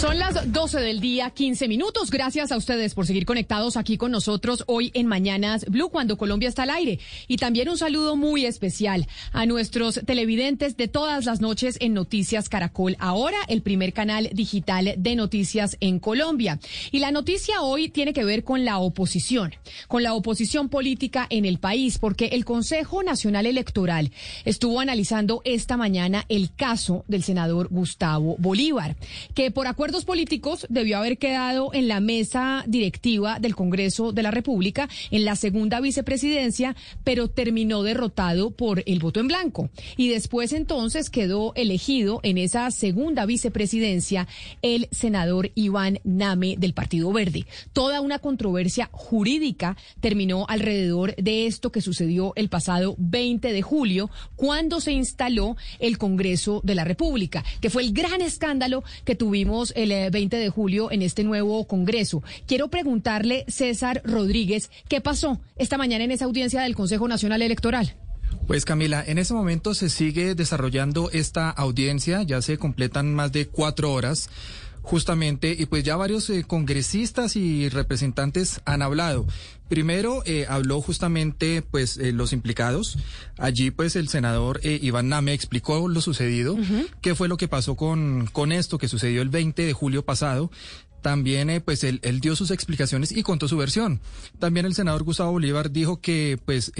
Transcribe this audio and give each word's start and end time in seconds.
Son 0.00 0.18
las 0.18 0.50
12 0.50 0.80
del 0.80 0.98
día, 0.98 1.28
15 1.28 1.68
minutos. 1.68 2.10
Gracias 2.10 2.52
a 2.52 2.56
ustedes 2.56 2.94
por 2.94 3.06
seguir 3.06 3.26
conectados 3.26 3.76
aquí 3.76 3.98
con 3.98 4.10
nosotros 4.10 4.64
hoy 4.66 4.90
en 4.94 5.06
Mañanas 5.06 5.66
Blue, 5.66 5.90
cuando 5.90 6.16
Colombia 6.16 6.48
está 6.48 6.62
al 6.62 6.70
aire. 6.70 6.98
Y 7.28 7.36
también 7.36 7.68
un 7.68 7.76
saludo 7.76 8.16
muy 8.16 8.46
especial 8.46 9.06
a 9.32 9.44
nuestros 9.44 10.00
televidentes 10.06 10.78
de 10.78 10.88
todas 10.88 11.26
las 11.26 11.42
noches 11.42 11.76
en 11.82 11.92
Noticias 11.92 12.48
Caracol. 12.48 12.96
Ahora 12.98 13.36
el 13.48 13.60
primer 13.60 13.92
canal 13.92 14.30
digital 14.32 14.94
de 14.96 15.16
noticias 15.16 15.76
en 15.80 15.98
Colombia. 15.98 16.58
Y 16.92 17.00
la 17.00 17.10
noticia 17.10 17.60
hoy 17.60 17.90
tiene 17.90 18.14
que 18.14 18.24
ver 18.24 18.42
con 18.42 18.64
la 18.64 18.78
oposición, 18.78 19.52
con 19.86 20.02
la 20.02 20.14
oposición 20.14 20.70
política 20.70 21.26
en 21.28 21.44
el 21.44 21.58
país, 21.58 21.98
porque 21.98 22.28
el 22.32 22.46
Consejo 22.46 23.02
Nacional 23.02 23.44
Electoral 23.44 24.12
estuvo 24.46 24.80
analizando 24.80 25.42
esta 25.44 25.76
mañana 25.76 26.24
el 26.30 26.54
caso 26.54 27.04
del 27.06 27.22
senador 27.22 27.68
Gustavo 27.68 28.36
Bolívar, 28.38 28.96
que 29.34 29.50
por 29.50 29.66
acuerdo 29.66 29.89
políticos 29.90 30.66
debió 30.68 30.98
haber 30.98 31.18
quedado 31.18 31.74
en 31.74 31.88
la 31.88 32.00
mesa 32.00 32.64
directiva 32.66 33.38
del 33.40 33.56
Congreso 33.56 34.12
de 34.12 34.22
la 34.22 34.30
República 34.30 34.88
en 35.10 35.24
la 35.24 35.34
segunda 35.34 35.80
vicepresidencia, 35.80 36.76
pero 37.02 37.28
terminó 37.28 37.82
derrotado 37.82 38.52
por 38.52 38.82
el 38.86 39.00
voto 39.00 39.20
en 39.20 39.28
blanco. 39.28 39.68
Y 39.96 40.08
después 40.08 40.52
entonces 40.52 41.10
quedó 41.10 41.52
elegido 41.56 42.20
en 42.22 42.38
esa 42.38 42.70
segunda 42.70 43.26
vicepresidencia 43.26 44.28
el 44.62 44.88
senador 44.92 45.50
Iván 45.56 45.98
Name 46.04 46.56
del 46.56 46.72
Partido 46.72 47.12
Verde. 47.12 47.46
Toda 47.72 48.00
una 48.00 48.20
controversia 48.20 48.88
jurídica 48.92 49.76
terminó 50.00 50.46
alrededor 50.48 51.16
de 51.16 51.46
esto 51.46 51.72
que 51.72 51.80
sucedió 51.80 52.32
el 52.36 52.48
pasado 52.48 52.94
20 52.98 53.52
de 53.52 53.62
julio, 53.62 54.08
cuando 54.36 54.80
se 54.80 54.92
instaló 54.92 55.56
el 55.80 55.98
Congreso 55.98 56.60
de 56.62 56.76
la 56.76 56.84
República, 56.84 57.44
que 57.60 57.70
fue 57.70 57.82
el 57.82 57.92
gran 57.92 58.22
escándalo 58.22 58.84
que 59.04 59.16
tuvimos 59.16 59.72
el 59.80 60.10
20 60.10 60.36
eh, 60.36 60.40
de 60.40 60.48
julio 60.50 60.90
en 60.90 61.02
este 61.02 61.24
nuevo 61.24 61.66
Congreso. 61.66 62.22
Quiero 62.46 62.68
preguntarle, 62.68 63.44
César 63.48 64.02
Rodríguez, 64.04 64.70
¿qué 64.88 65.00
pasó 65.00 65.40
esta 65.56 65.78
mañana 65.78 66.04
en 66.04 66.10
esa 66.10 66.26
audiencia 66.26 66.62
del 66.62 66.74
Consejo 66.74 67.08
Nacional 67.08 67.42
Electoral? 67.42 67.96
Pues 68.46 68.64
Camila, 68.64 69.04
en 69.06 69.18
ese 69.18 69.34
momento 69.34 69.74
se 69.74 69.88
sigue 69.88 70.34
desarrollando 70.34 71.10
esta 71.12 71.50
audiencia, 71.50 72.22
ya 72.22 72.42
se 72.42 72.58
completan 72.58 73.14
más 73.14 73.32
de 73.32 73.46
cuatro 73.46 73.92
horas 73.92 74.28
justamente, 74.82 75.54
y 75.56 75.66
pues 75.66 75.84
ya 75.84 75.96
varios 75.96 76.28
eh, 76.30 76.44
congresistas 76.46 77.36
y 77.36 77.68
representantes 77.68 78.60
han 78.64 78.82
hablado. 78.82 79.26
Primero 79.70 80.22
eh, 80.26 80.44
habló 80.48 80.82
justamente 80.82 81.62
pues 81.62 81.96
eh, 81.96 82.12
los 82.12 82.34
implicados. 82.34 82.98
Allí 83.38 83.70
pues 83.70 83.96
el 83.96 84.08
senador 84.08 84.60
Iván 84.62 85.08
Name 85.08 85.32
explicó 85.32 85.88
lo 85.88 86.02
sucedido, 86.02 86.58
qué 87.00 87.14
fue 87.14 87.28
lo 87.28 87.38
que 87.38 87.48
pasó 87.48 87.76
con, 87.76 88.26
con 88.26 88.52
esto 88.52 88.76
que 88.76 88.88
sucedió 88.88 89.22
el 89.22 89.30
20 89.30 89.64
de 89.64 89.72
julio 89.72 90.04
pasado 90.04 90.50
también 91.02 91.62
pues 91.64 91.82
él, 91.82 91.98
él, 92.02 92.20
dio 92.20 92.36
sus 92.36 92.50
explicaciones 92.50 93.10
y 93.10 93.22
contó 93.22 93.48
su 93.48 93.56
versión. 93.56 94.02
También 94.38 94.66
el 94.66 94.74
senador 94.74 95.02
Gustavo 95.02 95.32
Bolívar 95.32 95.70
dijo 95.70 96.02
que 96.02 96.38
pues 96.44 96.72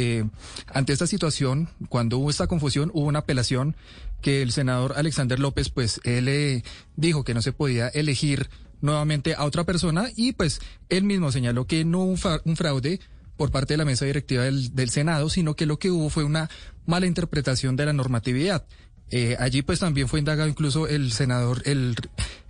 ante 0.66 0.92
esta 0.92 1.06
situación, 1.06 1.70
cuando 1.88 2.18
hubo 2.18 2.28
esta 2.28 2.46
confusión, 2.46 2.90
hubo 2.92 3.06
una 3.06 3.20
apelación 3.20 3.76
que 4.20 4.42
el 4.42 4.52
senador 4.52 4.94
Alexander 4.96 5.38
López, 5.38 5.70
pues 5.70 6.00
él 6.04 6.28
eh, 6.28 6.62
dijo 6.96 7.24
que 7.24 7.34
no 7.34 7.42
se 7.42 7.52
podía 7.52 7.88
elegir 7.88 8.50
nuevamente 8.80 9.34
a 9.34 9.44
otra 9.44 9.64
persona 9.64 10.08
y 10.16 10.32
pues 10.32 10.60
él 10.88 11.04
mismo 11.04 11.32
señaló 11.32 11.66
que 11.66 11.84
no 11.84 12.00
hubo 12.00 12.40
un 12.44 12.56
fraude 12.56 13.00
por 13.36 13.50
parte 13.50 13.74
de 13.74 13.78
la 13.78 13.84
mesa 13.84 14.04
directiva 14.04 14.44
del, 14.44 14.74
del, 14.74 14.90
Senado, 14.90 15.30
sino 15.30 15.54
que 15.54 15.64
lo 15.64 15.78
que 15.78 15.90
hubo 15.90 16.10
fue 16.10 16.24
una 16.24 16.50
mala 16.84 17.06
interpretación 17.06 17.74
de 17.74 17.86
la 17.86 17.94
normatividad. 17.94 18.66
Eh, 19.10 19.36
allí 19.38 19.62
pues 19.62 19.80
también 19.80 20.08
fue 20.08 20.18
indagado 20.18 20.48
incluso 20.48 20.86
el 20.86 21.10
senador, 21.10 21.62
el, 21.64 21.96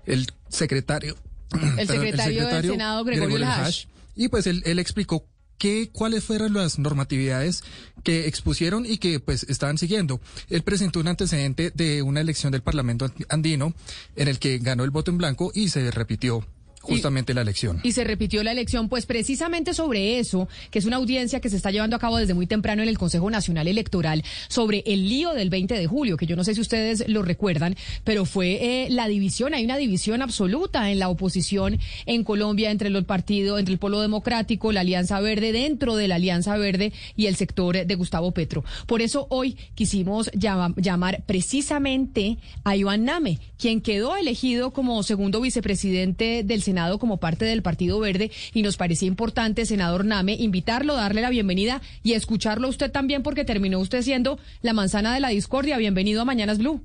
el 0.05 0.27
secretario. 0.49 1.17
El 1.79 1.89
secretario, 1.89 2.47
del 2.47 2.63
Senado, 2.63 3.03
Gregorio, 3.03 3.37
Gregorio 3.39 3.73
Y 4.15 4.29
pues 4.29 4.47
él, 4.47 4.63
él 4.67 4.79
explicó 4.79 5.27
qué, 5.61 5.91
cuáles 5.93 6.25
fueron 6.25 6.55
las 6.55 6.79
normatividades 6.79 7.63
que 8.03 8.27
expusieron 8.27 8.87
y 8.87 8.97
que 8.97 9.21
pues 9.21 9.45
estaban 9.45 9.77
siguiendo. 9.77 10.19
Él 10.49 10.63
presentó 10.63 11.01
un 11.01 11.09
antecedente 11.09 11.71
de 11.71 12.03
una 12.03 12.23
elección 12.23 12.51
del 12.51 12.63
Parlamento 12.63 13.07
andino 13.29 13.75
en 14.17 14.29
el 14.29 14.39
que 14.39 14.59
ganó 14.59 14.85
el 14.85 14.91
voto 14.91 15.11
en 15.11 15.19
blanco 15.19 15.53
y 15.55 15.69
se 15.69 15.91
repitió 15.91 16.45
justamente 16.81 17.35
la 17.35 17.43
elección. 17.43 17.81
Y 17.83 17.93
se 17.93 18.05
repitió 18.05 18.43
la 18.43 18.53
elección, 18.53 18.89
pues 18.89 19.07
precisamente 19.07 19.75
sobre 19.75 20.19
eso, 20.19 20.49
que 20.71 20.79
es 20.79 20.85
una 20.85 20.97
audiencia 20.97 21.41
que 21.41 21.51
se 21.51 21.57
está 21.57 21.71
llevando 21.71 21.97
a 21.97 21.99
cabo 21.99 22.17
desde 22.17 22.35
muy 22.35 22.47
temprano 22.47 22.83
en 22.83 22.89
el 22.89 22.99
Consejo 22.99 23.31
Nacional 23.31 23.69
Electoral, 23.69 24.25
sobre 24.49 24.83
el 24.87 25.09
lío 25.09 25.33
del 25.33 25.51
20 25.51 25.75
de 25.75 25.87
julio, 25.87 26.17
que 26.17 26.27
yo 26.27 26.37
no 26.37 26.45
sé 26.45 26.55
si 26.55 26.61
ustedes 26.61 27.05
lo 27.09 27.23
recuerdan, 27.23 27.77
pero 28.05 28.25
fue 28.25 28.85
eh, 28.85 28.91
la 28.91 29.09
división, 29.09 29.55
hay 29.55 29.65
una 29.65 29.77
división 29.77 30.23
absoluta 30.23 30.91
en 30.91 30.99
la 30.99 31.09
oposición 31.09 31.79
en 32.07 32.25
Colombia 32.25 32.71
entre 32.71 32.89
el 32.89 33.05
partido, 33.05 33.59
entre 33.59 33.73
el 33.73 33.79
Polo 33.79 34.01
Democrático, 34.01 34.73
la 34.73 34.81
Alianza 34.81 35.21
Verde, 35.21 35.53
dentro 35.53 35.97
de 35.97 36.09
la 36.09 36.17
Alianza 36.17 36.57
Verde 36.57 36.93
y 37.17 37.27
el 37.27 37.37
sector 37.37 37.87
de 37.87 37.95
Gustavo 37.95 38.33
Petro. 38.33 38.65
Por 38.87 39.03
eso 39.03 39.27
hoy 39.31 39.57
quisimos 39.75 40.31
llamar 40.33 41.23
precisamente 41.27 42.39
a 42.65 42.77
Iván 42.77 43.05
Name, 43.05 43.39
quien 43.59 43.81
quedó 43.81 44.17
elegido 44.17 44.73
como 44.73 45.03
segundo 45.03 45.41
vicepresidente 45.41 46.43
del 46.43 46.63
Senado 46.71 47.01
como 47.01 47.17
parte 47.17 47.45
del 47.45 47.63
Partido 47.63 47.99
Verde 47.99 48.31
y 48.55 48.63
nos 48.63 48.77
parecía 48.77 49.09
importante, 49.09 49.67
senador 49.67 50.05
Name, 50.05 50.35
invitarlo, 50.35 50.95
darle 50.95 51.21
la 51.21 51.29
bienvenida 51.29 51.81
y 52.05 52.13
escucharlo 52.13 52.69
usted 52.69 52.93
también 52.93 53.25
porque 53.25 53.45
terminó 53.45 53.81
usted 53.81 54.03
siendo 54.03 54.39
la 54.63 54.73
manzana 54.73 55.13
de 55.13 55.19
la 55.19 55.31
discordia. 55.31 55.79
Bienvenido 55.79 56.23
a 56.23 56.25
Mañanas 56.25 56.59
Blue. 56.59 56.81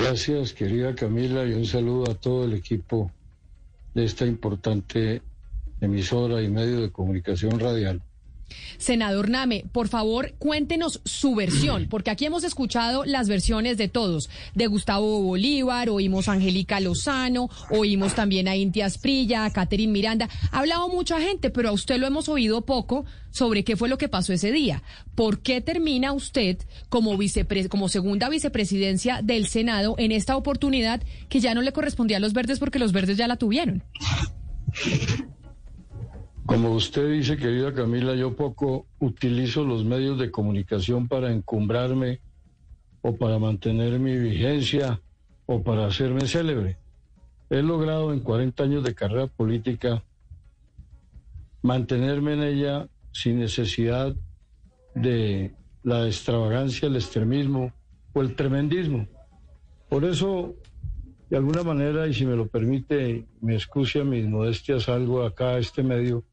Gracias, 0.00 0.54
querida 0.54 0.94
Camila, 0.94 1.44
y 1.44 1.52
un 1.52 1.66
saludo 1.66 2.10
a 2.10 2.14
todo 2.14 2.46
el 2.46 2.54
equipo 2.54 3.10
de 3.92 4.06
esta 4.06 4.24
importante 4.24 5.20
emisora 5.82 6.40
y 6.40 6.48
medio 6.48 6.80
de 6.80 6.90
comunicación 6.90 7.60
radial. 7.60 8.00
Senador 8.78 9.28
Name, 9.28 9.64
por 9.72 9.88
favor, 9.88 10.34
cuéntenos 10.38 11.00
su 11.04 11.34
versión, 11.34 11.86
porque 11.88 12.10
aquí 12.10 12.24
hemos 12.24 12.44
escuchado 12.44 13.04
las 13.04 13.28
versiones 13.28 13.78
de 13.78 13.88
todos, 13.88 14.30
de 14.54 14.66
Gustavo 14.66 15.22
Bolívar, 15.22 15.88
oímos 15.88 16.28
a 16.28 16.32
Angélica 16.32 16.80
Lozano, 16.80 17.48
oímos 17.70 18.14
también 18.14 18.48
a 18.48 18.56
Inti 18.56 18.80
Asprilla, 18.80 19.44
a 19.44 19.52
Catherine 19.52 19.92
Miranda. 19.92 20.28
Ha 20.50 20.58
hablado 20.58 20.88
mucha 20.88 21.20
gente, 21.20 21.50
pero 21.50 21.68
a 21.68 21.72
usted 21.72 21.98
lo 21.98 22.06
hemos 22.06 22.28
oído 22.28 22.62
poco 22.62 23.04
sobre 23.30 23.64
qué 23.64 23.76
fue 23.76 23.88
lo 23.88 23.98
que 23.98 24.08
pasó 24.08 24.32
ese 24.32 24.52
día. 24.52 24.82
¿Por 25.14 25.40
qué 25.40 25.60
termina 25.60 26.12
usted 26.12 26.58
como, 26.88 27.18
como 27.68 27.88
segunda 27.88 28.28
vicepresidencia 28.28 29.20
del 29.22 29.46
Senado 29.46 29.94
en 29.98 30.12
esta 30.12 30.36
oportunidad 30.36 31.02
que 31.28 31.40
ya 31.40 31.54
no 31.54 31.62
le 31.62 31.72
correspondía 31.72 32.18
a 32.18 32.20
los 32.20 32.32
verdes 32.32 32.58
porque 32.58 32.78
los 32.78 32.92
verdes 32.92 33.16
ya 33.16 33.26
la 33.26 33.36
tuvieron? 33.36 33.82
Como 36.44 36.72
usted 36.72 37.08
dice, 37.08 37.36
querida 37.36 37.72
Camila, 37.72 38.14
yo 38.14 38.34
poco 38.34 38.86
utilizo 38.98 39.64
los 39.64 39.84
medios 39.84 40.18
de 40.18 40.30
comunicación 40.30 41.06
para 41.06 41.32
encumbrarme 41.32 42.20
o 43.00 43.16
para 43.16 43.38
mantener 43.38 43.98
mi 44.00 44.16
vigencia 44.16 45.00
o 45.46 45.62
para 45.62 45.86
hacerme 45.86 46.26
célebre. 46.26 46.78
He 47.48 47.62
logrado 47.62 48.12
en 48.12 48.20
40 48.20 48.64
años 48.64 48.84
de 48.84 48.94
carrera 48.94 49.28
política 49.28 50.02
mantenerme 51.62 52.32
en 52.32 52.42
ella 52.42 52.88
sin 53.12 53.38
necesidad 53.38 54.14
de 54.94 55.54
la 55.84 56.06
extravagancia, 56.06 56.88
el 56.88 56.96
extremismo 56.96 57.72
o 58.12 58.20
el 58.20 58.34
tremendismo. 58.34 59.06
Por 59.88 60.04
eso, 60.04 60.56
de 61.30 61.36
alguna 61.36 61.62
manera, 61.62 62.08
y 62.08 62.14
si 62.14 62.26
me 62.26 62.34
lo 62.34 62.48
permite, 62.48 63.26
me 63.40 63.54
excusa 63.54 64.02
mis 64.02 64.26
modestias, 64.26 64.88
algo 64.88 65.22
acá 65.22 65.50
a 65.50 65.58
este 65.58 65.82
medio 65.82 66.24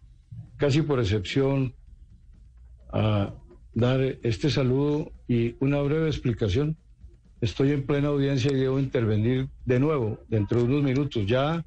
casi 0.59 0.81
por 0.81 0.99
excepción, 0.99 1.73
a 2.91 3.33
dar 3.73 4.01
este 4.23 4.49
saludo 4.49 5.11
y 5.27 5.55
una 5.59 5.81
breve 5.81 6.07
explicación. 6.07 6.77
Estoy 7.39 7.71
en 7.71 7.85
plena 7.85 8.09
audiencia 8.09 8.51
y 8.51 8.55
debo 8.55 8.77
intervenir 8.77 9.47
de 9.65 9.79
nuevo 9.79 10.19
dentro 10.27 10.59
de 10.59 10.65
unos 10.65 10.83
minutos. 10.83 11.25
Ya 11.25 11.65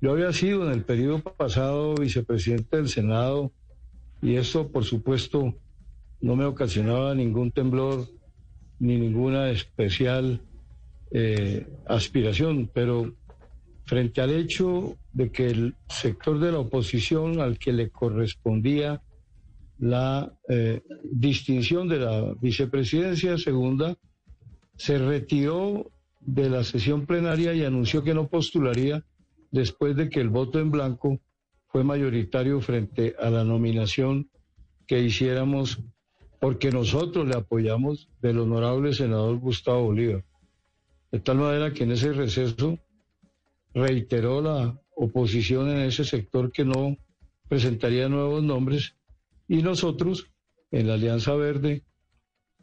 yo 0.00 0.12
había 0.12 0.32
sido 0.32 0.64
en 0.64 0.72
el 0.72 0.84
periodo 0.84 1.18
pasado 1.20 1.96
vicepresidente 1.96 2.76
del 2.76 2.88
Senado 2.88 3.52
y 4.22 4.36
esto, 4.36 4.68
por 4.68 4.84
supuesto, 4.84 5.54
no 6.20 6.36
me 6.36 6.44
ocasionaba 6.44 7.14
ningún 7.16 7.50
temblor 7.50 8.06
ni 8.78 8.96
ninguna 8.96 9.50
especial 9.50 10.40
eh, 11.10 11.66
aspiración, 11.86 12.70
pero 12.72 13.12
frente 13.86 14.20
al 14.20 14.30
hecho 14.30 14.96
de 15.14 15.30
que 15.30 15.46
el 15.46 15.76
sector 15.88 16.38
de 16.40 16.52
la 16.52 16.58
oposición 16.58 17.40
al 17.40 17.58
que 17.58 17.72
le 17.72 17.90
correspondía 17.90 19.00
la 19.78 20.36
eh, 20.48 20.82
distinción 21.04 21.88
de 21.88 21.98
la 21.98 22.34
vicepresidencia 22.40 23.38
segunda 23.38 23.96
se 24.76 24.98
retiró 24.98 25.90
de 26.20 26.50
la 26.50 26.64
sesión 26.64 27.06
plenaria 27.06 27.54
y 27.54 27.64
anunció 27.64 28.02
que 28.02 28.14
no 28.14 28.28
postularía 28.28 29.04
después 29.50 29.94
de 29.96 30.08
que 30.08 30.20
el 30.20 30.30
voto 30.30 30.58
en 30.58 30.70
blanco 30.70 31.20
fue 31.68 31.84
mayoritario 31.84 32.60
frente 32.60 33.14
a 33.20 33.30
la 33.30 33.44
nominación 33.44 34.28
que 34.86 35.00
hiciéramos 35.00 35.80
porque 36.40 36.70
nosotros 36.70 37.26
le 37.26 37.36
apoyamos 37.36 38.08
del 38.20 38.40
honorable 38.40 38.92
senador 38.92 39.38
Gustavo 39.38 39.84
Bolívar. 39.84 40.24
De 41.10 41.20
tal 41.20 41.38
manera 41.38 41.72
que 41.72 41.84
en 41.84 41.92
ese 41.92 42.12
receso 42.12 42.78
reiteró 43.72 44.42
la 44.42 44.78
oposición 44.96 45.70
en 45.70 45.78
ese 45.82 46.04
sector 46.04 46.52
que 46.52 46.64
no 46.64 46.96
presentaría 47.48 48.08
nuevos 48.08 48.42
nombres 48.42 48.96
y 49.48 49.62
nosotros 49.62 50.26
en 50.70 50.88
la 50.88 50.94
Alianza 50.94 51.34
Verde, 51.34 51.84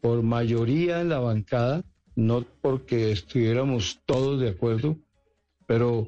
por 0.01 0.23
mayoría 0.23 1.01
en 1.01 1.09
la 1.09 1.19
bancada, 1.19 1.83
no 2.15 2.43
porque 2.61 3.11
estuviéramos 3.11 4.01
todos 4.05 4.41
de 4.41 4.49
acuerdo, 4.49 4.97
pero 5.67 6.07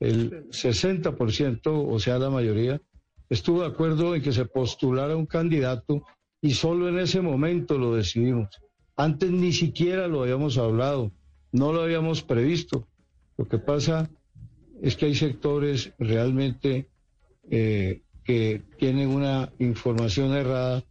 el 0.00 0.48
60%, 0.50 1.60
o 1.66 1.98
sea, 2.00 2.18
la 2.18 2.30
mayoría, 2.30 2.80
estuvo 3.28 3.60
de 3.60 3.68
acuerdo 3.68 4.14
en 4.14 4.22
que 4.22 4.32
se 4.32 4.46
postulara 4.46 5.16
un 5.16 5.26
candidato 5.26 6.04
y 6.40 6.54
solo 6.54 6.88
en 6.88 6.98
ese 6.98 7.20
momento 7.20 7.78
lo 7.78 7.94
decidimos. 7.94 8.48
Antes 8.96 9.30
ni 9.30 9.52
siquiera 9.52 10.08
lo 10.08 10.22
habíamos 10.22 10.58
hablado, 10.58 11.12
no 11.52 11.72
lo 11.72 11.82
habíamos 11.82 12.22
previsto. 12.22 12.88
Lo 13.36 13.46
que 13.46 13.58
pasa 13.58 14.10
es 14.82 14.96
que 14.96 15.06
hay 15.06 15.14
sectores 15.14 15.92
realmente 15.98 16.88
eh, 17.50 18.02
que 18.24 18.62
tienen 18.78 19.08
una 19.08 19.52
información 19.58 20.34
errada 20.34 20.84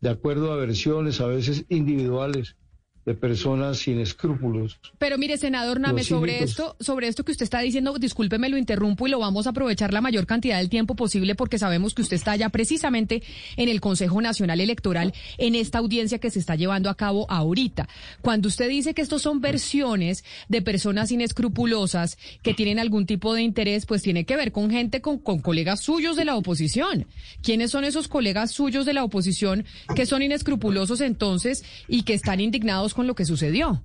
de 0.00 0.10
acuerdo 0.10 0.52
a 0.52 0.56
versiones 0.56 1.20
a 1.20 1.26
veces 1.26 1.64
individuales 1.68 2.56
de 3.04 3.14
personas 3.14 3.78
sin 3.78 3.98
escrúpulos. 3.98 4.78
Pero 4.98 5.18
mire, 5.18 5.36
senador 5.36 5.80
Name, 5.80 6.04
sobre 6.04 6.42
esto, 6.42 6.76
sobre 6.78 7.08
esto 7.08 7.24
que 7.24 7.32
usted 7.32 7.42
está 7.42 7.60
diciendo, 7.60 7.94
discúlpeme, 7.98 8.48
lo 8.48 8.56
interrumpo 8.56 9.06
y 9.06 9.10
lo 9.10 9.18
vamos 9.18 9.46
a 9.46 9.50
aprovechar 9.50 9.92
la 9.92 10.00
mayor 10.00 10.26
cantidad 10.26 10.58
del 10.58 10.68
tiempo 10.68 10.94
posible 10.94 11.34
porque 11.34 11.58
sabemos 11.58 11.94
que 11.94 12.02
usted 12.02 12.16
está 12.16 12.36
ya 12.36 12.48
precisamente 12.50 13.22
en 13.56 13.68
el 13.68 13.80
Consejo 13.80 14.20
Nacional 14.22 14.60
Electoral 14.60 15.12
en 15.38 15.56
esta 15.56 15.78
audiencia 15.78 16.18
que 16.18 16.30
se 16.30 16.38
está 16.38 16.54
llevando 16.54 16.90
a 16.90 16.96
cabo 16.96 17.28
ahorita. 17.28 17.88
Cuando 18.20 18.46
usted 18.48 18.68
dice 18.68 18.94
que 18.94 19.02
estos 19.02 19.22
son 19.22 19.40
versiones 19.40 20.24
de 20.48 20.62
personas 20.62 21.10
inescrupulosas 21.10 22.18
que 22.42 22.54
tienen 22.54 22.78
algún 22.78 23.06
tipo 23.06 23.34
de 23.34 23.42
interés, 23.42 23.84
pues 23.84 24.02
tiene 24.02 24.24
que 24.24 24.36
ver 24.36 24.52
con 24.52 24.70
gente, 24.70 25.00
con, 25.00 25.18
con 25.18 25.40
colegas 25.40 25.80
suyos 25.80 26.16
de 26.16 26.24
la 26.24 26.36
oposición. 26.36 27.06
¿Quiénes 27.42 27.72
son 27.72 27.84
esos 27.84 28.06
colegas 28.06 28.52
suyos 28.52 28.86
de 28.86 28.92
la 28.92 29.02
oposición 29.02 29.64
que 29.96 30.06
son 30.06 30.22
inescrupulosos 30.22 31.00
entonces 31.00 31.64
y 31.88 32.02
que 32.02 32.14
están 32.14 32.40
indignados 32.40 32.91
con 32.94 33.06
lo 33.06 33.14
que 33.14 33.24
sucedió. 33.24 33.82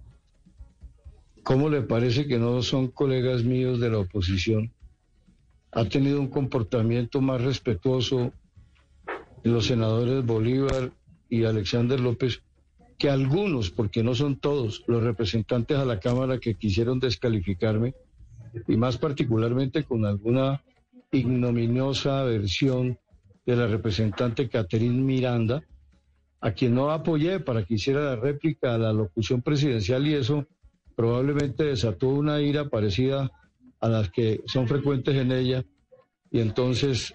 ¿Cómo 1.43 1.69
le 1.69 1.81
parece 1.81 2.27
que 2.27 2.39
no 2.39 2.61
son 2.61 2.87
colegas 2.87 3.43
míos 3.43 3.79
de 3.79 3.89
la 3.89 3.99
oposición? 3.99 4.71
Ha 5.71 5.85
tenido 5.85 6.19
un 6.19 6.27
comportamiento 6.27 7.21
más 7.21 7.41
respetuoso 7.41 8.33
los 9.43 9.65
senadores 9.65 10.25
Bolívar 10.25 10.91
y 11.29 11.45
Alexander 11.45 11.99
López 11.99 12.41
que 12.97 13.09
algunos, 13.09 13.69
porque 13.69 14.03
no 14.03 14.15
son 14.15 14.37
todos, 14.37 14.83
los 14.87 15.03
representantes 15.03 15.77
a 15.77 15.85
la 15.85 15.99
Cámara 15.99 16.39
que 16.39 16.55
quisieron 16.55 16.99
descalificarme, 16.99 17.93
y 18.67 18.75
más 18.75 18.97
particularmente 18.97 19.83
con 19.83 20.05
alguna 20.05 20.63
ignominiosa 21.11 22.23
versión 22.23 22.97
de 23.45 23.55
la 23.55 23.67
representante 23.67 24.49
Catherine 24.49 25.01
Miranda, 25.01 25.63
a 26.39 26.51
quien 26.51 26.75
no 26.75 26.91
apoyé 26.91 27.39
para 27.39 27.63
que 27.63 27.75
hiciera 27.75 28.01
la 28.01 28.15
réplica 28.15 28.75
a 28.75 28.77
la 28.77 28.93
locución 28.93 29.41
presidencial 29.41 30.05
y 30.07 30.13
eso 30.13 30.45
probablemente 30.95 31.63
desató 31.63 32.09
una 32.09 32.41
ira 32.41 32.69
parecida 32.69 33.31
a 33.79 33.87
las 33.87 34.09
que 34.09 34.41
son 34.45 34.67
frecuentes 34.67 35.15
en 35.15 35.31
ella. 35.31 35.63
Y 36.31 36.39
entonces 36.39 37.13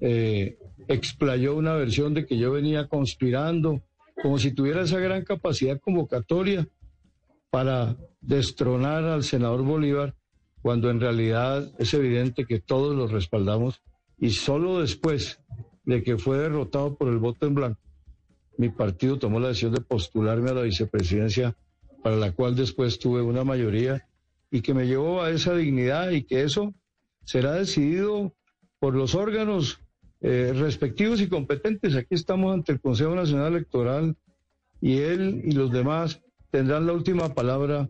eh, 0.00 0.58
explayó 0.88 1.54
una 1.56 1.74
versión 1.74 2.14
de 2.14 2.26
que 2.26 2.38
yo 2.38 2.52
venía 2.52 2.88
conspirando 2.88 3.82
como 4.22 4.38
si 4.38 4.52
tuviera 4.52 4.82
esa 4.82 4.98
gran 4.98 5.24
capacidad 5.24 5.78
convocatoria 5.80 6.66
para 7.50 7.96
destronar 8.20 9.04
al 9.04 9.22
senador 9.22 9.62
Bolívar 9.62 10.14
cuando 10.60 10.90
en 10.90 11.00
realidad 11.00 11.70
es 11.78 11.94
evidente 11.94 12.44
que 12.44 12.58
todos 12.58 12.96
lo 12.96 13.06
respaldamos 13.06 13.80
y 14.18 14.30
solo 14.30 14.80
después 14.80 15.40
de 15.84 16.02
que 16.02 16.18
fue 16.18 16.38
derrotado 16.38 16.96
por 16.96 17.08
el 17.08 17.18
voto 17.18 17.46
en 17.46 17.54
blanco 17.54 17.87
mi 18.58 18.68
partido 18.68 19.18
tomó 19.18 19.40
la 19.40 19.48
decisión 19.48 19.72
de 19.72 19.80
postularme 19.80 20.50
a 20.50 20.54
la 20.54 20.62
vicepresidencia, 20.62 21.56
para 22.02 22.16
la 22.16 22.32
cual 22.32 22.56
después 22.56 22.98
tuve 22.98 23.22
una 23.22 23.44
mayoría 23.44 24.06
y 24.50 24.60
que 24.60 24.74
me 24.74 24.86
llevó 24.86 25.22
a 25.22 25.30
esa 25.30 25.54
dignidad 25.54 26.10
y 26.10 26.24
que 26.24 26.42
eso 26.42 26.74
será 27.24 27.52
decidido 27.52 28.34
por 28.80 28.94
los 28.94 29.14
órganos 29.14 29.80
eh, 30.20 30.52
respectivos 30.54 31.20
y 31.20 31.28
competentes. 31.28 31.94
Aquí 31.94 32.14
estamos 32.14 32.52
ante 32.52 32.72
el 32.72 32.80
Consejo 32.80 33.14
Nacional 33.14 33.54
Electoral 33.54 34.16
y 34.80 34.98
él 34.98 35.42
y 35.44 35.52
los 35.52 35.70
demás 35.70 36.20
tendrán 36.50 36.86
la 36.86 36.94
última 36.94 37.34
palabra 37.34 37.88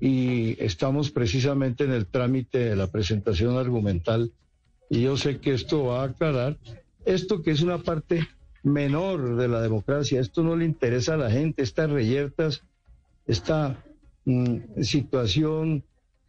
y 0.00 0.62
estamos 0.62 1.10
precisamente 1.10 1.84
en 1.84 1.92
el 1.92 2.06
trámite 2.06 2.58
de 2.58 2.76
la 2.76 2.90
presentación 2.90 3.56
argumental 3.56 4.32
y 4.90 5.02
yo 5.02 5.16
sé 5.16 5.38
que 5.38 5.54
esto 5.54 5.84
va 5.84 6.02
a 6.02 6.06
aclarar 6.06 6.58
esto 7.04 7.42
que 7.42 7.52
es 7.52 7.62
una 7.62 7.78
parte 7.78 8.26
menor 8.64 9.36
de 9.36 9.46
la 9.46 9.60
democracia. 9.60 10.20
Esto 10.20 10.42
no 10.42 10.56
le 10.56 10.64
interesa 10.64 11.14
a 11.14 11.18
la 11.18 11.30
gente, 11.30 11.62
estas 11.62 11.90
reyertas, 11.90 12.62
esta 13.26 13.84
mm, 14.24 14.82
situación 14.82 15.84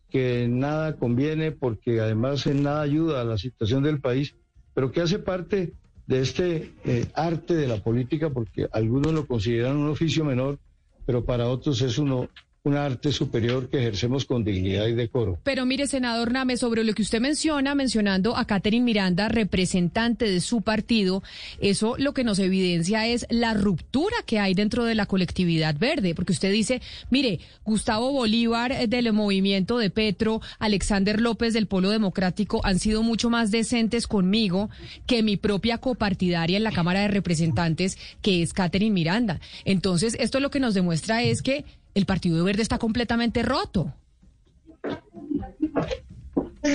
que 0.10 0.48
nada 0.48 0.98
conviene 0.98 1.52
porque 1.52 2.00
además 2.00 2.46
en 2.46 2.64
nada 2.64 2.82
ayuda 2.82 3.22
a 3.22 3.26
la 3.26 3.38
situación 3.38 3.84
del 3.84 4.00
país, 4.00 4.36
pero 4.74 4.92
que 4.92 5.02
hace 5.02 5.18
parte 5.18 5.74
de 6.08 6.22
este 6.22 6.74
eh, 6.84 7.08
arte 7.16 7.56
de 7.56 7.68
la 7.68 7.82
política 7.82 8.30
porque 8.30 8.68
algunos 8.72 9.14
lo 9.14 9.26
consideran 9.26 9.78
un 9.78 9.90
oficio 9.90 10.24
menor, 10.24 10.60
pero 11.06 11.26
para 11.26 11.48
otros 11.48 11.82
es 11.82 11.98
uno 11.98 12.30
un 12.65 12.75
arte 12.75 13.12
superior 13.12 13.69
que 13.69 13.77
ejercemos 13.77 14.25
con 14.25 14.44
dignidad 14.44 14.88
y 14.88 14.94
decoro. 14.94 15.38
Pero 15.44 15.65
mire, 15.65 15.85
senador 15.85 16.31
Name, 16.31 16.57
sobre 16.57 16.83
lo 16.83 16.94
que 16.94 17.03
usted 17.03 17.21
menciona, 17.21 17.75
mencionando 17.75 18.36
a 18.36 18.45
Catherine 18.45 18.84
Miranda, 18.84 19.29
representante 19.29 20.25
de 20.25 20.41
su 20.41 20.62
partido, 20.62 21.22
eso 21.60 21.95
lo 22.00 22.13
que 22.13 22.24
nos 22.24 22.39
evidencia 22.39 23.07
es 23.07 23.27
la 23.29 23.53
ruptura 23.53 24.15
que 24.25 24.39
hay 24.39 24.55
dentro 24.55 24.84
de 24.84 24.95
la 24.95 25.05
colectividad 25.05 25.77
verde, 25.77 26.15
porque 26.15 26.34
usted 26.34 26.51
dice, 26.51 26.81
mire, 27.12 27.39
Gustavo 27.63 28.12
Bolívar 28.12 28.72
eh, 28.72 28.88
del 28.88 29.13
movimiento 29.13 29.77
de 29.77 29.91
Petro, 29.91 30.41
Alexander 30.57 31.22
López 31.22 31.53
del 31.53 31.67
Polo 31.67 31.91
Democrático 31.91 32.62
han 32.63 32.79
sido 32.79 33.03
mucho 33.03 33.29
más 33.29 33.51
decentes 33.51 34.07
conmigo 34.07 34.72
que 35.05 35.22
mi 35.22 35.38
propia 35.38 35.77
copartidaria 35.77 36.57
en 36.57 36.63
la 36.63 36.72
Cámara 36.72 37.01
de 37.01 37.10
Representantes, 37.10 38.00
que 38.24 38.41
es 38.41 38.53
Catherine 38.53 38.93
Miranda. 38.93 39.39
Entonces, 39.65 40.17
esto 40.19 40.39
lo 40.39 40.50
que 40.50 40.60
nos 40.60 40.74
demuestra 40.74 41.22
es 41.22 41.43
que 41.43 41.63
el 41.96 42.06
Partido 42.06 42.44
Verde 42.44 42.62
está 42.62 42.78
completamente 42.78 43.42
roto. 43.42 43.92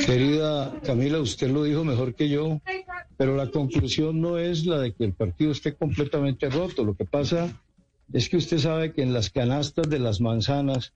Querida 0.06 0.80
Camila, 0.82 1.20
usted 1.20 1.50
lo 1.50 1.64
dijo 1.64 1.84
mejor 1.84 2.14
que 2.14 2.28
yo, 2.28 2.60
pero 3.16 3.36
la 3.36 3.50
conclusión 3.50 4.20
no 4.20 4.38
es 4.38 4.64
la 4.64 4.78
de 4.78 4.94
que 4.94 5.04
el 5.04 5.12
partido 5.12 5.52
esté 5.52 5.74
completamente 5.74 6.48
roto. 6.48 6.84
Lo 6.84 6.94
que 6.96 7.04
pasa 7.04 7.52
es 8.12 8.28
que 8.28 8.38
usted 8.38 8.58
sabe 8.58 8.92
que 8.92 9.02
en 9.02 9.12
las 9.12 9.30
canastas 9.30 9.90
de 9.90 9.98
las 9.98 10.20
manzanas 10.20 10.94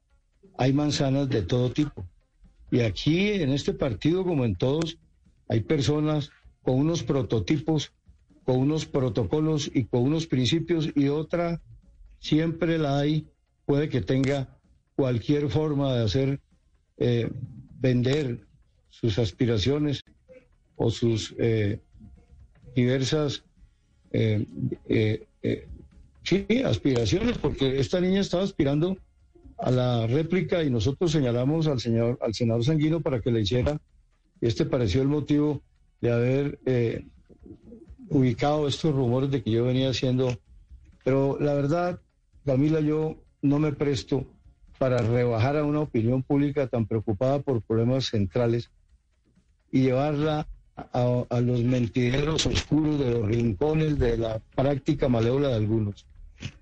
hay 0.57 0.73
manzanas 0.73 1.29
de 1.29 1.43
todo 1.43 1.71
tipo. 1.71 2.07
Y 2.71 2.81
aquí, 2.81 3.29
en 3.29 3.53
este 3.53 3.75
partido, 3.75 4.25
como 4.25 4.45
en 4.45 4.57
todos, 4.57 4.97
hay 5.49 5.61
personas 5.61 6.31
con 6.63 6.77
unos 6.77 7.03
prototipos, 7.03 7.93
con 8.45 8.57
unos 8.57 8.87
protocolos 8.87 9.71
y 9.73 9.85
con 9.85 10.03
unos 10.03 10.27
principios, 10.27 10.89
y 10.95 11.09
otra 11.09 11.61
siempre 12.21 12.79
la 12.79 12.99
hay 12.99 13.27
puede 13.67 13.89
que 13.89 14.01
tenga 14.01 14.49
cualquier 14.97 15.49
forma 15.49 15.95
de 15.95 16.05
hacer 16.05 16.41
eh, 16.97 17.31
vender 17.81 18.47
sus 18.91 19.19
aspiraciones 19.19 20.03
o 20.77 20.91
sus 20.91 21.35
eh, 21.39 21.81
diversas 22.75 23.45
eh, 24.13 24.47
sí, 26.23 26.47
aspiraciones, 26.65 27.39
porque 27.39 27.81
esta 27.81 28.01
niña 28.01 28.21
estaba 28.21 28.45
aspirando 28.45 28.97
a 29.59 29.71
la 29.71 30.07
réplica 30.07 30.63
y 30.63 30.71
nosotros 30.71 31.11
señalamos 31.11 31.67
al 31.67 31.81
señor, 31.81 32.19
al 32.21 32.35
senador 32.35 32.65
Sanguino 32.65 33.01
para 33.01 33.21
que 33.21 33.33
le 33.33 33.41
hiciera. 33.41 33.81
Este 34.41 34.65
pareció 34.65 35.03
el 35.03 35.09
motivo 35.09 35.63
de 36.01 36.13
haber 36.13 36.59
ubicado 38.09 38.69
estos 38.69 38.95
rumores 38.95 39.31
de 39.31 39.43
que 39.43 39.51
yo 39.51 39.65
venía 39.65 39.91
haciendo. 39.91 40.39
Pero 41.03 41.39
la 41.41 41.55
verdad, 41.55 42.01
Camila, 42.45 42.81
yo 42.81 43.24
no 43.45 43.59
me 43.59 43.73
presto 43.73 44.25
para 44.79 44.99
rebajar 44.99 45.59
a 45.59 45.65
una 45.65 45.81
opinión 45.81 46.23
pública 46.23 46.67
tan 46.67 46.87
preocupada 46.87 47.41
por 47.41 47.61
problemas 47.61 48.07
centrales 48.07 48.71
y 49.71 49.83
llevarla 49.83 50.49
a, 50.77 51.41
los 51.41 51.63
mentideros 51.63 52.47
oscuros 52.47 52.99
de 52.99 53.11
los 53.11 53.29
rincones 53.29 53.99
de 53.99 54.17
la 54.17 54.41
práctica 54.57 55.11
malévola 55.11 55.49
de 55.49 55.57
algunos. 55.57 56.07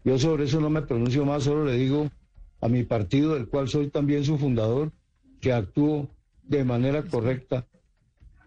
Yo 0.05 0.19
sobre 0.19 0.45
eso 0.45 0.61
no 0.61 0.71
me 0.71 0.83
pronuncio 0.83 1.25
más, 1.25 1.45
solo 1.45 1.65
le 1.65 1.75
digo 1.75 2.11
a 2.61 2.69
mi 2.69 2.83
partido, 2.83 3.35
del 3.35 3.47
cual 3.47 3.69
soy 3.69 3.89
también 3.89 4.25
su 4.25 4.37
fundador, 4.37 4.91
que 5.41 5.53
actúo 5.53 6.09
de 6.43 6.65
manera 6.65 7.05
correcta, 7.05 7.65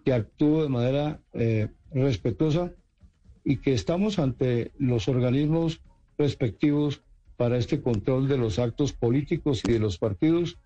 que 0.04 0.12
actúo 0.12 0.62
de 0.62 0.70
manera 0.70 1.22
eh, 1.34 1.70
respetuosa 1.94 2.74
y 3.46 3.58
que 3.58 3.74
estamos 3.74 4.20
ante 4.20 4.72
los 4.77 5.08
organismos 5.08 5.80
respectivos 6.18 7.01
para 7.38 7.58
este 7.58 7.82
control 7.82 8.27
de 8.27 8.38
los 8.38 8.60
actos 8.60 8.94
políticos 8.94 9.63
y 9.65 9.72
de 9.72 9.80
los 9.80 9.98
partidos 9.98 10.58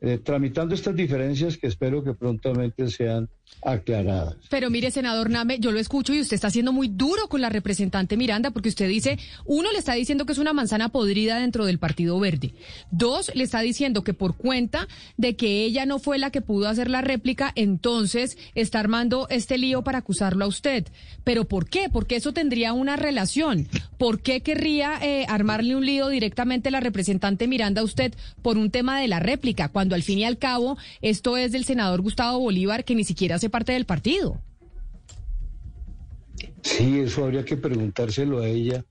eh, 0.00 0.18
tramitando 0.18 0.74
estas 0.74 0.94
diferencias 0.94 1.56
que 1.56 1.68
espero 1.68 2.04
que 2.04 2.12
prontamente 2.12 2.88
sean 2.90 3.28
aclaradas. 3.62 4.36
Pero 4.50 4.70
mire, 4.70 4.90
senador 4.90 5.30
Name, 5.30 5.58
yo 5.58 5.72
lo 5.72 5.78
escucho 5.78 6.12
y 6.12 6.20
usted 6.20 6.34
está 6.34 6.50
siendo 6.50 6.72
muy 6.72 6.88
duro 6.88 7.28
con 7.28 7.40
la 7.40 7.48
representante 7.48 8.16
Miranda 8.16 8.50
porque 8.50 8.68
usted 8.68 8.88
dice, 8.88 9.18
uno 9.44 9.72
le 9.72 9.78
está 9.78 9.94
diciendo 9.94 10.26
que 10.26 10.32
es 10.32 10.38
una 10.38 10.52
manzana 10.52 10.90
podrida 10.90 11.40
dentro 11.40 11.64
del 11.64 11.78
Partido 11.78 12.18
Verde. 12.20 12.54
Dos, 12.90 13.32
le 13.34 13.44
está 13.44 13.60
diciendo 13.60 14.04
que 14.04 14.14
por 14.14 14.36
cuenta 14.36 14.86
de 15.16 15.36
que 15.36 15.64
ella 15.64 15.86
no 15.86 15.98
fue 15.98 16.18
la 16.18 16.30
que 16.30 16.42
pudo 16.42 16.68
hacer 16.68 16.90
la 16.90 17.00
réplica, 17.00 17.52
entonces 17.54 18.36
está 18.54 18.80
armando 18.80 19.26
este 19.30 19.58
lío 19.58 19.82
para 19.82 19.98
acusarlo 19.98 20.44
a 20.44 20.48
usted. 20.48 20.86
Pero 21.24 21.46
¿por 21.46 21.68
qué? 21.68 21.88
Porque 21.90 22.16
eso 22.16 22.32
tendría 22.32 22.72
una 22.72 22.96
relación. 22.96 23.68
¿Por 23.98 24.20
qué 24.20 24.42
querría 24.42 24.98
eh, 25.02 25.24
armarle 25.28 25.74
un 25.74 25.86
lío 25.86 26.08
directamente 26.08 26.70
la 26.70 26.80
representante 26.80 27.48
Miranda 27.48 27.80
a 27.80 27.84
usted 27.84 28.14
por 28.42 28.58
un 28.58 28.70
tema 28.70 29.00
de 29.00 29.08
la 29.08 29.20
réplica? 29.20 29.70
Al 29.94 30.02
fin 30.02 30.18
y 30.18 30.24
al 30.24 30.38
cabo 30.38 30.76
esto 31.00 31.36
es 31.36 31.52
del 31.52 31.64
senador 31.64 32.02
Gustavo 32.02 32.38
Bolívar, 32.38 32.84
que 32.84 32.94
ni 32.94 33.04
siquiera 33.04 33.36
hace 33.36 33.50
parte 33.50 33.72
del 33.72 33.86
partido. 33.86 34.40
Sí, 36.62 36.98
eso 36.98 37.24
habría 37.24 37.44
que 37.44 37.56
preguntárselo 37.56 38.40
a 38.40 38.48
ella. 38.48 38.84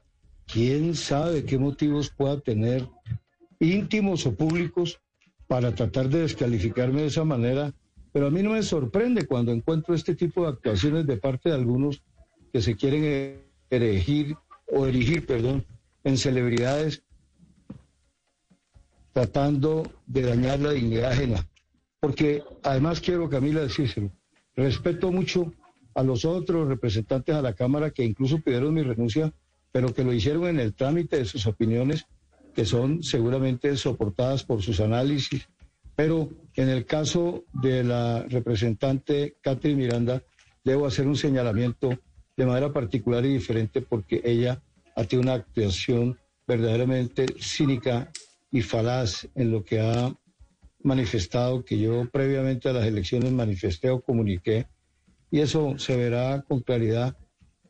¿Quién 0.48 0.96
sabe 0.96 1.44
qué 1.44 1.58
motivos 1.58 2.10
pueda 2.10 2.40
tener 2.40 2.88
íntimos 3.60 4.26
o 4.26 4.36
públicos 4.36 5.00
para 5.48 5.74
tratar 5.74 6.10
de 6.10 6.22
descalificarme 6.22 7.02
de 7.02 7.08
esa 7.08 7.24
manera? 7.24 7.74
Pero 8.14 8.28
a 8.28 8.32
mí 8.32 8.42
no 8.42 8.52
me 8.52 8.64
sorprende 8.64 9.28
cuando 9.28 9.52
encuentro 9.52 9.94
este 9.94 10.16
tipo 10.16 10.44
de 10.44 10.50
actuaciones 10.50 11.06
de 11.06 11.18
parte 11.18 11.50
de 11.50 11.56
algunos 11.56 12.02
que 12.54 12.62
se 12.62 12.76
quieren 12.76 13.42
erigir 13.70 14.36
o 14.68 14.88
erigir, 14.88 15.26
perdón, 15.26 15.66
en 16.04 16.18
celebridades 16.18 17.04
tratando 19.16 19.90
de 20.08 20.24
dañar 20.24 20.60
la 20.60 20.72
dignidad 20.72 21.14
ajena. 21.14 21.48
Porque 22.02 22.44
además 22.64 23.00
quiero, 23.00 23.30
Camila, 23.30 23.62
decírselo, 23.62 24.12
respeto 24.58 25.10
mucho 25.10 25.54
a 25.94 26.04
los 26.04 26.26
otros 26.26 26.68
representantes 26.68 27.34
a 27.34 27.42
la 27.42 27.54
Cámara 27.54 27.92
que 27.92 28.04
incluso 28.04 28.42
pidieron 28.42 28.74
mi 28.74 28.84
renuncia, 28.84 29.32
pero 29.72 29.94
que 29.94 30.04
lo 30.04 30.12
hicieron 30.12 30.48
en 30.48 30.60
el 30.60 30.74
trámite 30.74 31.16
de 31.16 31.24
sus 31.24 31.48
opiniones, 31.48 32.08
que 32.54 32.66
son 32.66 33.04
seguramente 33.04 33.78
soportadas 33.78 34.44
por 34.44 34.62
sus 34.62 34.82
análisis. 34.82 35.48
Pero 35.96 36.30
en 36.58 36.68
el 36.68 36.86
caso 36.86 37.46
de 37.54 37.86
la 37.86 38.24
representante 38.24 39.38
Catherine 39.40 39.82
Miranda, 39.82 40.24
debo 40.66 40.88
hacer 40.88 41.08
un 41.08 41.16
señalamiento 41.16 41.98
de 42.36 42.46
manera 42.46 42.74
particular 42.74 43.24
y 43.24 43.30
diferente 43.30 43.82
porque 43.82 44.22
ella 44.26 44.62
ha 44.94 45.06
tenido 45.06 45.22
una 45.32 45.36
actuación 45.36 46.20
verdaderamente 46.46 47.28
cínica 47.40 48.12
y 48.56 48.62
falaz 48.62 49.28
en 49.36 49.52
lo 49.52 49.66
que 49.66 49.82
ha 49.82 50.16
manifestado, 50.82 51.66
que 51.66 51.78
yo 51.78 52.10
previamente 52.10 52.70
a 52.70 52.72
las 52.72 52.86
elecciones 52.86 53.34
manifesté 53.34 53.90
o 53.90 54.00
comuniqué, 54.00 54.66
y 55.30 55.42
eso 55.42 55.78
se 55.78 55.98
verá 55.98 56.42
con 56.48 56.62
claridad 56.62 57.18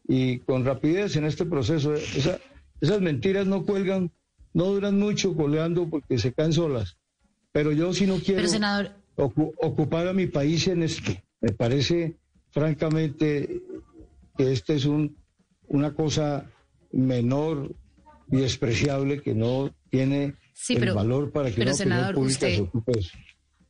y 0.08 0.38
con 0.42 0.64
rapidez 0.64 1.16
en 1.16 1.26
este 1.26 1.44
proceso. 1.44 1.96
esas 1.96 3.02
mentiras 3.02 3.48
no 3.48 3.66
cuelgan, 3.66 4.12
no 4.54 4.66
duran 4.66 5.00
mucho 5.00 5.36
colgando 5.36 5.90
porque 5.90 6.20
se 6.20 6.34
caen 6.34 6.54
solas, 6.54 6.98
pero 7.52 7.72
yo 7.72 7.92
sí 7.92 8.06
no 8.06 8.20
quiero 8.20 8.48
ocupar 9.16 10.08
a 10.08 10.14
mi 10.14 10.28
país 10.28 10.68
en 10.68 10.84
esto. 10.84 11.14
Me 11.42 11.52
parece 11.52 12.16
francamente 12.52 13.60
que 14.38 14.52
esta 14.52 14.74
es 14.74 14.86
un, 14.86 15.18
una 15.68 15.96
cosa 15.96 16.48
menor 16.92 17.74
y 18.30 18.38
despreciable 18.38 19.24
que 19.24 19.34
no 19.34 19.74
tiene 19.90 20.36
sí, 20.56 20.76
pero, 20.80 20.96
valor 20.96 21.32
para 21.32 21.52
que 21.52 21.58
pero, 21.58 21.74
senador, 21.74 22.18
usted, 22.18 22.64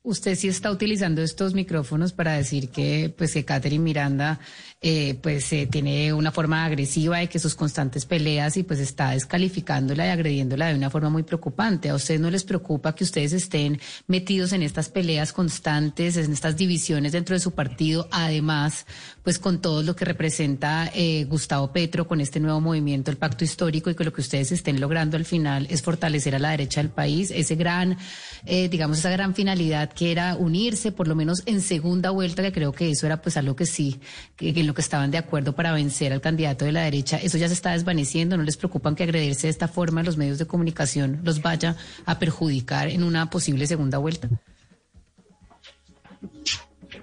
Usted 0.05 0.35
sí 0.35 0.47
está 0.47 0.69
utilizando 0.69 1.23
estos 1.23 1.55
micrófonos 1.55 2.13
para 2.13 2.33
decir 2.33 2.69
que, 2.69 3.11
pues, 3.17 3.33
que 3.33 3.43
Catherine 3.43 3.83
Miranda, 3.83 4.39
eh, 4.79 5.17
pues, 5.19 5.51
eh, 5.51 5.65
tiene 5.65 6.13
una 6.13 6.31
forma 6.31 6.63
agresiva 6.63 7.23
y 7.23 7.27
que 7.27 7.39
sus 7.39 7.55
constantes 7.55 8.05
peleas 8.05 8.55
y 8.55 8.61
pues 8.61 8.79
está 8.79 9.11
descalificándola 9.11 10.05
y 10.05 10.09
agrediéndola 10.11 10.67
de 10.67 10.75
una 10.75 10.91
forma 10.91 11.09
muy 11.09 11.23
preocupante. 11.23 11.89
¿A 11.89 11.95
usted 11.95 12.19
no 12.19 12.29
les 12.29 12.43
preocupa 12.43 12.93
que 12.93 13.03
ustedes 13.03 13.33
estén 13.33 13.79
metidos 14.05 14.53
en 14.53 14.61
estas 14.61 14.89
peleas 14.89 15.33
constantes, 15.33 16.17
en 16.17 16.31
estas 16.31 16.55
divisiones 16.55 17.13
dentro 17.13 17.33
de 17.33 17.39
su 17.39 17.55
partido, 17.55 18.07
además, 18.11 18.85
pues, 19.23 19.39
con 19.39 19.59
todo 19.59 19.81
lo 19.81 19.95
que 19.95 20.05
representa 20.05 20.91
eh, 20.93 21.25
Gustavo 21.27 21.71
Petro 21.71 22.07
con 22.07 22.21
este 22.21 22.39
nuevo 22.39 22.61
movimiento, 22.61 23.09
el 23.09 23.17
pacto 23.17 23.43
histórico 23.43 23.89
y 23.89 23.95
que 23.95 24.03
lo 24.03 24.13
que 24.13 24.21
ustedes 24.21 24.51
estén 24.51 24.79
logrando 24.79 25.17
al 25.17 25.25
final 25.25 25.65
es 25.71 25.81
fortalecer 25.81 26.35
a 26.35 26.39
la 26.39 26.51
derecha 26.51 26.79
del 26.79 26.91
país, 26.91 27.31
ese 27.31 27.55
gran, 27.55 27.97
digamos, 28.45 28.99
esa 28.99 29.09
gran 29.09 29.33
finalidad 29.33 29.94
que 29.95 30.11
era 30.11 30.35
unirse, 30.35 30.91
por 30.91 31.07
lo 31.07 31.15
menos 31.15 31.41
en 31.45 31.61
segunda 31.61 32.11
vuelta, 32.11 32.43
que 32.43 32.51
creo 32.51 32.71
que 32.71 32.91
eso 32.91 33.05
era 33.05 33.21
pues 33.21 33.37
algo 33.37 33.55
que 33.55 33.65
sí, 33.65 33.99
que, 34.35 34.49
en 34.49 34.67
lo 34.67 34.73
que 34.73 34.81
estaban 34.81 35.09
de 35.09 35.17
acuerdo 35.17 35.55
para 35.55 35.71
vencer 35.71 36.13
al 36.13 36.21
candidato 36.21 36.65
de 36.65 36.71
la 36.71 36.83
derecha, 36.83 37.17
eso 37.17 37.37
ya 37.37 37.47
se 37.47 37.53
está 37.53 37.71
desvaneciendo, 37.71 38.37
¿no 38.37 38.43
les 38.43 38.57
preocupan 38.57 38.95
que 38.95 39.03
agredirse 39.03 39.47
de 39.47 39.51
esta 39.51 39.67
forma 39.67 40.01
en 40.01 40.05
los 40.05 40.17
medios 40.17 40.37
de 40.37 40.45
comunicación 40.45 41.21
los 41.23 41.41
vaya 41.41 41.75
a 42.05 42.19
perjudicar 42.19 42.89
en 42.89 43.03
una 43.03 43.29
posible 43.29 43.65
segunda 43.65 43.97
vuelta? 43.97 44.29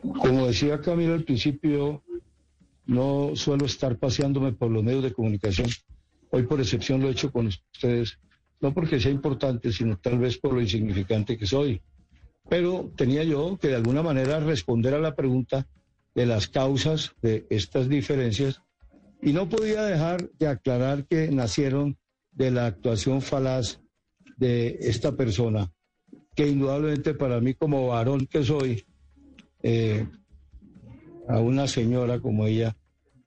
Como 0.01 0.47
decía 0.47 0.81
Camilo 0.81 1.15
al 1.15 1.25
principio, 1.25 2.03
no 2.87 3.33
suelo 3.35 3.67
estar 3.67 3.97
paseándome 3.97 4.53
por 4.53 4.71
los 4.71 4.83
medios 4.83 5.03
de 5.03 5.13
comunicación. 5.13 5.69
Hoy 6.31 6.43
por 6.45 6.61
excepción 6.61 7.01
lo 7.01 7.09
he 7.09 7.13
hecho 7.13 7.31
con 7.31 7.47
ustedes, 7.47 8.19
no 8.61 8.73
porque 8.75 9.01
sea 9.01 9.13
importante, 9.13 9.73
sino 9.73 9.99
tal 9.99 10.19
vez 10.19 10.39
por 10.39 10.55
lo 10.55 10.61
insignificante 10.61 11.37
que 11.37 11.47
soy. 11.47 11.81
Pero 12.49 12.93
tenía 12.97 13.25
yo 13.25 13.59
que 13.59 13.69
de 13.69 13.77
alguna 13.77 14.03
manera 14.03 14.41
responder 14.41 14.95
a 14.95 14.99
la 14.99 15.15
pregunta 15.15 15.67
de 16.15 16.27
las 16.27 16.49
causas 16.49 17.15
de 17.23 17.47
estas 17.51 17.89
diferencias. 17.89 18.63
Y 19.23 19.33
no 19.33 19.49
podía 19.49 19.83
dejar 19.85 20.31
de 20.39 20.49
aclarar 20.49 21.07
que 21.07 21.31
nacieron 21.31 21.97
de 22.33 22.51
la 22.51 22.67
actuación 22.67 23.23
falaz 23.23 23.81
de 24.37 24.79
esta 24.81 25.17
persona, 25.17 25.73
que 26.35 26.49
indudablemente 26.49 27.15
para 27.15 27.41
mí 27.41 27.55
como 27.55 27.89
varón 27.89 28.27
que 28.27 28.43
soy, 28.43 28.85
eh, 29.63 30.07
a 31.29 31.39
una 31.39 31.69
señora 31.69 32.21
como 32.21 32.47
ella, 32.47 32.77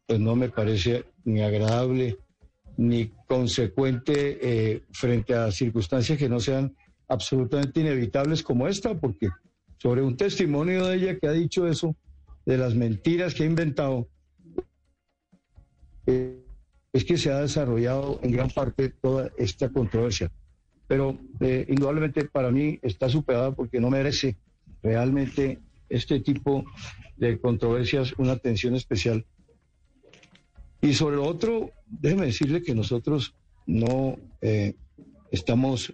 pues 0.05 0.19
no 0.19 0.35
me 0.35 0.49
parece 0.49 1.05
ni 1.23 1.41
agradable 1.41 2.17
ni 2.77 3.07
consecuente 3.27 4.37
eh, 4.41 4.83
frente 4.91 5.33
a 5.33 5.51
circunstancias 5.51 6.17
que 6.17 6.27
no 6.27 6.39
sean 6.39 6.75
absolutamente 7.07 7.79
inevitables 7.81 8.43
como 8.43 8.67
esta, 8.67 8.95
porque 8.95 9.29
sobre 9.77 10.01
un 10.01 10.17
testimonio 10.17 10.87
de 10.87 10.95
ella 10.95 11.19
que 11.19 11.27
ha 11.27 11.31
dicho 11.31 11.67
eso, 11.67 11.95
de 12.45 12.57
las 12.57 12.75
mentiras 12.75 13.33
que 13.33 13.43
ha 13.43 13.47
inventado, 13.47 14.07
eh, 16.05 16.41
es 16.93 17.03
que 17.03 17.17
se 17.17 17.31
ha 17.31 17.41
desarrollado 17.41 18.19
en 18.23 18.31
gran 18.31 18.49
parte 18.49 18.89
toda 18.89 19.31
esta 19.37 19.69
controversia. 19.69 20.31
Pero 20.87 21.17
eh, 21.39 21.65
indudablemente 21.67 22.25
para 22.25 22.51
mí 22.51 22.79
está 22.81 23.09
superada 23.09 23.51
porque 23.51 23.79
no 23.79 23.89
merece 23.89 24.37
realmente 24.81 25.59
este 25.89 26.19
tipo 26.19 26.63
de 27.17 27.39
controversias 27.39 28.13
una 28.17 28.33
atención 28.33 28.75
especial. 28.75 29.25
Y 30.81 30.93
sobre 30.93 31.17
lo 31.17 31.25
otro, 31.25 31.71
déjeme 31.87 32.27
decirle 32.27 32.61
que 32.61 32.75
nosotros 32.75 33.33
no 33.65 34.17
eh, 34.41 34.75
estamos 35.31 35.93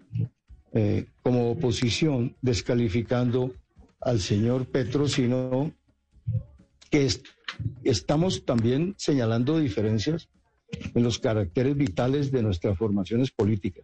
eh, 0.74 1.06
como 1.22 1.52
oposición 1.52 2.36
descalificando 2.42 3.54
al 4.00 4.20
señor 4.20 4.66
Petro, 4.66 5.08
sino 5.08 5.72
que 6.90 7.08
estamos 7.84 8.46
también 8.46 8.96
señalando 8.98 9.60
diferencias 9.60 10.30
en 10.94 11.04
los 11.04 11.20
caracteres 11.20 11.76
vitales 11.76 12.32
de 12.32 12.44
nuestras 12.44 12.78
formaciones 12.78 13.32
políticas. 13.32 13.84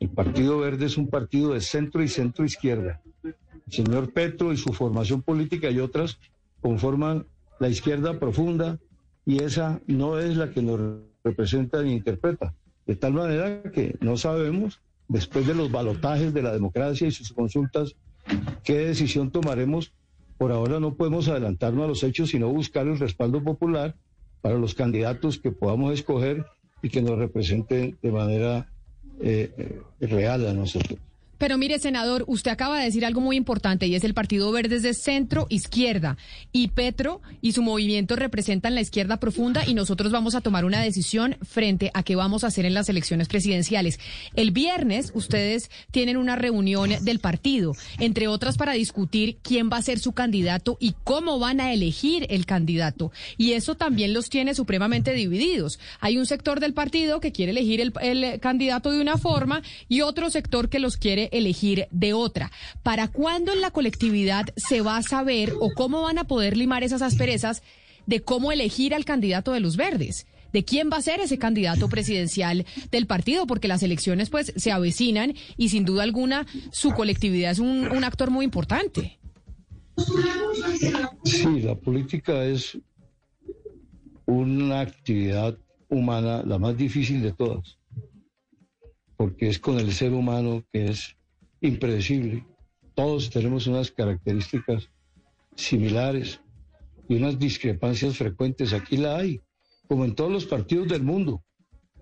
El 0.00 0.10
Partido 0.10 0.58
Verde 0.58 0.86
es 0.86 0.96
un 0.96 1.08
partido 1.08 1.54
de 1.54 1.60
centro 1.60 2.02
y 2.02 2.08
centro 2.08 2.44
izquierda. 2.44 3.02
El 3.22 3.72
señor 3.72 4.12
Petro 4.12 4.52
y 4.52 4.56
su 4.56 4.72
formación 4.72 5.22
política 5.22 5.70
y 5.70 5.80
otras 5.80 6.18
conforman 6.60 7.26
la 7.60 7.68
izquierda 7.68 8.18
profunda 8.18 8.78
y 9.24 9.42
esa 9.42 9.80
no 9.86 10.18
es 10.18 10.36
la 10.36 10.50
que 10.50 10.62
nos 10.62 10.80
representa 11.22 11.82
ni 11.82 11.94
interpreta. 11.94 12.54
De 12.86 12.96
tal 12.96 13.14
manera 13.14 13.62
que 13.70 13.96
no 14.00 14.16
sabemos 14.16 14.80
después 15.08 15.46
de 15.46 15.54
los 15.54 15.70
balotajes 15.70 16.32
de 16.32 16.42
la 16.42 16.52
democracia 16.52 17.06
y 17.06 17.12
sus 17.12 17.32
consultas, 17.32 17.94
qué 18.62 18.78
decisión 18.78 19.30
tomaremos. 19.30 19.92
Por 20.38 20.52
ahora 20.52 20.80
no 20.80 20.94
podemos 20.94 21.28
adelantarnos 21.28 21.84
a 21.84 21.88
los 21.88 22.02
hechos, 22.02 22.30
sino 22.30 22.48
buscar 22.48 22.86
el 22.86 22.98
respaldo 22.98 23.42
popular 23.42 23.94
para 24.40 24.58
los 24.58 24.74
candidatos 24.74 25.38
que 25.38 25.52
podamos 25.52 25.94
escoger 25.94 26.44
y 26.82 26.90
que 26.90 27.00
nos 27.00 27.18
representen 27.18 27.96
de 28.02 28.12
manera 28.12 28.68
eh, 29.20 29.50
eh, 29.56 30.06
real 30.06 30.46
a 30.46 30.52
nosotros. 30.52 30.98
Pero 31.38 31.58
mire, 31.58 31.78
senador, 31.78 32.24
usted 32.26 32.50
acaba 32.50 32.78
de 32.78 32.84
decir 32.84 33.04
algo 33.04 33.20
muy 33.20 33.36
importante 33.36 33.86
y 33.86 33.94
es 33.94 34.04
el 34.04 34.14
Partido 34.14 34.50
Verde 34.52 34.76
es 34.76 34.82
de 34.82 34.94
centro 34.94 35.46
izquierda 35.50 36.16
y 36.52 36.68
Petro 36.68 37.20
y 37.40 37.52
su 37.52 37.62
movimiento 37.62 38.16
representan 38.16 38.74
la 38.74 38.80
izquierda 38.80 39.18
profunda 39.18 39.66
y 39.66 39.74
nosotros 39.74 40.12
vamos 40.12 40.34
a 40.34 40.40
tomar 40.40 40.64
una 40.64 40.80
decisión 40.80 41.36
frente 41.42 41.90
a 41.94 42.02
qué 42.02 42.16
vamos 42.16 42.44
a 42.44 42.48
hacer 42.48 42.64
en 42.66 42.74
las 42.74 42.88
elecciones 42.88 43.28
presidenciales. 43.28 43.98
El 44.34 44.50
viernes 44.50 45.12
ustedes 45.14 45.70
tienen 45.90 46.16
una 46.16 46.36
reunión 46.36 46.90
del 47.02 47.18
partido, 47.18 47.74
entre 47.98 48.28
otras 48.28 48.56
para 48.56 48.72
discutir 48.72 49.38
quién 49.42 49.70
va 49.70 49.78
a 49.78 49.82
ser 49.82 49.98
su 49.98 50.12
candidato 50.12 50.76
y 50.80 50.94
cómo 51.04 51.38
van 51.38 51.60
a 51.60 51.72
elegir 51.72 52.26
el 52.30 52.46
candidato. 52.46 53.12
Y 53.36 53.52
eso 53.52 53.74
también 53.74 54.12
los 54.12 54.30
tiene 54.30 54.54
supremamente 54.54 55.12
divididos. 55.12 55.78
Hay 56.00 56.18
un 56.18 56.26
sector 56.26 56.60
del 56.60 56.74
partido 56.74 57.20
que 57.20 57.32
quiere 57.32 57.52
elegir 57.52 57.80
el, 57.80 57.92
el 58.00 58.40
candidato 58.40 58.90
de 58.90 59.00
una 59.00 59.18
forma 59.18 59.62
y 59.88 60.00
otro 60.00 60.30
sector 60.30 60.68
que 60.68 60.78
los 60.78 60.96
quiere 60.96 61.23
elegir 61.32 61.88
de 61.90 62.12
otra. 62.12 62.50
¿Para 62.82 63.08
cuándo 63.08 63.52
en 63.52 63.60
la 63.60 63.70
colectividad 63.70 64.46
se 64.56 64.80
va 64.80 64.96
a 64.96 65.02
saber 65.02 65.52
o 65.60 65.72
cómo 65.74 66.02
van 66.02 66.18
a 66.18 66.24
poder 66.24 66.56
limar 66.56 66.82
esas 66.82 67.02
asperezas 67.02 67.62
de 68.06 68.22
cómo 68.22 68.52
elegir 68.52 68.94
al 68.94 69.04
candidato 69.04 69.52
de 69.52 69.60
los 69.60 69.76
verdes? 69.76 70.26
de 70.52 70.64
quién 70.64 70.88
va 70.88 70.98
a 70.98 71.02
ser 71.02 71.18
ese 71.18 71.36
candidato 71.36 71.88
presidencial 71.88 72.64
del 72.92 73.08
partido, 73.08 73.44
porque 73.44 73.66
las 73.66 73.82
elecciones 73.82 74.30
pues 74.30 74.52
se 74.54 74.70
avecinan 74.70 75.34
y 75.56 75.70
sin 75.70 75.84
duda 75.84 76.04
alguna 76.04 76.46
su 76.70 76.92
colectividad 76.92 77.50
es 77.50 77.58
un, 77.58 77.88
un 77.88 78.04
actor 78.04 78.30
muy 78.30 78.44
importante. 78.44 79.18
Sí, 81.24 81.60
la 81.60 81.74
política 81.74 82.44
es 82.44 82.78
una 84.26 84.80
actividad 84.80 85.58
humana 85.88 86.44
la 86.46 86.58
más 86.58 86.76
difícil 86.76 87.20
de 87.20 87.32
todas 87.32 87.76
porque 89.16 89.48
es 89.48 89.58
con 89.58 89.78
el 89.78 89.92
ser 89.92 90.12
humano 90.12 90.64
que 90.72 90.86
es 90.86 91.16
impredecible. 91.60 92.44
Todos 92.94 93.30
tenemos 93.30 93.66
unas 93.66 93.90
características 93.90 94.90
similares 95.56 96.40
y 97.08 97.16
unas 97.16 97.38
discrepancias 97.38 98.16
frecuentes. 98.16 98.72
Aquí 98.72 98.96
la 98.96 99.16
hay, 99.16 99.40
como 99.88 100.04
en 100.04 100.14
todos 100.14 100.32
los 100.32 100.46
partidos 100.46 100.88
del 100.88 101.02
mundo, 101.02 101.42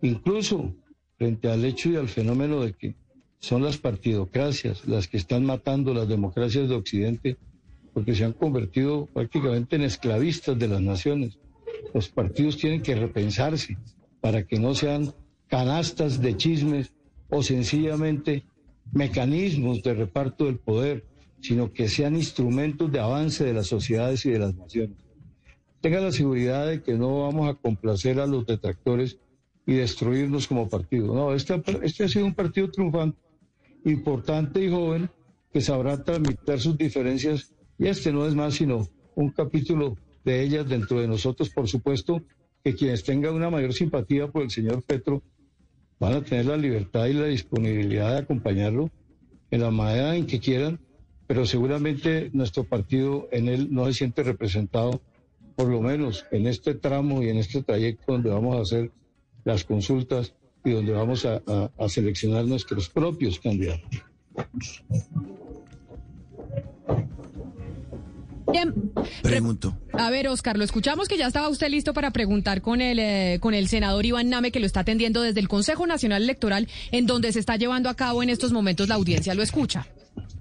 incluso 0.00 0.75
frente 1.16 1.49
al 1.49 1.64
hecho 1.64 1.90
y 1.90 1.97
al 1.97 2.09
fenómeno 2.09 2.61
de 2.61 2.73
que 2.73 2.95
son 3.38 3.62
las 3.62 3.76
partidocracias 3.76 4.87
las 4.87 5.09
que 5.09 5.16
están 5.16 5.45
matando 5.45 5.92
las 5.92 6.09
democracias 6.09 6.69
de 6.69 6.75
Occidente 6.76 7.37
porque 7.92 8.14
se 8.14 8.25
han 8.25 8.33
convertido 8.33 9.07
prácticamente 9.07 9.76
en 9.76 9.83
esclavistas 9.83 10.59
de 10.59 10.69
las 10.69 10.81
naciones. 10.81 11.38
Los 11.92 12.09
partidos 12.09 12.57
tienen 12.57 12.83
que 12.83 12.95
repensarse 12.95 13.76
para 14.21 14.47
que 14.47 14.59
no 14.59 14.75
sean 14.75 15.12
canastas 15.49 16.21
de 16.21 16.37
chismes 16.37 16.92
o 17.35 17.43
sencillamente 17.43 18.45
mecanismos 18.93 19.83
de 19.83 19.95
reparto 19.95 20.45
del 20.45 20.59
poder, 20.59 21.07
sino 21.41 21.73
que 21.73 21.89
sean 21.89 22.15
instrumentos 22.15 22.93
de 22.93 23.01
avance 23.01 23.43
de 23.43 23.55
las 23.55 23.69
sociedades 23.69 24.27
y 24.27 24.31
de 24.33 24.39
las 24.39 24.55
naciones. 24.55 24.99
Tenga 25.81 26.01
la 26.01 26.12
seguridad 26.12 26.67
de 26.67 26.83
que 26.83 26.93
no 26.93 27.23
vamos 27.23 27.49
a 27.49 27.55
complacer 27.55 28.21
a 28.21 28.27
los 28.27 28.45
detractores 28.45 29.17
y 29.67 29.73
destruirnos 29.73 30.47
como 30.47 30.69
partido. 30.69 31.15
No, 31.15 31.33
este, 31.33 31.61
este 31.83 32.05
ha 32.05 32.09
sido 32.09 32.27
un 32.27 32.35
partido 32.35 32.71
triunfante, 32.71 33.19
importante 33.87 34.62
y 34.62 34.71
joven, 34.71 35.09
que 35.55 35.62
sabrá 35.62 36.05
transmitir 36.05 36.61
sus 36.61 36.77
diferencias 36.77 37.55
y 37.79 37.87
este 37.87 38.12
no 38.12 38.27
es 38.27 38.35
más 38.35 38.55
sino 38.55 38.87
un 39.15 39.31
capítulo 39.31 39.97
de 40.23 40.43
ellas 40.43 40.69
dentro 40.69 41.01
de 41.01 41.09
nosotros, 41.09 41.49
por 41.49 41.67
supuesto, 41.67 42.23
que 42.62 42.75
quienes 42.75 43.05
tengan 43.05 43.35
una 43.35 43.49
mayor 43.49 43.73
simpatía 43.73 44.29
por 44.29 44.42
el 44.42 44.51
señor 44.51 44.83
Petro 44.83 45.23
van 46.03 46.15
a 46.15 46.21
tener 46.21 46.47
la 46.47 46.57
libertad 46.57 47.07
y 47.07 47.12
la 47.12 47.27
disponibilidad 47.27 48.11
de 48.11 48.19
acompañarlo 48.19 48.91
en 49.53 49.61
la 49.61 49.71
manera 49.71 50.17
en 50.17 50.27
que 50.27 50.41
quieran, 50.41 50.81
pero 51.29 51.47
seguramente 51.47 52.29
nuestro 52.33 52.65
partido 52.65 53.29
en 53.31 53.47
él 53.47 53.69
no 53.71 53.87
se 53.87 53.93
siente 53.93 54.25
representado, 54.25 55.01
por 55.55 55.69
lo 55.69 55.81
menos 55.81 56.27
en 56.33 56.49
este 56.49 56.75
tramo 56.75 57.23
y 57.23 57.29
en 57.29 57.37
este 57.37 57.62
trayecto 57.62 58.15
donde 58.15 58.31
vamos 58.31 58.57
a 58.57 58.62
hacer 58.62 58.91
las 59.45 59.62
consultas 59.62 60.35
y 60.65 60.73
donde 60.73 60.91
vamos 60.91 61.25
a, 61.25 61.41
seleccionar 61.88 62.47
nuestros 62.47 62.88
propios 62.88 63.38
candidatos. 63.38 64.03
Pregunto. 69.23 69.77
A 69.93 70.11
ver, 70.11 70.29
Oscar, 70.29 70.57
lo 70.57 70.65
escuchamos 70.65 71.09
que 71.09 71.17
ya 71.17 71.27
estaba 71.27 71.49
usted 71.49 71.69
listo 71.69 71.95
para 71.95 72.11
preguntar 72.11 72.62
con 72.62 72.81
el, 72.81 72.99
eh, 72.99 73.38
con 73.41 73.55
el 73.55 73.69
senador 73.69 74.05
Iván 74.07 74.29
Name, 74.29 74.53
que 74.53 74.61
lo 74.61 74.67
está 74.67 74.81
atendiendo 74.81 75.23
desde 75.23 75.41
el 75.41 75.49
Consejo 75.49 75.87
Nacional 75.87 76.23
Electoral, 76.23 76.69
en 76.91 77.07
donde 77.07 77.33
se 77.33 77.38
está 77.41 77.57
llevando 77.57 77.88
a 77.88 77.95
cabo 77.95 78.23
en 78.23 78.31
estos 78.31 78.53
momentos 78.53 78.88
la 78.88 78.97
audiencia. 78.97 79.35
¿Lo 79.35 79.43
escucha? 79.43 79.87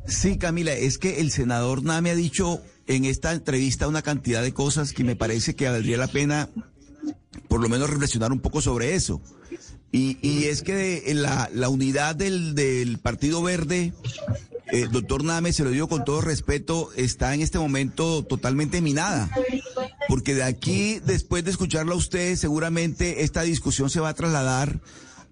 Sí, 0.06 0.38
Camila, 0.38 0.74
es 0.74 0.98
que 0.98 1.22
el 1.22 1.32
senador 1.32 1.84
Name 1.84 2.12
ha 2.12 2.16
dicho 2.16 2.62
en 2.88 3.06
esta 3.06 3.32
entrevista 3.32 3.88
una 3.88 4.02
cantidad 4.02 4.42
de 4.42 4.54
cosas 4.54 4.94
que 4.94 5.04
me 5.04 5.16
parece 5.16 5.56
que 5.56 5.70
valdría 5.70 5.98
la 5.98 6.08
pena 6.08 6.50
por 7.48 7.62
lo 7.62 7.70
menos 7.70 7.90
reflexionar 7.90 8.32
un 8.32 8.40
poco 8.40 8.62
sobre 8.62 8.96
eso. 8.96 9.22
Y, 9.92 10.18
y 10.22 10.46
es 10.46 10.62
que 10.62 11.04
la, 11.14 11.50
la 11.54 11.70
unidad 11.70 12.16
del, 12.16 12.56
del 12.56 12.98
Partido 12.98 13.44
Verde 13.44 13.94
eh, 14.72 14.88
doctor 14.90 15.24
Name, 15.24 15.54
se 15.54 15.64
lo 15.64 15.70
digo 15.70 15.88
con 15.88 16.06
todo 16.06 16.22
respeto, 16.22 16.90
está 16.96 17.34
en 17.34 17.42
este 17.42 17.60
momento 17.60 18.24
totalmente 18.24 18.82
minada. 18.82 19.30
Porque 20.08 20.34
de 20.34 20.44
aquí, 20.44 21.00
después 21.06 21.44
de 21.44 21.52
escucharlo 21.52 21.94
a 21.94 21.98
usted, 21.98 22.36
seguramente 22.36 23.24
esta 23.24 23.42
discusión 23.42 23.90
se 23.90 24.00
va 24.00 24.10
a 24.10 24.14
trasladar 24.14 24.80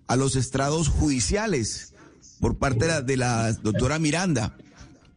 a 0.07 0.15
los 0.15 0.35
estrados 0.35 0.89
judiciales 0.89 1.93
por 2.39 2.57
parte 2.57 2.85
de 2.85 2.91
la, 2.91 3.01
de 3.01 3.17
la 3.17 3.53
doctora 3.53 3.99
Miranda, 3.99 4.57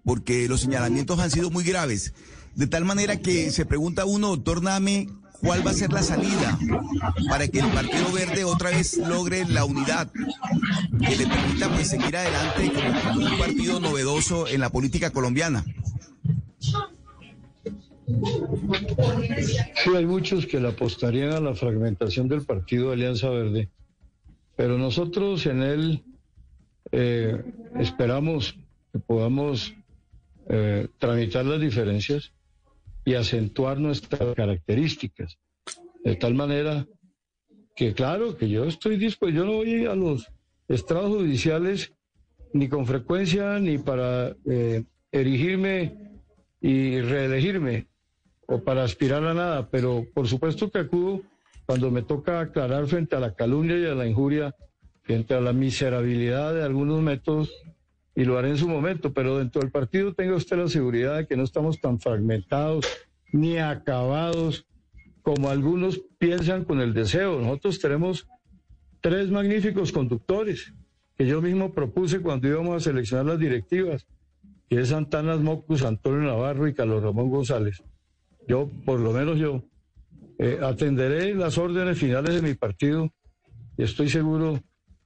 porque 0.04 0.48
los 0.48 0.60
señalamientos 0.60 1.18
han 1.18 1.30
sido 1.30 1.50
muy 1.50 1.64
graves. 1.64 2.12
De 2.54 2.66
tal 2.66 2.84
manera 2.84 3.18
que 3.18 3.50
se 3.50 3.64
pregunta 3.64 4.04
uno, 4.04 4.28
doctor 4.28 4.62
Name, 4.62 5.08
cuál 5.42 5.66
va 5.66 5.72
a 5.72 5.74
ser 5.74 5.92
la 5.92 6.02
salida 6.02 6.58
para 7.28 7.48
que 7.48 7.58
el 7.58 7.68
Partido 7.68 8.12
Verde 8.12 8.44
otra 8.44 8.70
vez 8.70 8.96
logre 8.96 9.44
la 9.46 9.64
unidad 9.64 10.10
que 10.12 11.16
le 11.16 11.26
permita 11.26 11.68
pues 11.68 11.88
seguir 11.88 12.16
adelante 12.16 12.72
como, 12.72 13.26
un 13.26 13.38
partido 13.38 13.80
novedoso 13.80 14.46
en 14.46 14.60
la 14.60 14.70
política 14.70 15.10
colombiana. 15.10 15.64
Sí, 19.84 19.90
hay 19.96 20.06
muchos 20.06 20.46
que 20.46 20.60
le 20.60 20.68
apostarían 20.68 21.32
a 21.32 21.40
la 21.40 21.54
fragmentación 21.54 22.28
del 22.28 22.42
partido 22.42 22.92
Alianza 22.92 23.28
Verde, 23.30 23.68
pero 24.54 24.78
nosotros 24.78 25.46
en 25.46 25.62
él 25.62 26.04
eh, 26.92 27.42
esperamos 27.80 28.54
que 28.92 28.98
podamos 29.00 29.74
eh, 30.48 30.88
tramitar 30.98 31.46
las 31.46 31.60
diferencias 31.60 32.32
y 33.04 33.14
acentuar 33.14 33.78
nuestras 33.78 34.34
características. 34.34 35.38
De 36.04 36.16
tal 36.16 36.34
manera 36.34 36.86
que, 37.74 37.94
claro, 37.94 38.36
que 38.36 38.48
yo 38.48 38.64
estoy 38.64 38.96
dispuesto, 38.96 39.36
yo 39.36 39.44
no 39.44 39.52
voy 39.54 39.86
a 39.86 39.94
los 39.94 40.30
estrados 40.68 41.10
judiciales 41.10 41.92
ni 42.52 42.68
con 42.68 42.86
frecuencia 42.86 43.58
ni 43.58 43.78
para 43.78 44.36
eh, 44.46 44.84
erigirme 45.10 45.96
y 46.60 47.00
reelegirme 47.00 47.88
o 48.46 48.62
para 48.62 48.84
aspirar 48.84 49.24
a 49.24 49.34
nada, 49.34 49.70
pero 49.70 50.04
por 50.14 50.28
supuesto 50.28 50.70
que 50.70 50.80
acudo 50.80 51.22
cuando 51.66 51.90
me 51.90 52.02
toca 52.02 52.40
aclarar 52.40 52.86
frente 52.86 53.16
a 53.16 53.20
la 53.20 53.34
calumnia 53.34 53.78
y 53.78 53.86
a 53.86 53.94
la 53.94 54.06
injuria, 54.06 54.54
frente 55.02 55.34
a 55.34 55.40
la 55.40 55.52
miserabilidad 55.52 56.54
de 56.54 56.62
algunos 56.62 57.00
métodos 57.00 57.52
y 58.14 58.24
lo 58.24 58.38
haré 58.38 58.50
en 58.50 58.58
su 58.58 58.68
momento, 58.68 59.12
pero 59.12 59.38
dentro 59.38 59.60
del 59.60 59.70
partido 59.70 60.14
tenga 60.14 60.34
usted 60.34 60.58
la 60.58 60.68
seguridad 60.68 61.16
de 61.16 61.26
que 61.26 61.36
no 61.36 61.44
estamos 61.44 61.80
tan 61.80 61.98
fragmentados 61.98 62.86
ni 63.32 63.58
acabados 63.58 64.66
como 65.22 65.48
algunos 65.48 66.00
piensan 66.18 66.64
con 66.64 66.80
el 66.80 66.92
deseo. 66.92 67.40
Nosotros 67.40 67.78
tenemos 67.78 68.28
tres 69.00 69.30
magníficos 69.30 69.92
conductores 69.92 70.74
que 71.16 71.26
yo 71.26 71.40
mismo 71.40 71.72
propuse 71.72 72.20
cuando 72.20 72.48
íbamos 72.48 72.76
a 72.76 72.80
seleccionar 72.80 73.26
las 73.26 73.38
directivas, 73.38 74.06
que 74.68 74.80
es 74.80 74.88
Santanas 74.88 75.40
Mocus, 75.40 75.82
Antonio 75.84 76.20
Navarro 76.20 76.68
y 76.68 76.74
Carlos 76.74 77.02
Ramón 77.02 77.30
González. 77.30 77.82
Yo, 78.46 78.68
por 78.84 79.00
lo 79.00 79.12
menos 79.12 79.38
yo, 79.38 79.62
eh, 80.38 80.58
atenderé 80.62 81.34
las 81.34 81.56
órdenes 81.56 81.98
finales 81.98 82.34
de 82.34 82.42
mi 82.42 82.54
partido 82.54 83.12
y 83.76 83.84
estoy 83.84 84.08
seguro 84.08 84.60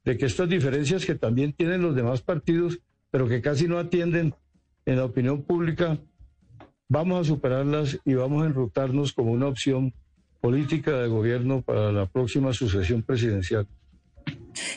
de 0.05 0.17
que 0.17 0.27
estas 0.27 0.49
diferencias 0.49 1.05
que 1.05 1.17
también 1.17 1.53
tienen 1.53 1.83
los 1.83 1.95
demás 1.95 2.23
partidos 2.23 2.79
pero 3.17 3.29
que 3.29 3.41
casi 3.41 3.67
no 3.67 3.79
atienden 3.79 4.35
en 4.85 4.97
la 4.97 5.07
opinión 5.07 5.41
pública, 5.41 5.97
vamos 6.87 7.19
a 7.19 7.25
superarlas 7.25 7.99
y 8.05 8.13
vamos 8.13 8.43
a 8.43 8.47
enrutarnos 8.47 9.15
como 9.15 9.33
una 9.33 9.47
opción 9.47 9.95
política 10.43 10.99
de 10.99 11.09
gobierno 11.09 11.63
para 11.63 11.93
la 11.93 12.05
próxima 12.05 12.53
sucesión 12.53 13.03
presidencial. 13.03 13.67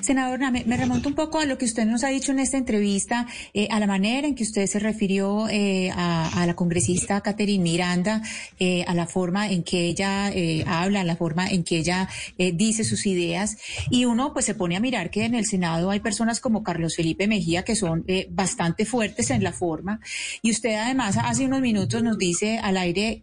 Senador 0.02 0.40
me 0.40 0.78
remonto 0.78 1.10
un 1.10 1.16
poco 1.16 1.40
a 1.40 1.46
lo 1.46 1.58
que 1.58 1.66
usted 1.66 1.86
nos 1.86 2.04
ha 2.04 2.10
dicho 2.10 2.32
en 2.32 2.40
esta 2.40 2.58
entrevista, 2.58 3.28
eh, 3.54 3.68
a 3.72 3.80
la 3.80 3.88
manera 3.88 4.28
en 4.28 4.36
que 4.36 4.44
usted 4.44 4.66
se 4.68 4.80
refirió 4.80 5.48
eh, 5.50 5.92
a, 5.96 6.46
la 6.46 6.56
congresista 6.56 7.22
Catherine 7.22 7.64
Miranda, 7.64 8.22
eh, 8.60 8.84
a 8.88 8.94
la 8.94 9.08
forma 9.08 9.50
en 9.50 9.64
que 9.64 9.86
ella 9.86 10.32
habla, 10.66 11.02
a 11.02 11.04
la 11.04 11.16
forma 11.16 11.48
en 11.48 11.64
que 11.64 11.78
ella 11.78 12.08
dice 12.38 12.84
sus 12.84 13.06
ideas. 13.06 13.58
Y 13.90 14.06
uno 14.06 14.34
pues 14.34 14.46
se 14.46 14.56
pone 14.56 14.76
a 14.76 14.80
mirar 14.80 15.10
que 15.10 15.26
en 15.26 15.36
el 15.36 15.46
Senado 15.46 15.90
hay 15.90 16.00
personas 16.00 16.40
como 16.40 16.64
Carlos 16.64 16.96
Felipe 16.96 17.28
Mejía 17.28 17.64
que 17.64 17.76
son 17.76 18.06
bastante 18.30 18.86
fuertes 18.86 19.30
en 19.30 19.44
la 19.44 19.52
forma. 19.52 20.00
Y 20.42 20.52
usted 20.52 20.76
además 20.76 21.18
hace 21.18 21.46
unos 21.46 21.62
minutos 21.62 22.04
nos 22.04 22.18
dice 22.18 22.60
al 22.60 22.78
aire 22.78 23.22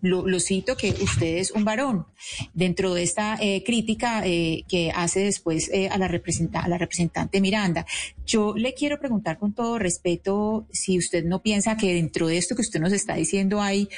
lo, 0.00 0.40
cito, 0.40 0.76
que 0.76 0.90
usted 0.90 1.38
es 1.38 1.50
un 1.50 1.64
varón. 1.64 2.06
Dentro 2.54 2.94
de 2.94 3.02
esta 3.02 3.36
eh, 3.40 3.62
crítica 3.64 4.22
eh, 4.24 4.64
que 4.68 4.90
hace 4.94 5.20
después 5.20 5.70
eh, 5.72 5.88
a, 5.88 5.98
la 5.98 6.06
a 6.06 6.68
la 6.68 6.78
representante 6.78 7.40
Miranda, 7.40 7.86
yo 8.26 8.54
le 8.56 8.74
quiero 8.74 8.98
preguntar 8.98 9.38
con 9.38 9.52
todo 9.52 9.78
respeto 9.78 10.66
si 10.72 10.98
usted 10.98 11.24
no 11.24 11.42
piensa 11.42 11.76
que 11.76 11.94
dentro 11.94 12.26
de 12.26 12.38
esto 12.38 12.54
que 12.54 12.62
usted 12.62 12.80
nos 12.80 12.92
está 12.92 13.14
diciendo 13.14 13.60
hay 13.60 13.88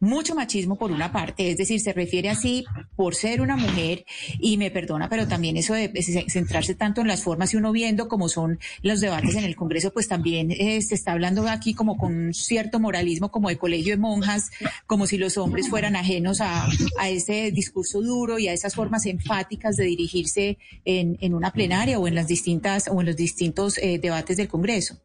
mucho 0.00 0.34
machismo 0.34 0.76
por 0.76 0.92
una 0.92 1.12
parte, 1.12 1.50
es 1.50 1.56
decir, 1.56 1.80
se 1.80 1.92
refiere 1.92 2.28
así 2.28 2.64
por 2.96 3.14
ser 3.14 3.40
una 3.40 3.56
mujer 3.56 4.04
y 4.38 4.56
me 4.56 4.70
perdona, 4.70 5.08
pero 5.08 5.26
también 5.26 5.56
eso 5.56 5.74
de 5.74 5.90
centrarse 6.28 6.74
tanto 6.74 7.00
en 7.00 7.08
las 7.08 7.22
formas 7.22 7.52
y 7.52 7.56
uno 7.56 7.72
viendo 7.72 8.08
cómo 8.08 8.28
son 8.28 8.58
los 8.82 9.00
debates 9.00 9.34
en 9.34 9.44
el 9.44 9.56
Congreso, 9.56 9.92
pues 9.92 10.08
también 10.08 10.50
eh, 10.52 10.80
se 10.82 10.94
está 10.94 11.12
hablando 11.12 11.48
aquí 11.48 11.74
como 11.74 11.96
con 11.96 12.32
cierto 12.32 12.80
moralismo, 12.80 13.30
como 13.30 13.48
de 13.48 13.58
colegio 13.58 13.94
de 13.94 13.98
monjas, 13.98 14.50
como 14.86 15.06
si 15.06 15.18
los 15.18 15.36
hombres 15.36 15.68
fueran 15.68 15.96
ajenos 15.96 16.40
a, 16.40 16.68
ese 17.08 17.50
discurso 17.52 18.02
duro 18.02 18.38
y 18.38 18.48
a 18.48 18.52
esas 18.52 18.74
formas 18.74 19.06
enfáticas 19.06 19.76
de 19.76 19.84
dirigirse 19.84 20.58
en, 20.84 21.16
en 21.20 21.34
una 21.34 21.52
plenaria 21.52 21.98
o 21.98 22.06
en 22.06 22.14
las 22.14 22.26
distintas 22.26 22.88
o 22.88 23.00
en 23.00 23.06
los 23.06 23.16
distintos 23.16 23.78
eh, 23.78 23.98
debates 23.98 24.36
del 24.36 24.48
Congreso. 24.48 24.98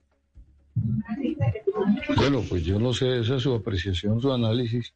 Bueno, 2.15 2.43
pues 2.47 2.63
yo 2.63 2.79
no 2.79 2.93
sé, 2.93 3.19
esa 3.19 3.35
es 3.35 3.43
su 3.43 3.53
apreciación, 3.53 4.21
su 4.21 4.31
análisis, 4.31 4.93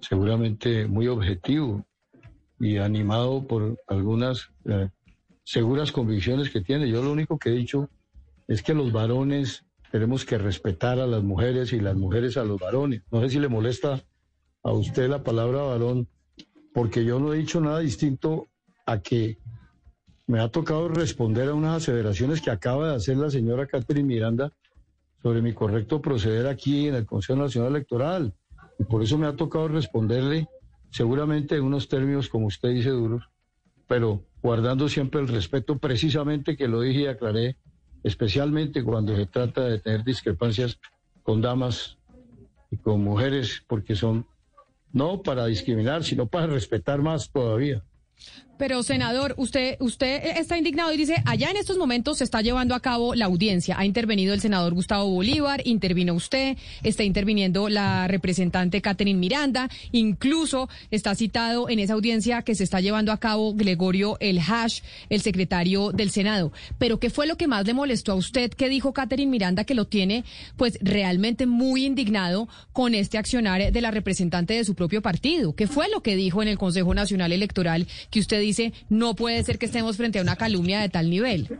seguramente 0.00 0.86
muy 0.86 1.08
objetivo 1.08 1.84
y 2.58 2.78
animado 2.78 3.46
por 3.46 3.78
algunas 3.88 4.50
eh, 4.64 4.88
seguras 5.42 5.92
convicciones 5.92 6.50
que 6.50 6.60
tiene. 6.60 6.88
Yo 6.88 7.02
lo 7.02 7.12
único 7.12 7.38
que 7.38 7.50
he 7.50 7.52
dicho 7.52 7.90
es 8.48 8.62
que 8.62 8.74
los 8.74 8.92
varones 8.92 9.64
tenemos 9.90 10.24
que 10.24 10.38
respetar 10.38 10.98
a 10.98 11.06
las 11.06 11.22
mujeres 11.22 11.72
y 11.72 11.80
las 11.80 11.96
mujeres 11.96 12.36
a 12.36 12.44
los 12.44 12.58
varones. 12.58 13.02
No 13.10 13.20
sé 13.20 13.30
si 13.30 13.38
le 13.38 13.48
molesta 13.48 14.02
a 14.62 14.72
usted 14.72 15.08
la 15.08 15.22
palabra 15.22 15.62
varón, 15.62 16.08
porque 16.72 17.04
yo 17.04 17.20
no 17.20 17.32
he 17.32 17.38
dicho 17.38 17.60
nada 17.60 17.80
distinto 17.80 18.48
a 18.86 19.00
que 19.00 19.38
me 20.26 20.40
ha 20.40 20.48
tocado 20.48 20.88
responder 20.88 21.48
a 21.48 21.54
unas 21.54 21.82
aseveraciones 21.82 22.40
que 22.40 22.50
acaba 22.50 22.88
de 22.88 22.96
hacer 22.96 23.16
la 23.18 23.30
señora 23.30 23.66
Catherine 23.66 24.08
Miranda 24.08 24.52
sobre 25.24 25.40
mi 25.40 25.54
correcto 25.54 26.02
proceder 26.02 26.46
aquí 26.46 26.86
en 26.86 26.96
el 26.96 27.06
Consejo 27.06 27.38
Nacional 27.38 27.70
Electoral. 27.70 28.34
Y 28.78 28.84
por 28.84 29.02
eso 29.02 29.16
me 29.16 29.26
ha 29.26 29.34
tocado 29.34 29.68
responderle, 29.68 30.48
seguramente 30.90 31.56
en 31.56 31.62
unos 31.62 31.88
términos, 31.88 32.28
como 32.28 32.48
usted 32.48 32.68
dice, 32.68 32.90
duros, 32.90 33.30
pero 33.88 34.22
guardando 34.42 34.86
siempre 34.86 35.22
el 35.22 35.28
respeto, 35.28 35.78
precisamente 35.78 36.58
que 36.58 36.68
lo 36.68 36.82
dije 36.82 37.00
y 37.00 37.06
aclaré, 37.06 37.56
especialmente 38.02 38.84
cuando 38.84 39.16
se 39.16 39.24
trata 39.24 39.64
de 39.64 39.78
tener 39.78 40.04
discrepancias 40.04 40.78
con 41.22 41.40
damas 41.40 41.96
y 42.70 42.76
con 42.76 43.02
mujeres, 43.02 43.62
porque 43.66 43.96
son 43.96 44.26
no 44.92 45.22
para 45.22 45.46
discriminar, 45.46 46.04
sino 46.04 46.26
para 46.26 46.48
respetar 46.48 47.00
más 47.00 47.30
todavía. 47.30 47.82
Pero, 48.56 48.82
senador, 48.82 49.34
usted, 49.36 49.76
usted 49.80 50.38
está 50.38 50.56
indignado 50.56 50.92
y 50.92 50.96
dice, 50.96 51.16
allá 51.26 51.50
en 51.50 51.56
estos 51.56 51.76
momentos 51.76 52.18
se 52.18 52.24
está 52.24 52.40
llevando 52.40 52.74
a 52.74 52.80
cabo 52.80 53.14
la 53.14 53.24
audiencia. 53.24 53.76
Ha 53.78 53.84
intervenido 53.84 54.32
el 54.32 54.40
senador 54.40 54.74
Gustavo 54.74 55.10
Bolívar, 55.10 55.62
intervino 55.64 56.14
usted, 56.14 56.56
está 56.82 57.02
interviniendo 57.02 57.68
la 57.68 58.06
representante 58.06 58.80
Catherine 58.80 59.18
Miranda, 59.18 59.68
incluso 59.92 60.68
está 60.90 61.14
citado 61.14 61.68
en 61.68 61.78
esa 61.78 61.94
audiencia 61.94 62.42
que 62.42 62.54
se 62.54 62.64
está 62.64 62.80
llevando 62.80 63.12
a 63.12 63.18
cabo 63.18 63.54
Gregorio 63.54 64.16
El 64.20 64.38
Hash, 64.38 64.80
el 65.08 65.20
secretario 65.20 65.90
del 65.90 66.10
Senado. 66.10 66.52
Pero, 66.78 67.00
¿qué 67.00 67.10
fue 67.10 67.26
lo 67.26 67.36
que 67.36 67.48
más 67.48 67.66
le 67.66 67.74
molestó 67.74 68.12
a 68.12 68.16
usted 68.16 68.50
que 68.50 68.68
dijo 68.68 68.92
Catherine 68.92 69.30
Miranda 69.30 69.64
que 69.64 69.74
lo 69.74 69.86
tiene, 69.86 70.24
pues, 70.56 70.78
realmente 70.80 71.46
muy 71.46 71.84
indignado 71.84 72.48
con 72.72 72.94
este 72.94 73.18
accionar 73.18 73.72
de 73.72 73.80
la 73.80 73.90
representante 73.90 74.54
de 74.54 74.64
su 74.64 74.74
propio 74.74 75.02
partido? 75.02 75.54
¿Qué 75.54 75.66
fue 75.66 75.88
lo 75.88 76.02
que 76.02 76.16
dijo 76.16 76.42
en 76.42 76.48
el 76.48 76.58
Consejo 76.58 76.94
Nacional 76.94 77.32
Electoral 77.32 77.86
que 78.10 78.20
usted 78.20 78.43
dice, 78.44 78.72
no 78.88 79.14
puede 79.14 79.42
ser 79.42 79.58
que 79.58 79.66
estemos 79.66 79.96
frente 79.96 80.18
a 80.18 80.22
una 80.22 80.36
calumnia 80.36 80.80
de 80.80 80.88
tal 80.88 81.10
nivel. 81.10 81.58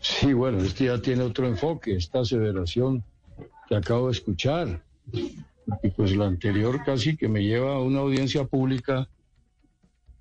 Sí, 0.00 0.32
bueno, 0.32 0.58
este 0.58 0.86
ya 0.86 1.00
tiene 1.00 1.22
otro 1.22 1.46
enfoque, 1.46 1.96
esta 1.96 2.20
aseveración 2.20 3.02
que 3.68 3.76
acabo 3.76 4.06
de 4.06 4.12
escuchar. 4.12 4.82
Y 5.12 5.90
pues 5.96 6.14
la 6.14 6.26
anterior 6.26 6.82
casi 6.84 7.16
que 7.16 7.28
me 7.28 7.42
lleva 7.42 7.76
a 7.76 7.80
una 7.80 8.00
audiencia 8.00 8.44
pública 8.44 9.08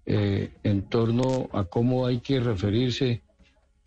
eh, 0.06 0.51
en 0.63 0.84
torno 0.84 1.49
a 1.51 1.65
cómo 1.65 2.06
hay 2.06 2.19
que 2.19 2.39
referirse 2.39 3.21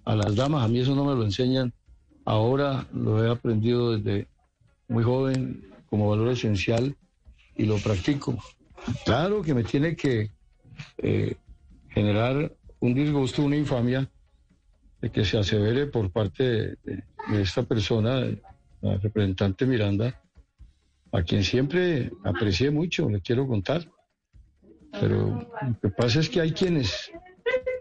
a 0.04 0.16
las 0.16 0.36
damas. 0.36 0.64
A 0.64 0.68
mí 0.68 0.80
eso 0.80 0.94
no 0.94 1.04
me 1.04 1.14
lo 1.14 1.24
enseñan. 1.24 1.72
Ahora 2.24 2.86
lo 2.92 3.24
he 3.24 3.30
aprendido 3.30 3.96
desde 3.96 4.28
muy 4.88 5.02
joven 5.02 5.64
como 5.88 6.10
valor 6.10 6.28
esencial 6.28 6.96
y 7.56 7.64
lo 7.64 7.78
practico. 7.78 8.36
Claro 9.04 9.42
que 9.42 9.54
me 9.54 9.64
tiene 9.64 9.96
que 9.96 10.30
eh, 10.98 11.36
generar 11.88 12.52
un 12.80 12.94
disgusto, 12.94 13.42
una 13.42 13.56
infamia 13.56 14.08
de 15.00 15.10
que 15.10 15.24
se 15.24 15.38
asevere 15.38 15.86
por 15.86 16.10
parte 16.10 16.76
de, 16.84 17.04
esta 17.40 17.62
persona, 17.62 18.26
la 18.80 18.98
representante 18.98 19.66
Miranda, 19.66 20.22
a 21.12 21.22
quien 21.22 21.42
siempre 21.42 22.10
aprecié 22.24 22.70
mucho, 22.70 23.08
le 23.08 23.20
quiero 23.20 23.46
contar. 23.46 23.90
Pero 24.92 25.48
lo 25.62 25.80
que 25.80 25.88
pasa 25.88 26.20
es 26.20 26.28
que 26.28 26.40
hay 26.40 26.52
quienes 26.52 27.10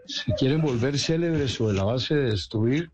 se 0.06 0.32
quieren 0.34 0.62
volver 0.62 0.98
célebres 0.98 1.52
sobre 1.52 1.76
la 1.76 1.84
base 1.84 2.14
de 2.14 2.30
destruir 2.30 2.90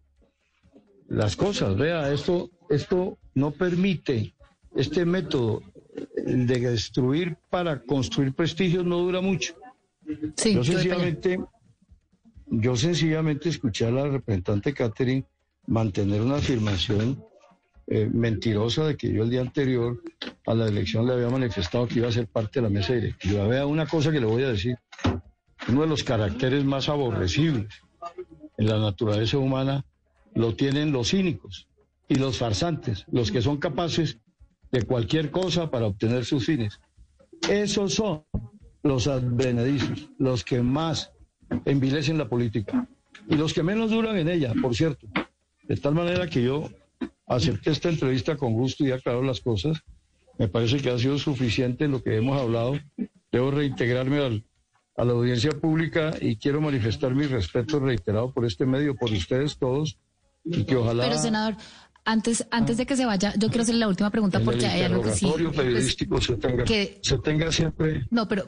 las 1.08 1.36
cosas. 1.36 1.76
Vea, 1.76 2.12
esto, 2.12 2.50
esto 2.68 3.18
no 3.34 3.50
permite, 3.52 4.34
este 4.74 5.04
método 5.04 5.62
de 6.16 6.60
destruir 6.60 7.36
para 7.50 7.80
construir 7.80 8.34
prestigio 8.34 8.82
no 8.82 8.98
dura 8.98 9.20
mucho 9.20 9.61
yo 10.06 10.64
sencillamente, 10.64 11.38
yo 12.46 12.76
sencillamente 12.76 13.48
escuché 13.48 13.86
a 13.86 13.90
la 13.90 14.08
representante 14.08 14.74
Catherine 14.74 15.24
mantener 15.66 16.20
una 16.20 16.36
afirmación 16.36 17.22
eh, 17.86 18.08
mentirosa 18.12 18.86
de 18.86 18.96
que 18.96 19.12
yo 19.12 19.24
el 19.24 19.30
día 19.30 19.40
anterior 19.40 20.02
a 20.46 20.54
la 20.54 20.66
elección 20.66 21.06
le 21.06 21.14
había 21.14 21.28
manifestado 21.28 21.86
que 21.86 21.98
iba 21.98 22.08
a 22.08 22.12
ser 22.12 22.26
parte 22.26 22.60
de 22.60 22.62
la 22.62 22.70
mesa 22.70 22.94
directiva. 22.94 23.46
Vea 23.46 23.66
una 23.66 23.86
cosa 23.86 24.10
que 24.10 24.20
le 24.20 24.26
voy 24.26 24.44
a 24.44 24.48
decir. 24.48 24.76
Uno 25.68 25.82
de 25.82 25.86
los 25.86 26.02
caracteres 26.02 26.64
más 26.64 26.88
aborrecibles 26.88 27.68
en 28.58 28.66
la 28.66 28.78
naturaleza 28.78 29.38
humana 29.38 29.84
lo 30.34 30.54
tienen 30.54 30.92
los 30.92 31.10
cínicos 31.10 31.68
y 32.08 32.16
los 32.16 32.38
farsantes, 32.38 33.04
los 33.10 33.30
que 33.30 33.42
son 33.42 33.58
capaces 33.58 34.18
de 34.70 34.82
cualquier 34.82 35.30
cosa 35.30 35.70
para 35.70 35.86
obtener 35.86 36.24
sus 36.24 36.46
fines. 36.46 36.80
Esos 37.48 37.94
son 37.94 38.24
los 38.82 39.06
advenedizos, 39.06 40.08
los 40.18 40.44
que 40.44 40.62
más 40.62 41.12
envilecen 41.64 42.18
la 42.18 42.28
política 42.28 42.88
y 43.28 43.36
los 43.36 43.52
que 43.52 43.62
menos 43.62 43.90
duran 43.90 44.16
en 44.16 44.28
ella, 44.28 44.52
por 44.60 44.74
cierto. 44.74 45.06
De 45.64 45.76
tal 45.76 45.94
manera 45.94 46.28
que 46.28 46.42
yo 46.42 46.68
acepté 47.26 47.70
esta 47.70 47.88
entrevista 47.88 48.36
con 48.36 48.52
gusto 48.52 48.84
y 48.84 48.92
aclaro 48.92 49.22
las 49.22 49.40
cosas. 49.40 49.82
Me 50.38 50.48
parece 50.48 50.78
que 50.78 50.90
ha 50.90 50.98
sido 50.98 51.18
suficiente 51.18 51.88
lo 51.88 52.02
que 52.02 52.16
hemos 52.16 52.40
hablado. 52.40 52.78
Debo 53.30 53.50
reintegrarme 53.50 54.42
a 54.96 55.04
la 55.04 55.12
audiencia 55.12 55.50
pública 55.52 56.12
y 56.20 56.36
quiero 56.36 56.60
manifestar 56.60 57.14
mi 57.14 57.26
respeto 57.26 57.80
reiterado 57.80 58.32
por 58.32 58.44
este 58.44 58.66
medio, 58.66 58.94
por 58.96 59.10
ustedes 59.10 59.56
todos, 59.56 59.98
y 60.44 60.64
que 60.64 60.76
ojalá... 60.76 61.04
Pero, 61.04 61.18
senador, 61.18 61.56
antes, 62.04 62.46
antes 62.50 62.76
de 62.76 62.86
que 62.86 62.96
se 62.96 63.06
vaya, 63.06 63.32
yo 63.38 63.48
quiero 63.48 63.62
hacerle 63.62 63.80
la 63.80 63.88
última 63.88 64.10
pregunta 64.10 64.40
porque 64.40 64.66
hay 64.66 64.82
algo 64.82 65.02
que 65.02 65.12
sí... 65.12 65.26
Pues, 65.26 65.56
periodístico 65.56 66.20
se 66.20 66.36
tenga, 66.36 66.64
que, 66.64 66.98
se 67.02 67.18
tenga 67.18 67.52
siempre... 67.52 68.06
No, 68.10 68.26
pero 68.28 68.44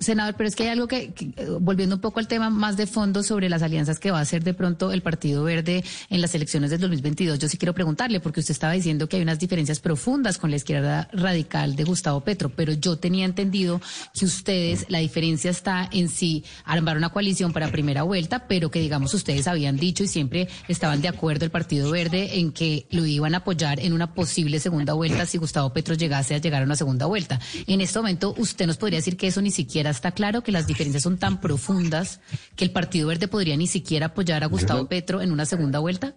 Senador, 0.00 0.34
pero 0.34 0.48
es 0.48 0.56
que 0.56 0.62
hay 0.62 0.70
algo 0.70 0.88
que, 0.88 1.12
volviendo 1.60 1.96
un 1.96 2.00
poco 2.00 2.20
al 2.20 2.26
tema 2.26 2.48
más 2.48 2.78
de 2.78 2.86
fondo 2.86 3.22
sobre 3.22 3.50
las 3.50 3.62
alianzas 3.62 3.98
que 3.98 4.10
va 4.10 4.18
a 4.18 4.22
hacer 4.22 4.42
de 4.42 4.54
pronto 4.54 4.92
el 4.92 5.02
Partido 5.02 5.44
Verde 5.44 5.84
en 6.08 6.22
las 6.22 6.34
elecciones 6.34 6.70
del 6.70 6.80
2022, 6.80 7.38
yo 7.38 7.48
sí 7.48 7.58
quiero 7.58 7.74
preguntarle, 7.74 8.18
porque 8.18 8.40
usted 8.40 8.52
estaba 8.52 8.72
diciendo 8.72 9.10
que 9.10 9.16
hay 9.16 9.22
unas 9.22 9.38
diferencias 9.38 9.78
profundas 9.78 10.38
con 10.38 10.48
la 10.48 10.56
izquierda 10.56 11.10
radical 11.12 11.76
de 11.76 11.84
Gustavo 11.84 12.22
Petro, 12.22 12.48
pero 12.48 12.72
yo 12.72 12.96
tenía 12.96 13.26
entendido 13.26 13.82
que 14.18 14.24
ustedes, 14.24 14.86
la 14.88 15.00
diferencia 15.00 15.50
está 15.50 15.90
en 15.92 16.08
sí 16.08 16.44
armar 16.64 16.96
una 16.96 17.10
coalición 17.10 17.52
para 17.52 17.70
primera 17.70 18.02
vuelta, 18.02 18.46
pero 18.48 18.70
que 18.70 18.80
digamos 18.80 19.12
ustedes 19.12 19.46
habían 19.48 19.76
dicho 19.76 20.02
y 20.02 20.08
siempre 20.08 20.48
estaban 20.66 21.02
de 21.02 21.08
acuerdo 21.08 21.44
el 21.44 21.50
Partido 21.50 21.90
Verde 21.90 22.38
en 22.38 22.52
que 22.52 22.86
lo 22.90 23.04
iban 23.04 23.34
a 23.34 23.38
apoyar 23.38 23.78
en 23.80 23.92
una 23.92 24.14
posible 24.14 24.60
segunda 24.60 24.94
vuelta 24.94 25.26
si 25.26 25.36
Gustavo 25.36 25.74
Petro 25.74 25.94
llegase 25.94 26.34
a 26.34 26.38
llegar 26.38 26.62
a 26.62 26.64
una 26.64 26.76
segunda 26.76 27.04
vuelta. 27.04 27.38
En 27.66 27.82
este 27.82 27.98
momento, 27.98 28.34
usted 28.38 28.66
nos 28.66 28.78
podría 28.78 28.98
decir 28.98 29.18
que 29.18 29.26
eso 29.26 29.42
ni 29.42 29.50
siquiera 29.50 29.89
está 29.90 30.12
claro 30.12 30.42
que 30.42 30.52
las 30.52 30.66
diferencias 30.66 31.02
son 31.02 31.18
tan 31.18 31.40
profundas 31.40 32.20
que 32.56 32.64
el 32.64 32.70
Partido 32.70 33.08
Verde 33.08 33.28
podría 33.28 33.56
ni 33.56 33.66
siquiera 33.66 34.06
apoyar 34.06 34.44
a 34.44 34.46
Gustavo 34.46 34.86
Petro 34.88 35.20
en 35.20 35.32
una 35.32 35.46
segunda 35.46 35.78
vuelta? 35.78 36.16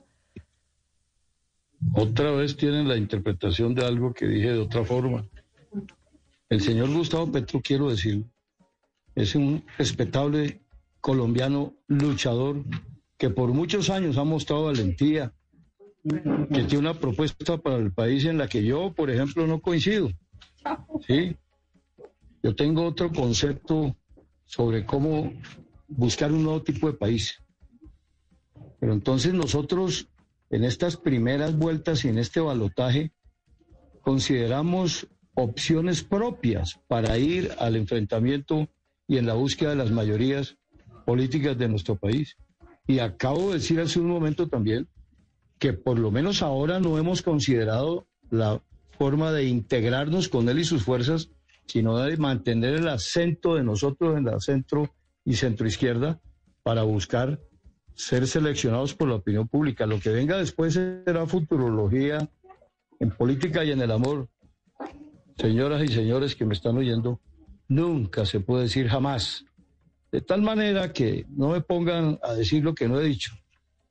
Otra 1.94 2.32
vez 2.32 2.56
tienen 2.56 2.88
la 2.88 2.98
interpretación 2.98 3.76
de 3.76 3.86
algo 3.86 4.14
que 4.14 4.28
dije 4.28 4.52
de 4.54 4.60
otra 4.60 4.86
forma. 4.86 5.28
El 6.50 6.62
señor 6.62 6.94
Gustavo 6.94 7.32
Petro, 7.32 7.62
quiero 7.62 7.90
decir, 7.90 8.24
es 9.16 9.36
un 9.36 9.64
respetable 9.78 10.62
colombiano 11.02 11.74
luchador 11.88 12.64
que 13.18 13.30
por 13.30 13.54
muchos 13.54 13.90
años 13.90 14.18
ha 14.18 14.24
mostrado 14.24 14.66
valentía, 14.66 15.34
que 16.04 16.64
tiene 16.64 16.80
una 16.80 16.94
propuesta 16.94 17.58
para 17.58 17.78
el 17.78 17.92
país 17.92 18.26
en 18.26 18.38
la 18.38 18.48
que 18.48 18.64
yo, 18.64 18.94
por 18.94 19.10
ejemplo, 19.10 19.46
no 19.48 19.60
coincido. 19.60 20.10
¿sí? 21.08 21.36
Yo 22.44 22.54
tengo 22.54 22.86
otro 22.86 23.10
concepto 23.12 23.96
sobre 24.44 24.86
cómo 24.86 25.32
buscar 25.88 26.32
un 26.34 26.44
nuevo 26.44 26.62
tipo 26.62 26.88
de 26.88 26.98
país. 26.98 27.42
Pero 28.80 28.92
entonces 28.92 29.34
nosotros, 29.34 30.10
en 30.50 30.66
estas 30.66 30.98
primeras 30.98 31.58
vueltas 31.58 32.04
y 32.04 32.10
en 32.10 32.18
este 32.18 32.42
balotaje, 32.42 33.14
consideramos 34.02 35.08
opciones 35.36 36.04
propias 36.04 36.82
para 36.88 37.18
ir 37.18 37.50
al 37.60 37.78
enfrentamiento 37.78 38.68
y 39.08 39.18
en 39.18 39.26
la 39.26 39.36
búsqueda 39.36 39.70
de 39.70 39.78
las 39.78 39.92
mayorías 39.92 40.58
políticas 41.06 41.58
de 41.58 41.70
nuestro 41.70 41.96
país. 41.96 42.36
Y 42.86 43.00
acabo 43.00 43.48
de 43.48 43.60
decir 43.60 43.80
hace 43.80 44.02
un 44.02 44.08
momento 44.08 44.50
también 44.50 44.90
que 45.60 45.72
por 45.72 45.98
lo 45.98 46.12
menos 46.12 46.42
ahora 46.42 46.82
no 46.82 46.98
hemos 46.98 47.22
considerado 47.22 48.06
la 48.30 48.62
forma 48.98 49.32
de 49.32 49.46
integrarnos 49.46 50.28
con 50.28 50.50
él 50.50 50.60
y 50.60 50.66
sus 50.66 50.84
fuerzas, 50.84 51.30
sino 51.66 51.98
de 51.98 52.18
mantener 52.18 52.76
el 52.76 52.88
acento 52.88 53.56
de 53.56 53.64
nosotros 53.64 54.18
en 54.18 54.26
la 54.26 54.40
centro 54.40 54.94
y 55.26 55.36
centroizquierda 55.36 56.20
para 56.64 56.84
buscar 56.84 57.40
ser 57.96 58.28
seleccionados 58.28 58.94
por 58.94 59.08
la 59.08 59.16
opinión 59.16 59.48
pública. 59.48 59.86
Lo 59.86 60.00
que 60.00 60.10
venga 60.10 60.38
después 60.38 60.74
será 60.74 61.26
futurología 61.26 62.30
en 63.00 63.12
política 63.12 63.64
y 63.64 63.72
en 63.72 63.82
el 63.82 63.92
amor. 63.92 64.30
Señoras 65.38 65.84
y 65.84 65.88
señores 65.88 66.36
que 66.36 66.46
me 66.46 66.54
están 66.54 66.78
oyendo, 66.78 67.20
nunca 67.68 68.26
se 68.26 68.40
puede 68.40 68.64
decir 68.64 68.88
jamás. 68.88 69.46
De 70.12 70.22
tal 70.22 70.42
manera 70.42 70.94
que 70.94 71.26
no 71.30 71.50
me 71.50 71.62
pongan 71.62 72.20
a 72.22 72.34
decir 72.34 72.64
lo 72.64 72.76
que 72.76 72.88
no 72.88 73.00
he 73.00 73.04
dicho. 73.04 73.34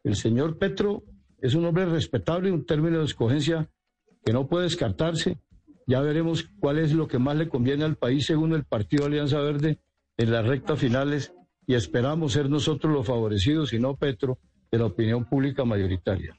El 0.04 0.16
señor 0.16 0.58
Petro 0.58 1.02
es 1.40 1.54
un 1.54 1.64
hombre 1.64 1.86
respetable, 1.86 2.52
un 2.52 2.64
término 2.64 3.00
de 3.00 3.06
escogencia 3.06 3.68
que 4.24 4.32
no 4.32 4.46
puede 4.46 4.64
descartarse. 4.64 5.38
Ya 5.86 6.00
veremos 6.00 6.48
cuál 6.60 6.78
es 6.78 6.92
lo 6.92 7.08
que 7.08 7.18
más 7.18 7.36
le 7.36 7.48
conviene 7.48 7.84
al 7.84 7.96
país 7.96 8.26
según 8.26 8.54
el 8.54 8.64
Partido 8.64 9.06
Alianza 9.06 9.40
Verde 9.40 9.80
en 10.16 10.30
las 10.30 10.46
rectas 10.46 10.78
finales 10.78 11.32
y 11.66 11.74
esperamos 11.74 12.32
ser 12.32 12.48
nosotros 12.50 12.92
los 12.92 13.06
favorecidos 13.06 13.72
y 13.72 13.78
no 13.78 13.96
Petro 13.96 14.38
de 14.70 14.78
la 14.78 14.86
opinión 14.86 15.24
pública 15.24 15.64
mayoritaria. 15.64 16.36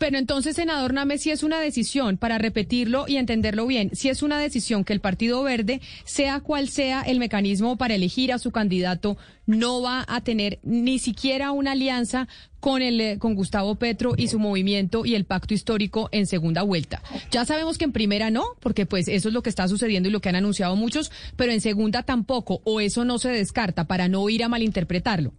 Pero 0.00 0.16
entonces, 0.16 0.56
senador 0.56 0.94
Name, 0.94 1.18
si 1.18 1.30
es 1.30 1.42
una 1.42 1.60
decisión, 1.60 2.16
para 2.16 2.38
repetirlo 2.38 3.04
y 3.06 3.18
entenderlo 3.18 3.66
bien, 3.66 3.90
si 3.92 4.08
es 4.08 4.22
una 4.22 4.38
decisión 4.38 4.82
que 4.82 4.94
el 4.94 5.00
Partido 5.00 5.42
Verde, 5.42 5.82
sea 6.06 6.40
cual 6.40 6.70
sea 6.70 7.02
el 7.02 7.18
mecanismo 7.18 7.76
para 7.76 7.96
elegir 7.96 8.32
a 8.32 8.38
su 8.38 8.50
candidato, 8.50 9.18
no 9.44 9.82
va 9.82 10.06
a 10.08 10.22
tener 10.22 10.58
ni 10.62 10.98
siquiera 10.98 11.52
una 11.52 11.72
alianza 11.72 12.28
con 12.60 12.80
el 12.80 12.98
eh, 12.98 13.18
con 13.18 13.34
Gustavo 13.34 13.74
Petro 13.74 14.14
y 14.16 14.28
su 14.28 14.38
movimiento 14.38 15.04
y 15.04 15.16
el 15.16 15.26
pacto 15.26 15.52
histórico 15.52 16.08
en 16.12 16.26
segunda 16.26 16.62
vuelta. 16.62 17.02
Ya 17.30 17.44
sabemos 17.44 17.76
que 17.76 17.84
en 17.84 17.92
primera 17.92 18.30
no, 18.30 18.46
porque 18.60 18.86
pues 18.86 19.06
eso 19.06 19.28
es 19.28 19.34
lo 19.34 19.42
que 19.42 19.50
está 19.50 19.68
sucediendo 19.68 20.08
y 20.08 20.12
lo 20.12 20.20
que 20.20 20.30
han 20.30 20.36
anunciado 20.36 20.76
muchos, 20.76 21.12
pero 21.36 21.52
en 21.52 21.60
segunda 21.60 22.04
tampoco, 22.04 22.62
o 22.64 22.80
eso 22.80 23.04
no 23.04 23.18
se 23.18 23.28
descarta 23.28 23.86
para 23.86 24.08
no 24.08 24.26
ir 24.30 24.44
a 24.44 24.48
malinterpretarlo. 24.48 25.34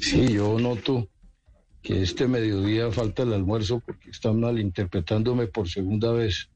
Sí, 0.00 0.32
yo 0.32 0.58
noto 0.58 1.09
que 1.82 2.02
este 2.02 2.28
mediodía 2.28 2.90
falta 2.90 3.22
el 3.22 3.32
almuerzo 3.32 3.80
porque 3.80 4.10
están 4.10 4.40
malinterpretándome 4.40 5.46
por 5.46 5.68
segunda 5.68 6.12
vez. 6.12 6.50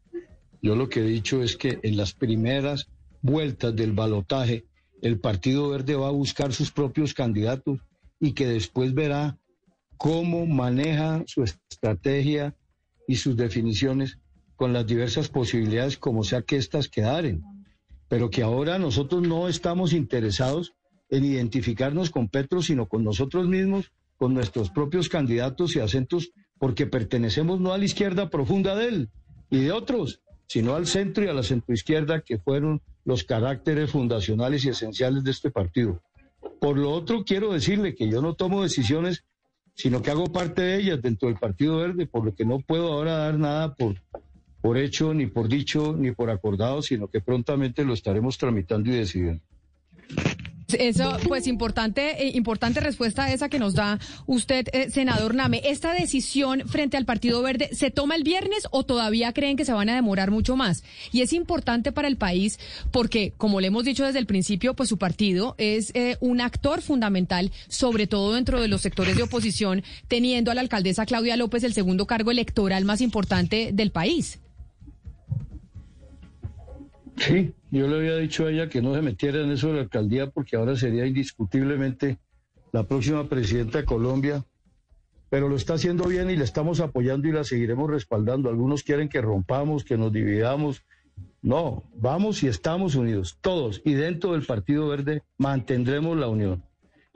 Yo 0.61 0.77
lo 0.77 0.89
que 0.89 1.01
he 1.01 1.05
dicho 1.05 1.43
es 1.43 1.57
que 1.57 1.79
en 1.83 1.97
las 1.97 2.13
primeras 2.13 2.89
vueltas 3.23 3.75
del 3.75 3.93
balotaje, 3.93 4.65
el 5.01 5.19
Partido 5.19 5.71
Verde 5.71 5.95
va 5.97 6.09
a 6.09 6.13
buscar 6.13 6.53
sus 6.53 6.71
propios 6.71 7.15
candidatos 7.15 7.81
y 8.21 8.33
que 8.33 8.47
después 8.47 8.95
verá 8.95 9.39
cómo 9.97 10.47
maneja 10.47 11.23
su 11.27 11.43
estrategia 11.43 12.55
y 13.07 13.17
sus 13.17 13.37
definiciones 13.37 14.19
con 14.57 14.73
las 14.73 14.87
diversas 14.87 15.29
posibilidades 15.29 15.99
como 15.99 16.25
sea 16.25 16.43
que 16.43 16.57
éstas 16.57 16.89
quedaren. 16.89 17.43
Pero 18.09 18.31
que 18.31 18.43
ahora 18.43 18.79
nosotros 18.79 19.23
no 19.23 19.49
estamos 19.49 19.93
interesados 19.93 20.75
en 21.11 21.25
identificarnos 21.25 22.11
con 22.11 22.29
Petro, 22.29 22.63
sino 22.63 22.87
con 22.87 23.05
nosotros 23.05 23.47
mismos 23.49 23.93
con 24.25 24.33
nuestros 24.33 24.71
propios 24.71 25.11
candidatos 25.11 25.77
y 25.77 25.81
acentos 25.81 26.31
porque 26.59 26.87
pertenecemos 26.87 27.61
no 27.61 27.75
a 27.75 27.77
la 27.77 27.85
izquierda 27.85 28.31
profunda 28.31 28.75
de 28.75 28.89
él 28.89 29.11
y 29.51 29.59
de 29.59 29.71
otros, 29.71 30.23
sino 30.47 30.77
al 30.77 30.87
centro 30.87 31.25
y 31.25 31.29
a 31.29 31.35
la 31.35 31.43
centroizquierda 31.43 32.23
que 32.23 32.39
fueron 32.39 32.81
los 33.05 33.25
caracteres 33.25 33.91
fundacionales 33.91 34.65
y 34.65 34.71
esenciales 34.71 35.25
de 35.25 35.31
este 35.31 35.51
partido. 35.51 36.01
Por 36.59 36.79
lo 36.79 36.93
otro, 36.93 37.23
quiero 37.27 37.53
decirle 37.53 37.95
que 37.95 38.09
yo 38.09 38.23
no 38.23 38.33
tomo 38.33 38.63
decisiones, 38.63 39.25
sino 39.75 40.01
que 40.01 40.11
hago 40.11 40.33
parte 40.33 40.63
de 40.63 40.79
ellas 40.79 41.03
dentro 41.03 41.29
del 41.29 41.37
Partido 41.37 41.77
Verde, 41.77 42.07
por 42.07 42.25
lo 42.25 42.35
que 42.35 42.47
no 42.47 42.61
puedo 42.61 42.95
ahora 42.95 43.19
dar 43.19 43.39
nada 43.39 43.75
por, 43.75 43.97
por 44.63 44.79
hecho, 44.79 45.13
ni 45.13 45.27
por 45.27 45.49
dicho, 45.49 45.95
ni 45.99 46.13
por 46.13 46.31
acordado, 46.31 46.81
sino 46.81 47.09
que 47.09 47.21
prontamente 47.21 47.85
lo 47.85 47.93
estaremos 47.93 48.39
tramitando 48.39 48.89
y 48.89 48.95
decidiendo. 48.95 49.43
Eso, 50.79 51.17
pues 51.29 51.47
importante, 51.47 52.25
eh, 52.25 52.33
importante 52.35 52.81
respuesta 52.81 53.33
esa 53.33 53.49
que 53.49 53.59
nos 53.59 53.75
da 53.75 53.99
usted, 54.27 54.69
eh, 54.73 54.91
senador 54.91 55.35
Name. 55.35 55.63
¿Esta 55.65 55.93
decisión 55.93 56.63
frente 56.67 56.97
al 56.97 57.05
Partido 57.05 57.43
Verde 57.43 57.71
se 57.73 57.91
toma 57.91 58.17
el 58.17 58.23
viernes 58.23 58.67
o 58.71 58.85
todavía 58.85 59.33
creen 59.33 59.57
que 59.57 59.65
se 59.65 59.73
van 59.73 59.89
a 59.89 59.95
demorar 59.95 60.31
mucho 60.31 60.57
más? 60.57 60.85
Y 61.13 61.23
es 61.23 61.33
importante 61.33 61.93
para 61.93 62.09
el 62.09 62.17
país 62.17 62.59
porque, 62.91 63.33
como 63.37 63.61
le 63.61 63.69
hemos 63.69 63.85
dicho 63.85 64.05
desde 64.05 64.19
el 64.19 64.27
principio, 64.27 64.75
pues 64.75 64.89
su 64.89 64.99
partido 64.99 65.55
es 65.59 65.91
eh, 65.95 66.17
un 66.21 66.41
actor 66.41 66.83
fundamental, 66.83 67.53
sobre 67.69 68.07
todo 68.07 68.35
dentro 68.35 68.61
de 68.61 68.69
los 68.69 68.83
sectores 68.83 69.17
de 69.17 69.23
oposición, 69.23 69.83
teniendo 70.09 70.51
a 70.51 70.55
la 70.55 70.61
alcaldesa 70.61 71.07
Claudia 71.07 71.37
López 71.37 71.65
el 71.65 71.75
segundo 71.75 72.07
cargo 72.07 72.31
electoral 72.31 72.85
más 72.85 73.01
importante 73.01 73.71
del 73.73 73.91
país. 73.91 74.39
Sí, 77.17 77.55
yo 77.71 77.87
le 77.87 77.97
había 77.97 78.17
dicho 78.17 78.47
a 78.47 78.51
ella 78.51 78.69
que 78.69 78.83
no 78.83 78.95
se 78.95 79.03
metiera 79.03 79.41
en 79.41 79.51
eso 79.51 79.69
de 79.69 79.75
la 79.75 79.81
alcaldía 79.83 80.31
porque 80.31 80.57
ahora 80.57 80.77
sería 80.77 81.07
indiscutiblemente 81.07 82.19
la 82.73 82.85
próxima 82.85 83.29
presidenta 83.29 83.79
de 83.79 83.85
Colombia, 83.85 84.45
pero 85.31 85.49
lo 85.49 85.57
está 85.57 85.75
haciendo 85.75 86.05
bien 86.05 86.31
y 86.31 86.37
le 86.37 86.45
estamos 86.45 86.81
apoyando 86.81 87.29
y 87.29 87.33
la 87.33 87.45
seguiremos 87.45 87.89
respaldando. 87.91 88.49
Algunos 88.49 88.83
quieren 88.83 89.09
que 89.09 89.21
rompamos, 89.21 89.85
que 89.85 89.97
nos 89.97 90.13
dividamos. 90.13 90.83
No, 91.41 91.85
vamos 91.95 92.43
y 92.43 92.49
estamos 92.49 92.95
unidos, 92.95 93.39
todos, 93.41 93.81
y 93.85 93.93
dentro 93.95 94.33
del 94.33 94.43
Partido 94.43 94.89
Verde 94.89 95.23
mantendremos 95.39 96.19
la 96.19 96.29
unión. 96.29 96.65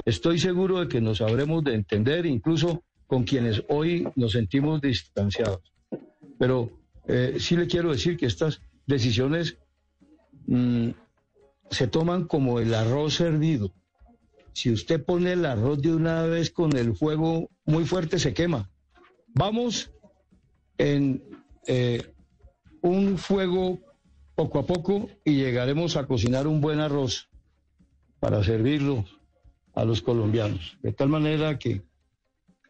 Estoy 0.04 0.38
seguro 0.38 0.80
de 0.80 0.88
que 0.88 1.00
nos 1.00 1.20
habremos 1.20 1.64
de 1.64 1.74
entender, 1.74 2.26
incluso 2.26 2.84
con 3.06 3.24
quienes 3.24 3.64
hoy 3.68 4.06
nos 4.16 4.32
sentimos 4.32 4.80
distanciados. 4.80 5.72
Pero 6.38 6.70
eh, 7.08 7.37
sí 7.38 7.56
le 7.56 7.66
quiero 7.66 7.90
decir 7.90 8.16
que 8.16 8.26
estas 8.26 8.61
decisiones 8.87 9.58
Mm, 10.48 10.92
se 11.70 11.87
toman 11.88 12.24
como 12.24 12.58
el 12.58 12.72
arroz 12.74 13.20
hervido. 13.20 13.70
Si 14.54 14.72
usted 14.72 15.04
pone 15.04 15.34
el 15.34 15.44
arroz 15.44 15.80
de 15.82 15.94
una 15.94 16.22
vez 16.22 16.50
con 16.50 16.74
el 16.76 16.96
fuego 16.96 17.50
muy 17.66 17.84
fuerte, 17.84 18.18
se 18.18 18.32
quema. 18.32 18.70
Vamos 19.34 19.92
en 20.78 21.22
eh, 21.66 22.02
un 22.80 23.18
fuego 23.18 23.78
poco 24.34 24.58
a 24.58 24.66
poco 24.66 25.11
y 25.22 25.34
llegaremos 25.34 25.96
a 25.96 26.06
cocinar 26.06 26.46
un 26.46 26.62
buen 26.62 26.80
arroz 26.80 27.28
para 28.18 28.42
servirlo 28.42 29.04
a 29.74 29.84
los 29.84 30.00
colombianos. 30.00 30.78
De 30.82 30.92
tal 30.92 31.11
manera 31.11 31.58
que 31.58 31.82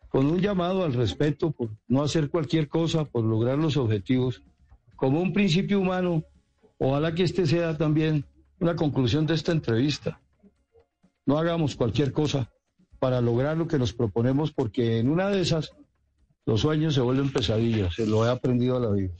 con 0.09 0.27
un 0.27 0.41
llamado 0.41 0.85
al 0.85 0.95
respeto 0.95 1.53
por 1.53 1.71
no 1.87 2.03
hacer 2.03 2.29
cualquier 2.29 2.69
cosa, 2.69 3.05
por 3.05 3.25
lograr 3.25 3.57
los 3.57 3.77
objetivos, 3.77 4.43
como 4.97 5.21
un 5.21 5.33
principio 5.33 5.79
humano, 5.79 6.25
Ojalá 6.79 7.15
que 7.15 7.25
este 7.25 7.47
sea 7.47 7.77
también 7.77 8.25
una 8.61 8.77
conclusión 8.77 9.27
de 9.27 9.35
esta 9.35 9.53
entrevista. 9.53 10.21
No 11.27 11.39
hagamos 11.39 11.77
cualquier 11.77 12.13
cosa 12.13 12.51
para 12.99 13.21
lograr 13.21 13.57
lo 13.57 13.69
que 13.69 13.79
nos 13.79 13.93
proponemos, 13.93 14.53
porque 14.53 14.99
en 14.99 15.09
una 15.09 15.29
de 15.29 15.41
esas 15.41 15.73
los 16.47 16.61
sueños 16.61 16.95
se 16.95 17.01
vuelven 17.01 17.33
pesadillas, 17.33 17.95
se 17.95 18.07
lo 18.07 18.25
he 18.25 18.31
aprendido 18.31 18.77
a 18.77 18.81
la 18.81 18.91
vida. 18.91 19.13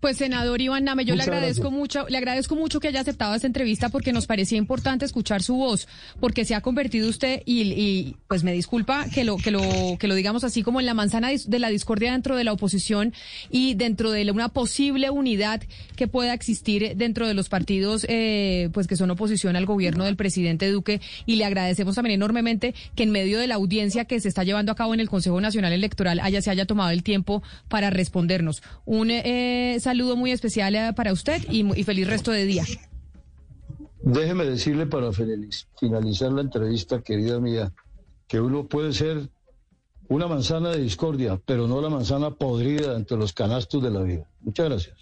Pues 0.00 0.16
senador 0.16 0.60
Iván 0.60 0.84
Name, 0.84 1.04
yo 1.04 1.14
le 1.14 1.22
agradezco 1.22 1.70
mucho, 1.70 2.06
le 2.08 2.18
agradezco 2.18 2.56
mucho 2.56 2.80
que 2.80 2.88
haya 2.88 3.00
aceptado 3.00 3.34
esta 3.34 3.46
entrevista 3.46 3.88
porque 3.88 4.12
nos 4.12 4.26
parecía 4.26 4.58
importante 4.58 5.04
escuchar 5.04 5.42
su 5.42 5.54
voz, 5.56 5.86
porque 6.20 6.44
se 6.44 6.54
ha 6.54 6.60
convertido 6.60 7.08
usted 7.08 7.42
y, 7.46 8.16
pues 8.28 8.42
me 8.42 8.52
disculpa 8.52 9.06
que 9.08 9.24
lo 9.24 9.36
que 9.36 9.50
lo 9.50 9.62
que 9.98 10.08
lo 10.08 10.14
digamos 10.14 10.44
así 10.44 10.62
como 10.62 10.80
en 10.80 10.86
la 10.86 10.94
manzana 10.94 11.30
de 11.30 11.58
la 11.58 11.68
discordia 11.68 12.12
dentro 12.12 12.36
de 12.36 12.44
la 12.44 12.52
oposición 12.52 13.12
y 13.50 13.74
dentro 13.74 14.10
de 14.10 14.28
una 14.30 14.48
posible 14.48 15.10
unidad 15.10 15.62
que 15.96 16.08
pueda 16.08 16.34
existir 16.34 16.96
dentro 16.96 17.28
de 17.28 17.34
los 17.34 17.48
partidos 17.48 18.06
eh, 18.08 18.70
pues 18.72 18.86
que 18.86 18.96
son 18.96 19.10
oposición 19.10 19.56
al 19.56 19.66
gobierno 19.66 20.04
del 20.04 20.16
presidente 20.16 20.70
Duque 20.70 21.00
y 21.26 21.36
le 21.36 21.44
agradecemos 21.44 21.94
también 21.94 22.14
enormemente 22.14 22.74
que 22.96 23.02
en 23.02 23.10
medio 23.10 23.38
de 23.38 23.46
la 23.46 23.56
audiencia 23.56 24.04
que 24.04 24.18
se 24.20 24.28
está 24.28 24.42
llevando 24.42 24.72
a 24.72 24.74
cabo 24.74 24.94
en 24.94 25.00
el 25.00 25.08
Consejo 25.08 25.40
Nacional 25.40 25.72
Electoral 25.72 26.20
haya 26.20 26.42
se 26.42 26.50
haya 26.50 26.66
tomado 26.66 26.90
el 26.90 27.02
tiempo 27.02 27.42
para 27.68 27.90
respondernos. 27.90 28.62
Un 28.84 29.10
eh, 29.10 29.51
saludo 29.80 30.16
muy 30.16 30.32
especial 30.32 30.74
eh, 30.74 30.92
para 30.94 31.12
usted 31.12 31.42
y, 31.50 31.62
feliz 31.84 32.06
resto 32.06 32.30
de 32.30 32.44
día. 32.44 32.64
Déjeme 34.02 34.44
decirle 34.44 34.86
para 34.86 35.10
finalizar 35.12 36.32
la 36.32 36.42
entrevista, 36.42 37.02
querida 37.02 37.38
mía, 37.40 37.72
que 38.26 38.40
uno 38.40 38.66
puede 38.66 38.92
ser 38.92 39.28
una 40.08 40.26
manzana 40.26 40.70
de 40.70 40.78
discordia, 40.80 41.40
pero 41.44 41.68
no 41.68 41.80
la 41.80 41.88
manzana 41.88 42.30
podrida 42.30 42.96
entre 42.96 43.16
los 43.16 43.32
canastos 43.32 43.82
de 43.82 43.90
la 43.90 44.02
vida. 44.02 44.26
Muchas 44.40 44.68
gracias. 44.68 44.96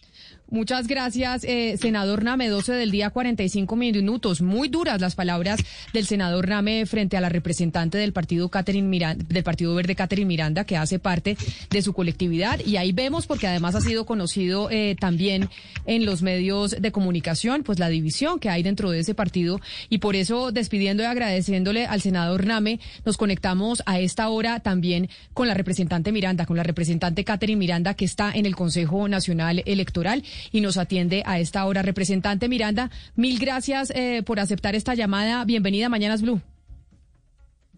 Muchas 0.50 0.88
gracias, 0.88 1.44
eh, 1.44 1.76
senador 1.80 2.24
Name. 2.24 2.48
12 2.48 2.72
del 2.72 2.90
día, 2.90 3.10
45 3.10 3.76
minutos. 3.76 4.42
Muy 4.42 4.68
duras 4.68 5.00
las 5.00 5.14
palabras 5.14 5.60
del 5.92 6.06
senador 6.06 6.48
Name 6.48 6.86
frente 6.86 7.16
a 7.16 7.20
la 7.20 7.28
representante 7.28 7.98
del 7.98 8.12
partido 8.12 8.48
Catherine 8.48 8.88
Miranda, 8.88 9.24
del 9.28 9.44
Partido 9.44 9.76
Verde, 9.76 9.94
Catherine 9.94 10.26
Miranda, 10.26 10.64
que 10.64 10.76
hace 10.76 10.98
parte 10.98 11.36
de 11.70 11.82
su 11.82 11.92
colectividad. 11.92 12.58
Y 12.66 12.78
ahí 12.78 12.90
vemos, 12.90 13.28
porque 13.28 13.46
además 13.46 13.76
ha 13.76 13.80
sido 13.80 14.06
conocido 14.06 14.68
eh, 14.72 14.96
también 14.98 15.48
en 15.86 16.04
los 16.04 16.20
medios 16.20 16.72
de 16.82 16.90
comunicación, 16.90 17.62
pues 17.62 17.78
la 17.78 17.88
división 17.88 18.40
que 18.40 18.50
hay 18.50 18.64
dentro 18.64 18.90
de 18.90 18.98
ese 18.98 19.14
partido. 19.14 19.60
Y 19.88 19.98
por 19.98 20.16
eso, 20.16 20.50
despidiendo 20.50 21.04
y 21.04 21.06
agradeciéndole 21.06 21.86
al 21.86 22.00
senador 22.00 22.44
Name, 22.44 22.80
nos 23.04 23.16
conectamos 23.16 23.84
a 23.86 24.00
esta 24.00 24.28
hora 24.28 24.58
también 24.58 25.10
con 25.32 25.46
la 25.46 25.54
representante 25.54 26.10
Miranda, 26.10 26.44
con 26.44 26.56
la 26.56 26.64
representante 26.64 27.22
Catherine 27.22 27.60
Miranda, 27.60 27.94
que 27.94 28.04
está 28.04 28.32
en 28.32 28.46
el 28.46 28.56
Consejo 28.56 29.06
Nacional 29.06 29.62
Electoral 29.64 30.24
y 30.52 30.60
nos 30.60 30.76
atiende 30.76 31.22
a 31.26 31.38
esta 31.38 31.64
hora. 31.66 31.82
Representante 31.82 32.48
Miranda, 32.48 32.90
mil 33.16 33.38
gracias 33.38 33.90
eh, 33.94 34.22
por 34.24 34.40
aceptar 34.40 34.74
esta 34.74 34.94
llamada. 34.94 35.44
Bienvenida 35.44 35.86
a 35.86 35.88
Mañanas 35.88 36.22
Blue. 36.22 36.40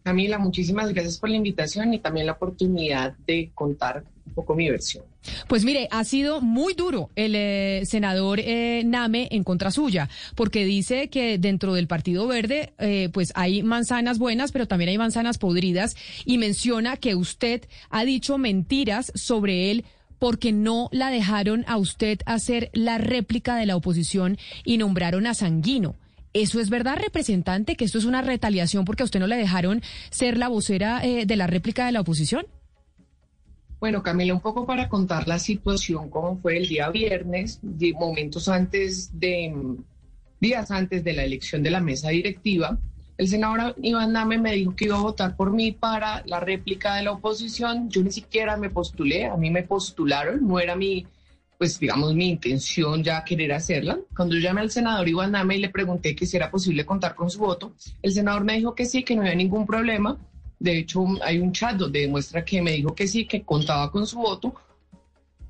Camila, 0.03 0.38
muchísimas 0.38 0.92
gracias 0.92 1.18
por 1.18 1.31
la 1.31 1.37
invitación 1.37 1.94
y 1.94 2.01
también 2.01 2.27
la 2.27 2.33
oportunidad 2.33 3.14
de 3.25 3.53
contar 3.55 4.03
un 4.27 4.35
poco 4.35 4.57
mi 4.57 4.68
versión. 4.68 5.05
Pues 5.46 5.64
mire, 5.64 5.87
ha 5.92 6.03
sido 6.03 6.40
muy 6.40 6.75
duro 6.75 7.11
el 7.14 7.37
eh, 7.37 7.83
senador 7.85 8.40
eh, 8.40 8.83
Name 8.85 9.29
en 9.31 9.44
contra 9.44 9.70
suya, 9.70 10.09
porque 10.35 10.64
dice 10.64 11.09
que 11.09 11.38
dentro 11.38 11.75
del 11.75 11.87
Partido 11.87 12.27
Verde, 12.27 12.72
pues 13.12 13.33
hay 13.37 13.62
manzanas 13.62 14.18
buenas, 14.18 14.51
pero 14.51 14.66
también 14.66 14.88
hay 14.88 14.98
manzanas 14.98 15.38
podridas, 15.38 15.96
y 16.25 16.38
menciona 16.38 16.96
que 16.96 17.14
usted 17.14 17.68
ha 17.88 18.05
dicho 18.05 18.38
mentiras 18.38 19.12
sobre 19.14 19.70
él 19.70 19.85
porque 20.23 20.53
no 20.53 20.89
la 20.93 21.11
dejaron 21.11 21.65
a 21.67 21.77
usted 21.79 22.21
hacer 22.27 22.71
la 22.75 22.97
réplica 22.97 23.57
de 23.57 23.67
la 23.67 23.75
oposición 23.75 24.39
y 24.63 24.79
nombraron 24.79 25.27
a 25.27 25.35
Sanguino. 25.35 25.97
¿Eso 26.33 26.61
es 26.61 26.71
verdad, 26.71 26.97
representante, 26.97 27.75
que 27.75 27.85
esto 27.85 27.99
es 27.99 28.05
una 28.05 28.23
retaliación 28.23 28.85
porque 28.85 29.03
a 29.03 29.07
usted 29.07 29.19
no 29.19 29.27
le 29.27 29.35
dejaron 29.35 29.83
ser 30.11 30.39
la 30.39 30.47
vocera 30.47 31.05
eh, 31.05 31.27
de 31.27 31.35
la 31.35 31.49
réplica 31.49 31.87
de 31.87 31.91
la 31.91 32.03
oposición? 32.03 32.47
Bueno, 33.81 34.05
Camila, 34.05 34.33
un 34.33 34.41
poco 34.41 34.65
para 34.65 34.89
contar 34.89 35.27
la 35.27 35.41
situación, 35.41 36.09
cómo 36.09 36.39
fue 36.39 36.57
el 36.57 36.69
día 36.69 36.89
viernes, 36.91 37.59
momentos 37.99 38.49
antes 38.49 39.19
de, 39.19 39.53
días 40.39 40.71
antes 40.71 41.03
de 41.03 41.15
la 41.15 41.25
elección 41.25 41.65
de 41.65 41.73
la 41.73 41.81
mesa 41.81 42.11
directiva, 42.11 42.79
el 43.23 43.29
senador 43.29 43.77
Iván 43.81 44.13
Name 44.13 44.37
me 44.37 44.53
dijo 44.53 44.75
que 44.75 44.87
iba 44.87 44.97
a 44.97 45.01
votar 45.01 45.37
por 45.37 45.53
mí 45.53 45.71
para 45.71 46.25
la 46.27 46.41
réplica 46.41 46.97
de 46.97 47.05
la 47.05 47.13
oposición. 47.13 47.89
Yo 47.89 48.03
ni 48.03 48.11
siquiera 48.11 48.57
me 48.57 48.69
postulé, 48.69 49.27
a 49.27 49.37
mí 49.37 49.49
me 49.49 49.63
postularon, 49.63 50.45
no 50.45 50.59
era 50.59 50.75
mi, 50.75 51.07
pues 51.57 51.79
digamos, 51.79 52.15
mi 52.15 52.29
intención 52.29 53.05
ya 53.05 53.23
querer 53.23 53.53
hacerla. 53.53 53.97
Cuando 54.17 54.35
yo 54.35 54.41
llamé 54.41 54.63
al 54.63 54.73
senador 54.73 55.09
Iván 55.09 55.31
Name 55.31 55.55
y 55.55 55.61
le 55.61 55.69
pregunté 55.69 56.17
que 56.17 56.27
si 56.27 56.37
era 56.37 56.51
posible 56.51 56.85
contar 56.85 57.15
con 57.15 57.31
su 57.31 57.39
voto, 57.39 57.75
el 58.03 58.11
senador 58.11 58.43
me 58.43 58.55
dijo 58.55 58.75
que 58.75 58.87
sí, 58.87 59.05
que 59.05 59.15
no 59.15 59.23
había 59.23 59.37
ningún 59.37 59.67
problema. 59.67 60.19
De 60.59 60.79
hecho, 60.79 61.05
hay 61.23 61.39
un 61.39 61.53
chat 61.53 61.77
donde 61.77 62.01
demuestra 62.01 62.45
que 62.45 62.61
me 62.61 62.73
dijo 62.73 62.93
que 62.93 63.07
sí, 63.07 63.27
que 63.27 63.43
contaba 63.43 63.89
con 63.93 64.05
su 64.05 64.19
voto. 64.19 64.53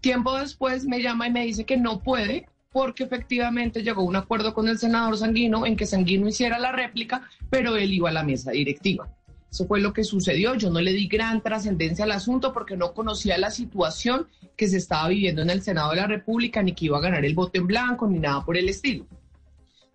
Tiempo 0.03 0.39
después 0.39 0.85
me 0.85 1.01
llama 1.01 1.27
y 1.27 1.31
me 1.31 1.47
dice 1.47 1.65
que 1.65 1.79
no 1.79 2.01
puede 2.01 2.45
porque 2.73 3.05
efectivamente 3.05 3.83
llegó 3.83 4.01
a 4.01 4.05
un 4.05 4.17
acuerdo 4.17 4.55
con 4.55 4.69
el 4.69 4.79
senador 4.79 5.17
Sanguino 5.19 5.67
en 5.67 5.77
que 5.77 5.87
Sanguino 5.87 6.27
hiciera 6.27 6.59
la 6.59 6.73
réplica, 6.73 7.29
pero 7.51 7.77
él 7.77 7.93
iba 7.93 8.09
a 8.09 8.13
la 8.13 8.23
mesa 8.23 8.51
directiva. 8.51 9.09
Eso 9.51 9.67
fue 9.67 9.81
lo 9.81 9.93
que 9.93 10.03
sucedió. 10.03 10.55
Yo 10.55 10.71
no 10.71 10.81
le 10.81 10.95
di 10.95 11.07
gran 11.09 11.43
trascendencia 11.43 12.07
al 12.07 12.13
asunto 12.13 12.55
porque 12.55 12.75
no 12.75 12.95
conocía 12.95 13.37
la 13.37 13.51
situación 13.51 14.27
que 14.57 14.67
se 14.67 14.79
estaba 14.79 15.09
viviendo 15.09 15.43
en 15.43 15.51
el 15.51 15.63
Senado 15.63 15.91
de 15.91 15.97
la 15.97 16.07
República, 16.07 16.63
ni 16.63 16.73
que 16.73 16.87
iba 16.87 16.97
a 16.97 17.03
ganar 17.03 17.23
el 17.25 17.35
voto 17.35 17.61
en 17.61 17.67
blanco, 17.67 18.09
ni 18.09 18.19
nada 18.19 18.43
por 18.43 18.57
el 18.57 18.71
estilo. 18.71 19.07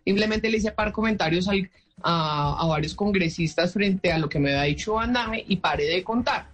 Simplemente 0.06 0.52
le 0.52 0.58
hice 0.58 0.72
par 0.72 0.92
comentarios 0.92 1.50
a, 2.04 2.66
varios 2.68 2.94
congresistas 2.94 3.74
frente 3.74 4.12
a 4.12 4.20
lo 4.20 4.30
que 4.30 4.38
me 4.38 4.52
había 4.52 4.63
dicho 4.63 5.00
Andame 5.00 5.44
y 5.48 5.58
paré 5.58 5.86
de 5.86 6.04
contar. 6.04 6.52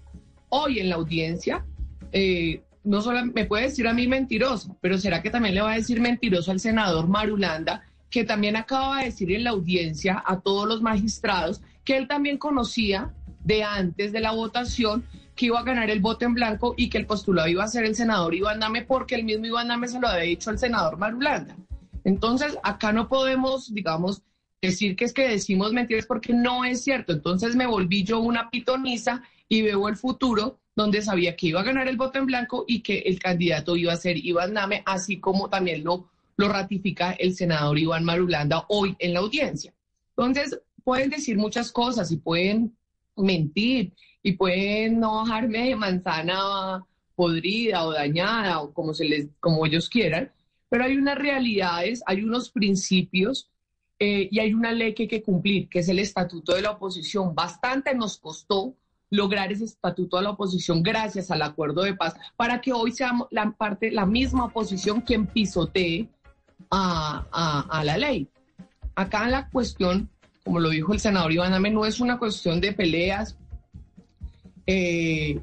Hoy 0.48 0.80
en 0.80 0.88
la 0.88 0.96
audiencia, 0.96 1.66
eh, 2.14 2.64
no 2.84 3.02
solo 3.02 3.26
me 3.26 3.46
puede 3.46 3.63
decir 3.63 3.88
a 3.88 3.93
mí 3.93 4.08
mentiroso, 4.08 4.78
pero 4.82 4.98
¿será 4.98 5.22
que 5.22 5.30
también 5.30 5.56
le 5.56 5.62
va 5.62 5.72
a 5.72 5.76
decir 5.76 6.02
mentiroso 6.02 6.52
al 6.52 6.60
senador 6.60 7.08
Marulanda, 7.08 7.84
que 8.10 8.24
también 8.24 8.56
acaba 8.56 9.00
de 9.00 9.06
decir 9.06 9.32
en 9.32 9.43
la 9.46 9.52
audiencia 9.52 10.22
a 10.26 10.39
todos 10.41 10.67
los 10.67 10.82
magistrados 10.82 11.62
que 11.84 11.98
él 11.98 12.08
también 12.08 12.38
conocía 12.38 13.13
de 13.43 13.63
antes 13.63 14.12
de 14.12 14.19
la 14.19 14.32
votación 14.32 15.06
que 15.36 15.48
iba 15.48 15.60
a 15.60 15.63
ganar 15.63 15.89
el 15.89 16.00
voto 16.00 16.26
en 16.26 16.34
blanco 16.34 16.76
y 16.78 16.89
que 16.89 16.98
el 16.98 17.06
postulado 17.06 17.48
iba 17.48 17.63
a 17.63 17.67
ser 17.67 17.86
el 17.86 17.96
senador 17.96 18.36
Iván 18.36 18.60
Name 18.60 18.84
porque 18.84 19.15
el 19.15 19.24
mismo 19.24 19.46
Iván 19.46 19.67
Name 19.67 19.88
se 19.88 20.00
lo 20.00 20.08
había 20.08 20.26
dicho 20.26 20.50
al 20.50 20.60
senador 20.60 20.98
Marulanda. 20.98 21.56
Entonces, 22.04 22.58
acá 22.63 22.91
no 22.91 23.08
podemos, 23.08 23.74
digamos, 23.74 24.22
decir 24.62 24.96
que 24.96 25.06
es 25.06 25.13
que 25.13 25.28
decimos 25.28 25.74
mentiras 25.74 26.06
porque 26.06 26.34
no 26.34 26.65
es 26.65 26.84
cierto. 26.84 27.13
Entonces 27.13 27.56
me 27.56 27.65
volví 27.65 28.04
yo 28.04 28.19
una 28.19 28.50
pitoniza 28.50 29.24
y 29.50 29.62
veo 29.62 29.89
el 29.89 29.98
futuro 29.98 30.60
donde 30.76 31.02
sabía 31.02 31.36
que 31.36 31.48
iba 31.48 31.62
a 31.62 31.64
ganar 31.64 31.88
el 31.88 31.98
voto 31.98 32.20
en 32.20 32.26
blanco 32.26 32.66
y 32.68 32.82
que 32.82 33.00
el 33.00 33.20
candidato 33.20 33.76
iba 33.76 33.94
a 33.94 33.98
ser 33.98 34.18
Iván 34.18 34.54
Name, 34.54 34.84
así 34.86 35.20
como 35.20 35.50
también 35.50 35.84
lo, 35.84 36.10
lo 36.38 36.50
ratifica 36.50 37.12
el 37.14 37.36
senador 37.36 37.78
Iván 37.78 38.04
Marulanda 38.04 38.66
hoy 38.70 38.96
en 39.00 39.14
la 39.14 39.20
audiencia. 39.20 39.74
Entonces, 40.16 40.60
pueden 40.84 41.10
decir 41.10 41.38
muchas 41.38 41.72
cosas 41.72 42.12
y 42.12 42.18
pueden 42.18 42.76
mentir 43.16 43.94
y 44.22 44.34
pueden 44.34 45.00
no 45.00 45.16
bajarme 45.18 45.70
de 45.70 45.76
manzana 45.76 46.84
podrida 47.16 47.86
o 47.86 47.94
dañada 47.94 48.62
o 48.62 48.74
como, 48.74 48.94
se 48.94 49.06
les, 49.06 49.28
como 49.40 49.66
ellos 49.66 49.90
quieran, 49.90 50.32
pero 50.70 50.86
hay 50.86 50.98
unas 50.98 51.18
realidades, 51.18 52.02
hay 52.08 52.24
unos 52.24 52.50
principios 52.50 53.50
eh, 54.00 54.28
y 54.32 54.40
hay 54.40 54.54
una 54.54 54.72
ley 54.72 54.94
que 54.96 55.04
hay 55.04 55.10
que 55.10 55.22
cumplir, 55.22 55.70
que 55.70 55.80
es 55.80 55.90
el 55.90 56.00
estatuto 56.00 56.56
de 56.56 56.64
la 56.64 56.72
oposición. 56.72 57.36
Bastante 57.36 57.94
nos 57.94 58.18
costó 58.18 58.76
lograr 59.13 59.52
ese 59.52 59.65
estatuto 59.65 60.17
de 60.17 60.23
la 60.23 60.32
oposición 60.32 60.82
gracias 60.82 61.30
al 61.30 61.43
acuerdo 61.43 61.84
de 61.84 61.93
paz, 61.93 62.15
para 62.36 62.60
que 62.60 62.73
hoy 62.73 62.91
sea 62.91 63.12
la 63.30 63.52
parte, 63.52 63.91
la 63.91 64.08
misma 64.08 64.45
oposición 64.45 65.02
quien 65.02 65.28
pisotee 65.28 66.10
a, 66.71 67.84
la 67.86 67.95
ley. 67.95 68.28
Acá 68.95 69.30
la 69.30 69.47
cuestión, 69.49 70.10
como 70.43 70.60
lo 70.60 70.69
dijo 70.69 70.93
el 70.93 70.99
senador 70.99 71.32
Iván 71.32 71.54
Ame, 71.54 71.69
no 71.69 71.86
es 71.86 71.99
una 71.99 72.17
cuestión 72.17 72.60
de 72.60 72.73
peleas, 72.73 73.38
eh, 74.65 75.39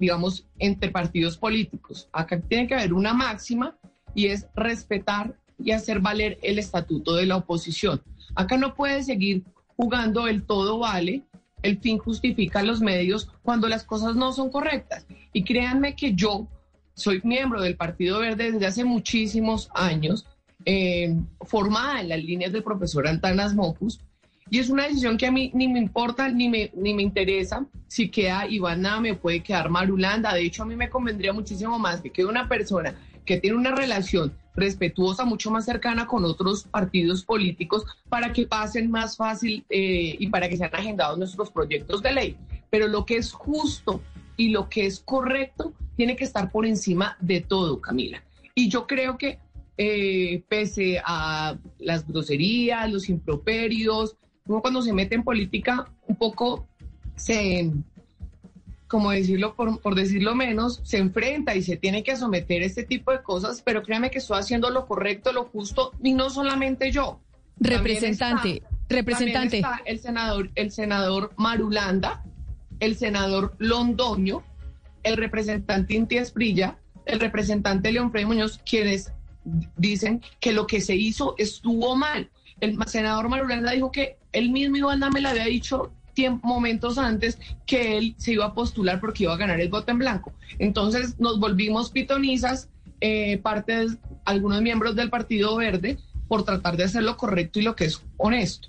digamos, 0.00 0.44
entre 0.58 0.90
partidos 0.90 1.38
políticos. 1.38 2.08
Acá 2.12 2.40
tiene 2.40 2.66
que 2.66 2.74
haber 2.74 2.92
una 2.92 3.14
máxima 3.14 3.76
y 4.12 4.26
es 4.26 4.48
respetar 4.56 5.36
y 5.56 5.70
hacer 5.70 6.00
valer 6.00 6.36
el 6.42 6.58
estatuto 6.58 7.14
de 7.14 7.26
la 7.26 7.36
oposición. 7.36 8.02
Acá 8.34 8.56
no 8.56 8.74
puede 8.74 9.04
seguir 9.04 9.44
jugando 9.76 10.26
el 10.26 10.42
todo 10.42 10.80
vale 10.80 11.22
el 11.64 11.78
fin 11.78 11.98
justifica 11.98 12.62
los 12.62 12.80
medios 12.80 13.30
cuando 13.42 13.68
las 13.68 13.84
cosas 13.84 14.14
no 14.14 14.32
son 14.32 14.50
correctas. 14.50 15.06
Y 15.32 15.42
créanme 15.42 15.96
que 15.96 16.14
yo 16.14 16.46
soy 16.92 17.20
miembro 17.24 17.62
del 17.62 17.76
Partido 17.76 18.20
Verde 18.20 18.52
desde 18.52 18.66
hace 18.66 18.84
muchísimos 18.84 19.70
años, 19.74 20.26
eh, 20.66 21.16
formada 21.40 22.02
en 22.02 22.10
las 22.10 22.22
líneas 22.22 22.52
del 22.52 22.62
profesor 22.62 23.08
Antanas 23.08 23.54
Mopus, 23.54 23.98
y 24.50 24.58
es 24.58 24.68
una 24.68 24.86
decisión 24.86 25.16
que 25.16 25.26
a 25.26 25.32
mí 25.32 25.50
ni 25.54 25.68
me 25.68 25.78
importa 25.78 26.28
ni 26.28 26.50
me, 26.50 26.70
ni 26.74 26.92
me 26.92 27.02
interesa 27.02 27.66
si 27.88 28.10
queda 28.10 28.46
Ivana, 28.46 29.00
me 29.00 29.14
puede 29.14 29.40
quedar 29.40 29.70
Marulanda. 29.70 30.34
De 30.34 30.42
hecho, 30.42 30.64
a 30.64 30.66
mí 30.66 30.76
me 30.76 30.90
convendría 30.90 31.32
muchísimo 31.32 31.78
más 31.78 32.02
que 32.02 32.10
quede 32.10 32.26
una 32.26 32.46
persona 32.46 32.94
que 33.24 33.38
tiene 33.38 33.56
una 33.56 33.74
relación 33.74 34.32
respetuosa, 34.54 35.24
mucho 35.24 35.50
más 35.50 35.64
cercana 35.64 36.06
con 36.06 36.24
otros 36.24 36.64
partidos 36.64 37.24
políticos 37.24 37.84
para 38.08 38.32
que 38.32 38.46
pasen 38.46 38.90
más 38.90 39.16
fácil 39.16 39.64
eh, 39.68 40.16
y 40.18 40.28
para 40.28 40.48
que 40.48 40.56
sean 40.56 40.74
agendados 40.74 41.18
nuestros 41.18 41.50
proyectos 41.50 42.02
de 42.02 42.12
ley. 42.12 42.36
Pero 42.70 42.86
lo 42.86 43.04
que 43.04 43.16
es 43.16 43.32
justo 43.32 44.00
y 44.36 44.50
lo 44.50 44.68
que 44.68 44.86
es 44.86 45.00
correcto 45.00 45.72
tiene 45.96 46.16
que 46.16 46.24
estar 46.24 46.50
por 46.50 46.66
encima 46.66 47.16
de 47.20 47.40
todo, 47.40 47.80
Camila. 47.80 48.22
Y 48.54 48.68
yo 48.68 48.86
creo 48.86 49.18
que 49.18 49.38
eh, 49.76 50.44
pese 50.48 51.00
a 51.04 51.56
las 51.78 52.06
groserías, 52.06 52.90
los 52.92 53.08
improperios, 53.08 54.16
como 54.46 54.60
cuando 54.60 54.82
se 54.82 54.92
mete 54.92 55.14
en 55.14 55.24
política, 55.24 55.90
un 56.06 56.16
poco 56.16 56.68
se, 57.16 57.72
como 58.88 59.10
decirlo, 59.10 59.54
por, 59.54 59.80
por, 59.80 59.94
decirlo 59.94 60.34
menos, 60.34 60.80
se 60.84 60.98
enfrenta 60.98 61.54
y 61.54 61.62
se 61.62 61.76
tiene 61.76 62.02
que 62.02 62.16
someter 62.16 62.62
a 62.62 62.66
este 62.66 62.84
tipo 62.84 63.12
de 63.12 63.22
cosas, 63.22 63.62
pero 63.62 63.82
créame 63.82 64.10
que 64.10 64.18
estoy 64.18 64.38
haciendo 64.38 64.70
lo 64.70 64.86
correcto, 64.86 65.32
lo 65.32 65.44
justo, 65.44 65.92
y 66.02 66.14
no 66.14 66.30
solamente 66.30 66.92
yo. 66.92 67.20
Representante, 67.58 68.62
representante. 68.88 69.58
Está 69.58 69.80
el 69.84 70.00
senador, 70.00 70.50
el 70.54 70.70
senador 70.70 71.32
Marulanda, 71.36 72.24
el 72.80 72.96
senador 72.96 73.54
Londoño, 73.58 74.42
el 75.02 75.16
representante 75.16 75.94
Inti 75.94 76.18
Esprilla, 76.18 76.78
el 77.06 77.20
representante 77.20 77.92
León 77.92 78.10
Frey 78.10 78.24
Muñoz, 78.24 78.60
quienes 78.68 79.12
dicen 79.76 80.22
que 80.40 80.52
lo 80.52 80.66
que 80.66 80.80
se 80.80 80.96
hizo 80.96 81.34
estuvo 81.38 81.96
mal. 81.96 82.30
El 82.60 82.78
senador 82.86 83.28
Marulanda 83.28 83.72
dijo 83.72 83.90
que 83.90 84.18
él 84.32 84.50
mismo 84.50 84.76
Iván 84.76 85.00
me 85.12 85.20
le 85.20 85.28
había 85.28 85.44
dicho 85.44 85.92
tiempo, 86.14 86.46
momentos 86.46 86.96
antes 86.98 87.38
que 87.66 87.98
él 87.98 88.14
se 88.16 88.32
iba 88.32 88.46
a 88.46 88.54
postular 88.54 89.00
porque 89.00 89.24
iba 89.24 89.34
a 89.34 89.38
ganar 89.38 89.60
el 89.60 89.68
voto 89.68 89.90
en 89.90 89.98
blanco. 89.98 90.32
Entonces 90.58 91.18
nos 91.18 91.38
volvimos 91.38 91.90
pitonizas, 91.90 92.68
eh, 93.00 93.38
parte 93.38 93.86
de 93.86 93.96
algunos 94.24 94.62
miembros 94.62 94.96
del 94.96 95.10
Partido 95.10 95.56
Verde, 95.56 95.98
por 96.28 96.44
tratar 96.44 96.76
de 96.76 96.84
hacer 96.84 97.02
lo 97.02 97.16
correcto 97.16 97.58
y 97.60 97.62
lo 97.62 97.76
que 97.76 97.84
es 97.84 98.02
honesto. 98.16 98.68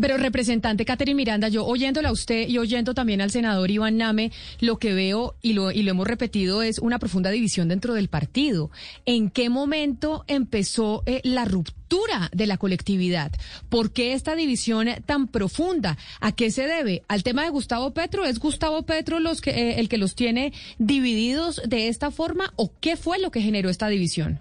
Pero 0.00 0.16
representante 0.16 0.84
Catherine 0.84 1.16
Miranda, 1.16 1.48
yo 1.48 1.64
oyéndola 1.64 2.10
a 2.10 2.12
usted 2.12 2.48
y 2.48 2.58
oyendo 2.58 2.94
también 2.94 3.20
al 3.20 3.30
senador 3.30 3.70
Iván 3.70 3.96
Name, 3.96 4.32
lo 4.60 4.78
que 4.78 4.94
veo 4.94 5.34
y 5.42 5.52
lo, 5.52 5.70
y 5.70 5.82
lo 5.82 5.90
hemos 5.90 6.06
repetido 6.06 6.62
es 6.62 6.78
una 6.78 6.98
profunda 6.98 7.30
división 7.30 7.68
dentro 7.68 7.94
del 7.94 8.08
partido. 8.08 8.70
¿En 9.04 9.30
qué 9.30 9.48
momento 9.50 10.24
empezó 10.28 11.02
eh, 11.06 11.20
la 11.24 11.44
ruptura 11.44 12.30
de 12.32 12.46
la 12.46 12.58
colectividad? 12.58 13.32
¿Por 13.68 13.92
qué 13.92 14.12
esta 14.12 14.34
división 14.34 14.88
tan 15.06 15.28
profunda? 15.28 15.96
¿A 16.20 16.32
qué 16.32 16.50
se 16.50 16.66
debe? 16.66 17.02
¿Al 17.08 17.22
tema 17.22 17.44
de 17.44 17.50
Gustavo 17.50 17.92
Petro? 17.92 18.24
¿Es 18.24 18.38
Gustavo 18.38 18.82
Petro 18.82 19.20
los 19.20 19.40
que, 19.40 19.50
eh, 19.50 19.80
el 19.80 19.88
que 19.88 19.98
los 19.98 20.14
tiene 20.14 20.52
divididos 20.78 21.60
de 21.66 21.88
esta 21.88 22.10
forma? 22.10 22.52
¿O 22.56 22.72
qué 22.80 22.96
fue 22.96 23.18
lo 23.18 23.30
que 23.30 23.40
generó 23.40 23.70
esta 23.70 23.88
división? 23.88 24.40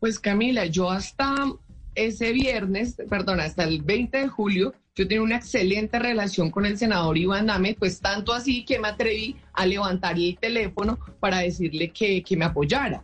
Pues 0.00 0.18
Camila, 0.18 0.66
yo 0.66 0.90
hasta 0.90 1.46
ese 1.94 2.32
viernes, 2.32 2.96
perdón, 3.08 3.40
hasta 3.40 3.64
el 3.64 3.82
20 3.82 4.18
de 4.18 4.28
julio, 4.28 4.74
yo 4.94 5.08
tenía 5.08 5.22
una 5.22 5.36
excelente 5.36 5.98
relación 5.98 6.50
con 6.50 6.66
el 6.66 6.78
senador 6.78 7.18
Iván 7.18 7.46
Name, 7.46 7.76
pues 7.78 8.00
tanto 8.00 8.32
así 8.32 8.64
que 8.64 8.78
me 8.78 8.88
atreví 8.88 9.36
a 9.52 9.66
levantar 9.66 10.16
el 10.16 10.38
teléfono 10.38 10.98
para 11.20 11.38
decirle 11.38 11.90
que, 11.90 12.22
que 12.22 12.36
me 12.36 12.44
apoyara. 12.44 13.02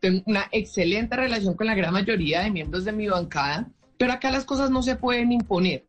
Tengo 0.00 0.22
una 0.26 0.46
excelente 0.52 1.16
relación 1.16 1.54
con 1.54 1.66
la 1.66 1.74
gran 1.74 1.92
mayoría 1.92 2.40
de 2.40 2.50
miembros 2.50 2.84
de 2.84 2.92
mi 2.92 3.08
bancada, 3.08 3.68
pero 3.98 4.12
acá 4.12 4.30
las 4.30 4.44
cosas 4.44 4.70
no 4.70 4.82
se 4.82 4.96
pueden 4.96 5.32
imponer. 5.32 5.86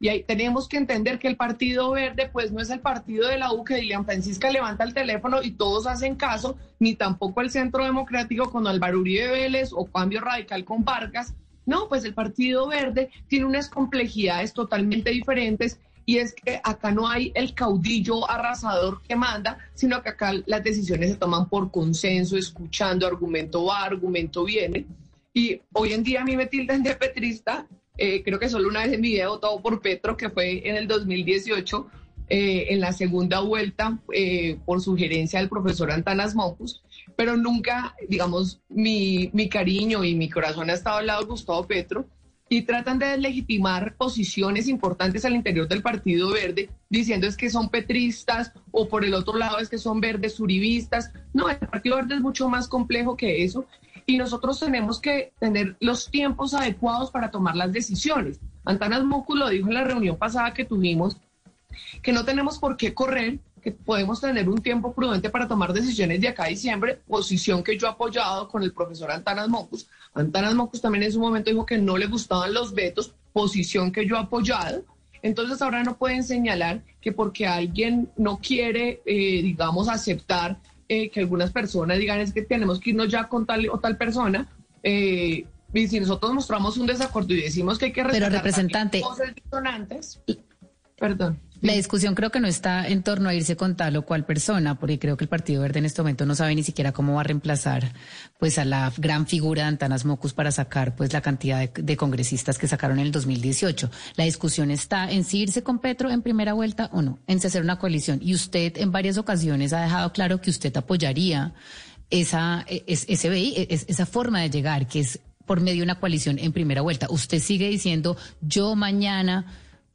Y 0.00 0.08
ahí 0.08 0.22
tenemos 0.22 0.68
que 0.68 0.76
entender 0.76 1.18
que 1.18 1.26
el 1.26 1.36
Partido 1.36 1.90
Verde, 1.90 2.30
pues 2.32 2.52
no 2.52 2.60
es 2.60 2.70
el 2.70 2.80
partido 2.80 3.26
de 3.28 3.38
la 3.38 3.52
U 3.52 3.64
que 3.64 3.76
Dilian 3.76 4.04
Francisca 4.04 4.50
levanta 4.50 4.84
el 4.84 4.94
teléfono 4.94 5.42
y 5.42 5.52
todos 5.52 5.88
hacen 5.88 6.14
caso, 6.14 6.56
ni 6.78 6.94
tampoco 6.94 7.40
el 7.40 7.50
Centro 7.50 7.84
Democrático 7.84 8.50
con 8.50 8.68
Álvaro 8.68 9.00
Uribe 9.00 9.28
Vélez 9.28 9.70
o 9.72 9.86
Cambio 9.86 10.20
Radical 10.20 10.64
con 10.64 10.84
Vargas, 10.84 11.34
no, 11.68 11.86
pues 11.86 12.02
el 12.06 12.14
Partido 12.14 12.66
Verde 12.66 13.10
tiene 13.28 13.44
unas 13.44 13.68
complejidades 13.68 14.54
totalmente 14.54 15.10
diferentes 15.10 15.78
y 16.06 16.16
es 16.16 16.32
que 16.32 16.58
acá 16.64 16.90
no 16.90 17.06
hay 17.06 17.30
el 17.34 17.52
caudillo 17.52 18.28
arrasador 18.30 19.02
que 19.02 19.14
manda, 19.14 19.58
sino 19.74 20.02
que 20.02 20.08
acá 20.08 20.32
las 20.46 20.64
decisiones 20.64 21.10
se 21.10 21.16
toman 21.16 21.46
por 21.50 21.70
consenso, 21.70 22.38
escuchando, 22.38 23.06
argumento 23.06 23.66
va, 23.66 23.84
argumento 23.84 24.44
viene. 24.44 24.86
Y 25.34 25.60
hoy 25.74 25.92
en 25.92 26.02
día 26.02 26.22
a 26.22 26.24
mí 26.24 26.38
me 26.38 26.46
tildan 26.46 26.82
de 26.82 26.94
petrista, 26.94 27.66
eh, 27.98 28.22
creo 28.22 28.38
que 28.38 28.48
solo 28.48 28.66
una 28.66 28.84
vez 28.84 28.94
en 28.94 29.02
mi 29.02 29.08
vida 29.08 29.24
he 29.24 29.28
votado 29.28 29.60
por 29.60 29.82
Petro, 29.82 30.16
que 30.16 30.30
fue 30.30 30.66
en 30.66 30.76
el 30.76 30.88
2018, 30.88 31.86
eh, 32.30 32.68
en 32.70 32.80
la 32.80 32.94
segunda 32.94 33.40
vuelta, 33.40 33.98
eh, 34.14 34.58
por 34.64 34.80
sugerencia 34.80 35.40
del 35.40 35.50
profesor 35.50 35.90
Antanas 35.90 36.34
Mocus, 36.34 36.82
pero 37.18 37.36
nunca, 37.36 37.96
digamos, 38.08 38.60
mi, 38.68 39.28
mi 39.32 39.48
cariño 39.48 40.04
y 40.04 40.14
mi 40.14 40.30
corazón 40.30 40.70
ha 40.70 40.74
estado 40.74 40.98
al 40.98 41.08
lado 41.08 41.22
de 41.22 41.26
Gustavo 41.26 41.66
Petro 41.66 42.06
y 42.48 42.62
tratan 42.62 43.00
de 43.00 43.06
deslegitimar 43.06 43.96
posiciones 43.96 44.68
importantes 44.68 45.24
al 45.24 45.34
interior 45.34 45.66
del 45.66 45.82
Partido 45.82 46.30
Verde, 46.30 46.70
diciendo 46.88 47.26
es 47.26 47.36
que 47.36 47.50
son 47.50 47.70
petristas 47.70 48.52
o 48.70 48.88
por 48.88 49.04
el 49.04 49.14
otro 49.14 49.36
lado 49.36 49.58
es 49.58 49.68
que 49.68 49.78
son 49.78 50.00
verdes 50.00 50.38
uribistas. 50.38 51.10
No, 51.34 51.50
el 51.50 51.58
Partido 51.58 51.96
Verde 51.96 52.14
es 52.14 52.20
mucho 52.20 52.48
más 52.48 52.68
complejo 52.68 53.16
que 53.16 53.42
eso 53.42 53.66
y 54.06 54.16
nosotros 54.16 54.60
tenemos 54.60 55.00
que 55.00 55.32
tener 55.40 55.76
los 55.80 56.12
tiempos 56.12 56.54
adecuados 56.54 57.10
para 57.10 57.32
tomar 57.32 57.56
las 57.56 57.72
decisiones. 57.72 58.38
Antanas 58.64 59.02
Mocus 59.02 59.36
lo 59.36 59.48
dijo 59.48 59.66
en 59.66 59.74
la 59.74 59.82
reunión 59.82 60.18
pasada 60.18 60.54
que 60.54 60.64
tuvimos, 60.64 61.16
que 62.00 62.12
no 62.12 62.24
tenemos 62.24 62.60
por 62.60 62.76
qué 62.76 62.94
correr, 62.94 63.40
que 63.60 63.72
podemos 63.72 64.20
tener 64.20 64.48
un 64.48 64.58
tiempo 64.58 64.92
prudente 64.92 65.30
para 65.30 65.48
tomar 65.48 65.72
decisiones 65.72 66.20
de 66.20 66.28
acá 66.28 66.44
a 66.44 66.48
diciembre, 66.48 67.00
posición 67.06 67.62
que 67.62 67.78
yo 67.78 67.86
he 67.86 67.90
apoyado 67.90 68.48
con 68.48 68.62
el 68.62 68.72
profesor 68.72 69.10
Antanas 69.10 69.48
Mocus. 69.48 69.88
Antanas 70.14 70.54
Mocus 70.54 70.80
también 70.80 71.04
en 71.04 71.12
su 71.12 71.20
momento 71.20 71.50
dijo 71.50 71.66
que 71.66 71.78
no 71.78 71.96
le 71.96 72.06
gustaban 72.06 72.52
los 72.54 72.74
vetos, 72.74 73.14
posición 73.32 73.92
que 73.92 74.06
yo 74.06 74.16
he 74.16 74.20
apoyado. 74.20 74.84
Entonces 75.22 75.60
ahora 75.62 75.82
no 75.82 75.96
pueden 75.96 76.22
señalar 76.22 76.82
que 77.00 77.12
porque 77.12 77.46
alguien 77.46 78.08
no 78.16 78.38
quiere, 78.38 79.02
eh, 79.04 79.42
digamos, 79.42 79.88
aceptar 79.88 80.58
eh, 80.88 81.10
que 81.10 81.20
algunas 81.20 81.52
personas 81.52 81.98
digan 81.98 82.20
es 82.20 82.32
que 82.32 82.42
tenemos 82.42 82.80
que 82.80 82.90
irnos 82.90 83.08
ya 83.08 83.28
con 83.28 83.44
tal 83.44 83.68
o 83.70 83.78
tal 83.78 83.96
persona, 83.96 84.48
eh, 84.82 85.44
y 85.72 85.88
si 85.88 86.00
nosotros 86.00 86.32
mostramos 86.32 86.76
un 86.78 86.86
desacuerdo 86.86 87.34
y 87.34 87.42
decimos 87.42 87.78
que 87.78 87.86
hay 87.86 87.92
que 87.92 88.02
respetar 88.02 88.30
Pero 88.30 88.38
representante, 88.38 89.00
cosas 89.00 89.34
disonantes, 89.34 90.20
perdón. 90.98 91.38
La 91.60 91.72
discusión 91.72 92.14
creo 92.14 92.30
que 92.30 92.38
no 92.38 92.46
está 92.46 92.86
en 92.86 93.02
torno 93.02 93.28
a 93.28 93.34
irse 93.34 93.56
con 93.56 93.76
tal 93.76 93.96
o 93.96 94.02
cual 94.02 94.24
persona, 94.24 94.78
porque 94.78 94.98
creo 95.00 95.16
que 95.16 95.24
el 95.24 95.28
Partido 95.28 95.62
Verde 95.62 95.80
en 95.80 95.86
este 95.86 96.02
momento 96.02 96.24
no 96.24 96.36
sabe 96.36 96.54
ni 96.54 96.62
siquiera 96.62 96.92
cómo 96.92 97.14
va 97.14 97.22
a 97.22 97.24
reemplazar 97.24 97.92
pues 98.38 98.58
a 98.58 98.64
la 98.64 98.92
gran 98.96 99.26
figura 99.26 99.62
de 99.62 99.68
Antanas 99.68 100.04
Mocus 100.04 100.34
para 100.34 100.52
sacar 100.52 100.94
pues 100.94 101.12
la 101.12 101.20
cantidad 101.20 101.68
de, 101.68 101.96
congresistas 101.96 102.58
que 102.58 102.68
sacaron 102.68 103.00
en 103.00 103.06
el 103.06 103.12
2018. 103.12 103.90
La 104.14 104.24
discusión 104.24 104.70
está 104.70 105.10
en 105.10 105.24
si 105.24 105.40
irse 105.40 105.64
con 105.64 105.80
Petro 105.80 106.10
en 106.10 106.22
primera 106.22 106.52
vuelta 106.52 106.90
o 106.92 107.02
no, 107.02 107.18
en 107.26 107.40
si 107.40 107.48
hacer 107.48 107.62
una 107.62 107.78
coalición. 107.78 108.20
Y 108.22 108.34
usted 108.34 108.76
en 108.76 108.92
varias 108.92 109.18
ocasiones 109.18 109.72
ha 109.72 109.82
dejado 109.82 110.12
claro 110.12 110.40
que 110.40 110.50
usted 110.50 110.76
apoyaría 110.76 111.54
esa, 112.10 112.64
ese, 112.68 113.66
esa 113.68 114.06
forma 114.06 114.42
de 114.42 114.50
llegar, 114.50 114.86
que 114.86 115.00
es 115.00 115.18
por 115.44 115.60
medio 115.60 115.78
de 115.78 115.84
una 115.84 115.98
coalición 115.98 116.38
en 116.38 116.52
primera 116.52 116.82
vuelta. 116.82 117.08
Usted 117.10 117.40
sigue 117.40 117.68
diciendo, 117.68 118.16
yo 118.40 118.76
mañana 118.76 119.46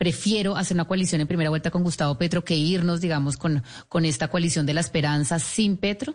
prefiero 0.03 0.57
hacer 0.57 0.75
una 0.75 0.83
coalición 0.83 1.21
en 1.21 1.27
primera 1.27 1.49
vuelta 1.49 1.71
con 1.71 1.81
Gustavo 1.81 2.17
Petro 2.17 2.43
que 2.43 2.55
irnos, 2.55 2.99
digamos, 2.99 3.37
con, 3.37 3.63
con 3.87 4.03
esta 4.03 4.27
coalición 4.27 4.65
de 4.65 4.73
la 4.73 4.81
esperanza 4.81 5.39
sin 5.39 5.77
Petro? 5.77 6.13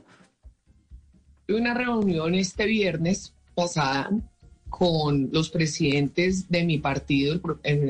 Una 1.49 1.72
reunión 1.72 2.34
este 2.34 2.66
viernes 2.66 3.32
pasada 3.55 4.11
con 4.68 5.30
los 5.32 5.49
presidentes 5.49 6.51
de 6.51 6.64
mi 6.64 6.76
partido, 6.76 7.41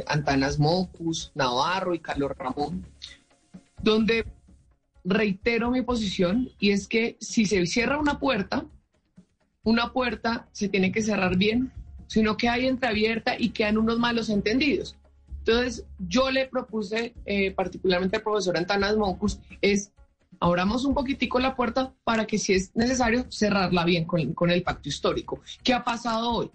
Antanas 0.07 0.61
Mocus, 0.61 1.33
Navarro 1.35 1.93
y 1.97 1.99
Carlos 1.99 2.31
Ramón, 2.39 2.87
donde 3.83 4.25
reitero 5.05 5.73
mi 5.73 5.83
posición 5.83 6.49
y 6.61 6.71
es 6.71 6.87
que 6.87 7.17
si 7.19 7.45
se 7.45 7.67
cierra 7.67 7.99
una 7.99 8.21
puerta, 8.21 8.65
una 9.65 9.93
puerta 9.93 10.47
se 10.53 10.69
tiene 10.69 10.93
que 10.93 11.03
cerrar 11.03 11.37
bien, 11.37 11.73
sino 12.07 12.37
que 12.37 12.49
hay 12.49 12.69
entreabierta 12.69 13.35
y 13.37 13.49
quedan 13.49 13.79
unos 13.79 13.99
malos 13.99 14.29
entendidos. 14.29 14.95
Entonces, 15.49 15.87
yo 15.99 16.31
le 16.31 16.47
propuse, 16.47 17.15
eh, 17.25 17.53
particularmente 17.53 18.19
al 18.19 18.23
profesor 18.23 18.59
Antanas 18.59 18.99
Moncus, 18.99 19.41
es 19.63 19.93
abramos 20.41 20.85
un 20.85 20.93
poquitico 20.93 21.39
la 21.39 21.57
puerta 21.57 21.95
para 22.05 22.27
que 22.27 22.37
si 22.37 22.53
es 22.53 22.71
necesario 22.77 23.25
cerrarla 23.31 23.83
bien 23.87 24.05
con, 24.05 24.35
con 24.35 24.51
el 24.51 24.63
pacto 24.63 24.91
histórico. 24.91 25.41
¿Qué 25.65 25.73
ha 25.73 25.83
pasado 25.83 26.33
hoy? 26.33 26.51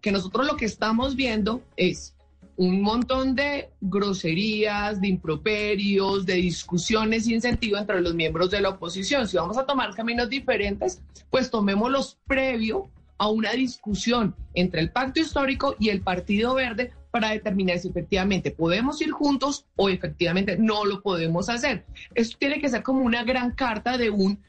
Que 0.00 0.10
nosotros 0.10 0.44
lo 0.44 0.56
que 0.56 0.64
estamos 0.64 1.14
viendo 1.14 1.62
es 1.76 2.16
un 2.56 2.82
montón 2.82 3.36
de 3.36 3.70
groserías, 3.80 5.00
de 5.00 5.06
improperios, 5.06 6.26
de 6.26 6.34
discusiones 6.34 7.26
sin 7.26 7.40
sentido 7.40 7.78
entre 7.78 8.00
los 8.00 8.14
miembros 8.14 8.50
de 8.50 8.60
la 8.60 8.70
oposición. 8.70 9.28
Si 9.28 9.36
vamos 9.36 9.56
a 9.56 9.66
tomar 9.66 9.94
caminos 9.94 10.28
diferentes, 10.28 11.00
pues 11.30 11.48
tomémoslos 11.48 12.18
previo 12.26 12.90
a 13.18 13.28
una 13.28 13.52
discusión 13.52 14.34
entre 14.54 14.80
el 14.80 14.90
pacto 14.90 15.20
histórico 15.20 15.76
y 15.78 15.90
el 15.90 16.00
Partido 16.00 16.54
Verde 16.54 16.92
para 17.10 17.30
determinar 17.30 17.78
si 17.78 17.88
efectivamente 17.88 18.50
podemos 18.50 19.00
ir 19.02 19.10
juntos 19.10 19.66
o 19.76 19.88
efectivamente 19.88 20.56
no 20.58 20.84
lo 20.84 21.02
podemos 21.02 21.48
hacer. 21.48 21.84
Esto 22.14 22.36
tiene 22.38 22.60
que 22.60 22.68
ser 22.68 22.82
como 22.82 23.00
una 23.02 23.24
gran 23.24 23.52
carta 23.52 23.98
de 23.98 24.10
un 24.10 24.40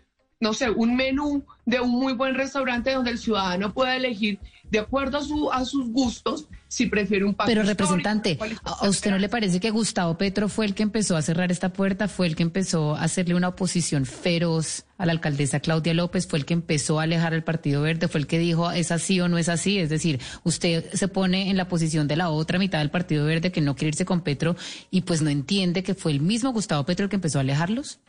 no 0.41 0.53
sé, 0.53 0.69
un 0.69 0.95
menú 0.95 1.43
de 1.65 1.79
un 1.79 1.91
muy 1.91 2.13
buen 2.13 2.35
restaurante 2.35 2.91
donde 2.91 3.11
el 3.11 3.19
ciudadano 3.19 3.73
pueda 3.73 3.95
elegir 3.95 4.39
de 4.71 4.79
acuerdo 4.79 5.17
a, 5.17 5.23
su, 5.23 5.51
a 5.51 5.63
sus 5.65 5.89
gustos 5.89 6.47
si 6.67 6.85
prefiere 6.85 7.25
un 7.25 7.35
Pero 7.35 7.63
representante, 7.63 8.39
¿a 8.63 8.87
usted 8.87 9.11
no 9.11 9.17
le 9.17 9.27
parece 9.27 9.59
que 9.59 9.69
Gustavo 9.69 10.17
Petro 10.17 10.47
fue 10.47 10.65
el 10.65 10.73
que 10.73 10.83
empezó 10.83 11.17
a 11.17 11.21
cerrar 11.21 11.51
esta 11.51 11.73
puerta, 11.73 12.07
fue 12.07 12.27
el 12.27 12.35
que 12.37 12.43
empezó 12.43 12.95
a 12.95 13.03
hacerle 13.03 13.35
una 13.35 13.49
oposición 13.49 14.05
feroz 14.05 14.85
a 14.97 15.05
la 15.05 15.11
alcaldesa 15.11 15.59
Claudia 15.59 15.93
López, 15.93 16.27
fue 16.27 16.39
el 16.39 16.45
que 16.45 16.53
empezó 16.53 17.01
a 17.01 17.03
alejar 17.03 17.33
al 17.33 17.43
Partido 17.43 17.81
Verde, 17.81 18.07
fue 18.07 18.21
el 18.21 18.27
que 18.27 18.39
dijo 18.39 18.71
es 18.71 18.91
así 18.93 19.19
o 19.19 19.27
no 19.27 19.37
es 19.37 19.49
así? 19.49 19.79
Es 19.79 19.89
decir, 19.89 20.21
usted 20.43 20.85
se 20.93 21.09
pone 21.09 21.49
en 21.49 21.57
la 21.57 21.67
posición 21.67 22.07
de 22.07 22.15
la 22.15 22.29
otra 22.29 22.57
mitad 22.57 22.79
del 22.79 22.89
Partido 22.89 23.25
Verde 23.25 23.51
que 23.51 23.59
no 23.59 23.75
quiere 23.75 23.89
irse 23.89 24.05
con 24.05 24.21
Petro 24.21 24.55
y 24.89 25.01
pues 25.01 25.21
no 25.21 25.29
entiende 25.29 25.83
que 25.83 25.93
fue 25.93 26.13
el 26.13 26.21
mismo 26.21 26.53
Gustavo 26.53 26.85
Petro 26.85 27.03
el 27.03 27.09
que 27.09 27.17
empezó 27.17 27.39
a 27.39 27.41
alejarlos 27.41 27.99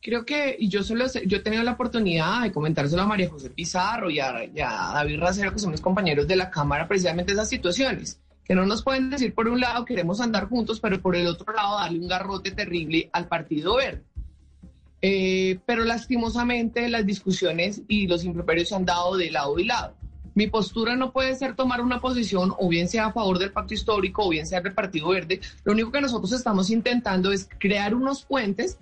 creo 0.00 0.24
que, 0.24 0.56
y 0.58 0.68
yo 0.68 0.82
solo 0.82 1.04
yo 1.26 1.38
he 1.38 1.40
tenido 1.40 1.62
la 1.62 1.72
oportunidad 1.72 2.42
de 2.42 2.52
comentárselo 2.52 3.02
a 3.02 3.06
María 3.06 3.28
José 3.28 3.50
Pizarro 3.50 4.10
y 4.10 4.18
a, 4.18 4.48
David 4.94 5.20
Racero, 5.20 5.52
que 5.52 5.58
son 5.58 5.70
mis 5.70 5.80
compañeros 5.80 6.26
de 6.26 6.36
la 6.36 6.50
Cámara, 6.50 6.88
precisamente 6.88 7.32
esas 7.32 7.48
situaciones, 7.48 8.18
que 8.44 8.54
no 8.54 8.66
nos 8.66 8.82
pueden 8.82 9.10
decir 9.10 9.34
por 9.34 9.48
un 9.48 9.60
lado 9.60 9.84
queremos 9.84 10.20
andar 10.20 10.48
juntos, 10.48 10.80
pero 10.80 11.00
por 11.00 11.16
el 11.16 11.26
otro 11.26 11.52
lado 11.52 11.78
darle 11.78 11.98
un 11.98 12.08
garrote 12.08 12.50
terrible 12.50 13.10
al 13.12 13.28
Partido 13.28 13.76
Verde. 13.76 14.02
Eh, 15.02 15.58
pero 15.64 15.84
lastimosamente 15.84 16.86
las 16.90 17.06
discusiones 17.06 17.82
y 17.88 18.06
los 18.06 18.22
improperios 18.24 18.68
se 18.68 18.74
han 18.74 18.84
dado 18.84 19.16
de 19.16 19.30
lado 19.30 19.58
y 19.58 19.64
lado. 19.64 19.94
Mi 20.34 20.46
postura 20.46 20.94
no 20.94 21.10
puede 21.10 21.34
ser 21.34 21.56
tomar 21.56 21.80
una 21.80 22.00
posición, 22.00 22.52
o 22.58 22.68
bien 22.68 22.88
sea 22.88 23.06
a 23.06 23.12
favor 23.12 23.38
del 23.38 23.50
pacto 23.50 23.74
histórico, 23.74 24.24
o 24.24 24.28
bien 24.28 24.46
sea 24.46 24.60
del 24.60 24.74
Partido 24.74 25.08
Verde. 25.08 25.40
Lo 25.64 25.72
único 25.72 25.90
que 25.90 26.00
nosotros 26.00 26.32
estamos 26.32 26.70
intentando 26.70 27.32
es 27.32 27.48
crear 27.58 27.94
unos 27.94 28.24
puentes 28.24 28.78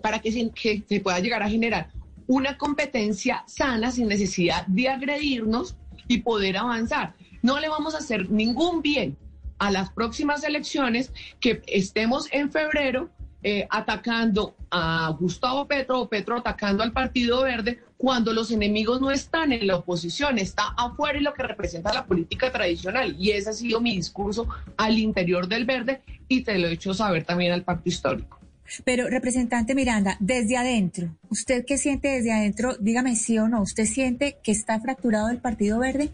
para 0.00 0.20
que 0.20 0.32
se, 0.32 1.00
pueda 1.00 1.18
llegar 1.20 1.42
a 1.42 1.48
generar 1.48 1.90
una 2.26 2.58
competencia 2.58 3.42
sana 3.46 3.90
sin 3.90 4.08
necesidad 4.08 4.66
de 4.66 4.88
agredirnos 4.88 5.76
y 6.06 6.18
poder 6.18 6.56
avanzar. 6.56 7.14
No 7.42 7.58
le 7.58 7.68
vamos 7.68 7.94
a 7.94 7.98
hacer 7.98 8.30
ningún 8.30 8.82
bien 8.82 9.16
a 9.58 9.70
las 9.70 9.90
próximas 9.90 10.44
elecciones 10.44 11.12
que 11.40 11.62
estemos 11.66 12.28
en 12.32 12.50
febrero 12.50 13.10
eh, 13.42 13.66
atacando 13.70 14.56
a 14.70 15.14
Gustavo 15.18 15.66
Petro 15.66 16.00
o 16.00 16.08
Petro 16.08 16.36
atacando 16.36 16.82
al 16.82 16.92
Partido 16.92 17.42
Verde 17.42 17.78
cuando 17.96 18.32
los 18.32 18.50
enemigos 18.50 19.00
no 19.00 19.10
están 19.10 19.52
en 19.52 19.66
la 19.66 19.76
oposición, 19.76 20.38
está 20.38 20.74
afuera 20.76 21.18
y 21.18 21.22
lo 21.22 21.34
que 21.34 21.42
representa 21.42 21.92
la 21.92 22.04
política 22.04 22.50
tradicional. 22.50 23.14
Y 23.18 23.30
ese 23.30 23.50
ha 23.50 23.52
sido 23.52 23.80
mi 23.80 23.94
discurso 23.96 24.48
al 24.76 24.98
interior 24.98 25.48
del 25.48 25.64
Verde 25.64 26.02
y 26.28 26.42
te 26.42 26.58
lo 26.58 26.68
he 26.68 26.72
hecho 26.72 26.94
saber 26.94 27.24
también 27.24 27.52
al 27.52 27.62
Pacto 27.62 27.88
Histórico. 27.88 28.37
Pero, 28.84 29.08
representante 29.08 29.74
Miranda, 29.74 30.16
desde 30.20 30.56
adentro, 30.56 31.16
¿usted 31.30 31.64
qué 31.64 31.78
siente 31.78 32.08
desde 32.08 32.32
adentro? 32.32 32.76
Dígame 32.78 33.16
sí 33.16 33.38
o 33.38 33.48
no. 33.48 33.62
¿Usted 33.62 33.86
siente 33.86 34.38
que 34.42 34.52
está 34.52 34.78
fracturado 34.80 35.30
el 35.30 35.38
Partido 35.38 35.78
Verde? 35.78 36.10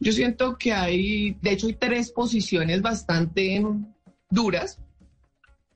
Yo 0.00 0.12
siento 0.12 0.58
que 0.58 0.72
hay, 0.72 1.36
de 1.40 1.52
hecho, 1.52 1.68
hay 1.68 1.74
tres 1.74 2.10
posiciones 2.10 2.82
bastante 2.82 3.64
duras. 4.28 4.78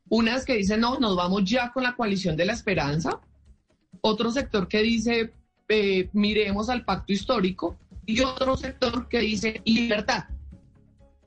Unas 0.08 0.44
que 0.44 0.56
dicen, 0.56 0.80
no, 0.80 0.98
nos 0.98 1.16
vamos 1.16 1.44
ya 1.44 1.70
con 1.72 1.84
la 1.84 1.94
coalición 1.94 2.36
de 2.36 2.44
la 2.44 2.52
esperanza. 2.52 3.20
Otro 4.00 4.32
sector 4.32 4.66
que 4.66 4.82
dice, 4.82 5.32
eh, 5.68 6.08
miremos 6.12 6.68
al 6.68 6.84
pacto 6.84 7.12
histórico. 7.12 7.76
Y 8.04 8.20
otro 8.20 8.56
sector 8.56 9.08
que 9.08 9.20
dice, 9.20 9.62
libertad 9.64 10.24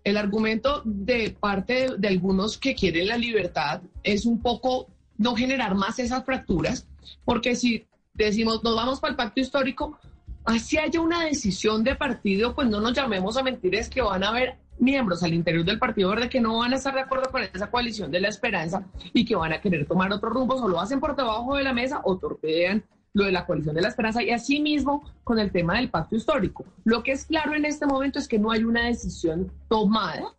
el 0.04 0.18
argumento 0.18 0.82
de 0.86 1.36
parte 1.40 1.90
de, 1.98 2.08
algunos 2.08 2.58
que 2.58 2.76
quieren 2.76 3.08
la 3.08 3.18
libertad 3.18 3.82
es 4.04 4.26
un 4.26 4.42
poco 4.42 4.88
no 5.18 5.36
generar 5.36 5.76
más 5.76 6.00
esas 6.00 6.26
fracturas, 6.26 6.88
porque 7.24 7.56
si 7.56 7.86
decimos 8.14 8.64
nos 8.64 8.76
vamos 8.76 9.00
para 9.00 9.12
el 9.12 9.18
pacto 9.18 9.40
histórico, 9.40 9.98
así 10.44 10.78
haya 10.78 11.00
una 11.00 11.24
decisión 11.24 11.84
de 11.84 11.96
partido, 11.96 12.54
pues 12.54 12.68
no 12.68 12.82
nos 12.82 12.94
llamemos 12.94 13.38
a 13.38 13.44
mentir, 13.44 13.76
es 13.76 13.90
que 13.90 14.02
van 14.02 14.24
a 14.24 14.30
haber 14.30 14.58
miembros 14.80 15.24
al 15.24 15.34
interior 15.34 15.64
del 15.64 15.80
Partido 15.80 16.10
Verde 16.10 16.30
que 16.30 16.42
no 16.42 16.58
van 16.58 16.74
a 16.74 16.78
estar 16.78 16.94
de 16.94 17.02
acuerdo 17.02 17.32
con 17.32 17.44
esa 17.44 17.70
coalición 17.70 18.12
de 18.12 18.20
la 18.20 18.28
esperanza 18.28 18.86
y 19.14 19.24
que 19.24 19.36
van 19.36 19.54
a 19.54 19.62
querer 19.62 19.86
tomar 19.86 20.12
otro 20.12 20.30
rumbo, 20.30 20.56
o 20.56 20.68
lo 20.68 20.82
hacen 20.82 21.00
por 21.00 21.16
debajo 21.16 21.56
de 21.56 21.64
la 21.64 21.74
mesa 21.74 22.02
o 22.04 22.18
torpedean 22.18 22.84
lo 23.14 23.26
de 23.26 23.32
la 23.32 23.46
coalición 23.46 23.76
de 23.76 23.82
la 23.82 23.90
esperanza 23.90 24.24
y 24.24 24.32
asimismo 24.32 25.04
con 25.24 25.40
el 25.40 25.52
tema 25.52 25.76
del 25.76 25.90
pacto 25.90 26.16
histórico. 26.16 26.66
Lo 26.84 27.04
que 27.04 27.12
es 27.12 27.26
claro 27.26 27.54
en 27.56 27.66
este 27.66 27.86
momento 27.86 28.20
es 28.20 28.28
que 28.28 28.40
no 28.40 28.52
hay 28.52 28.64
una 28.64 28.88
decisión 28.88 29.52
tomada 29.70 30.34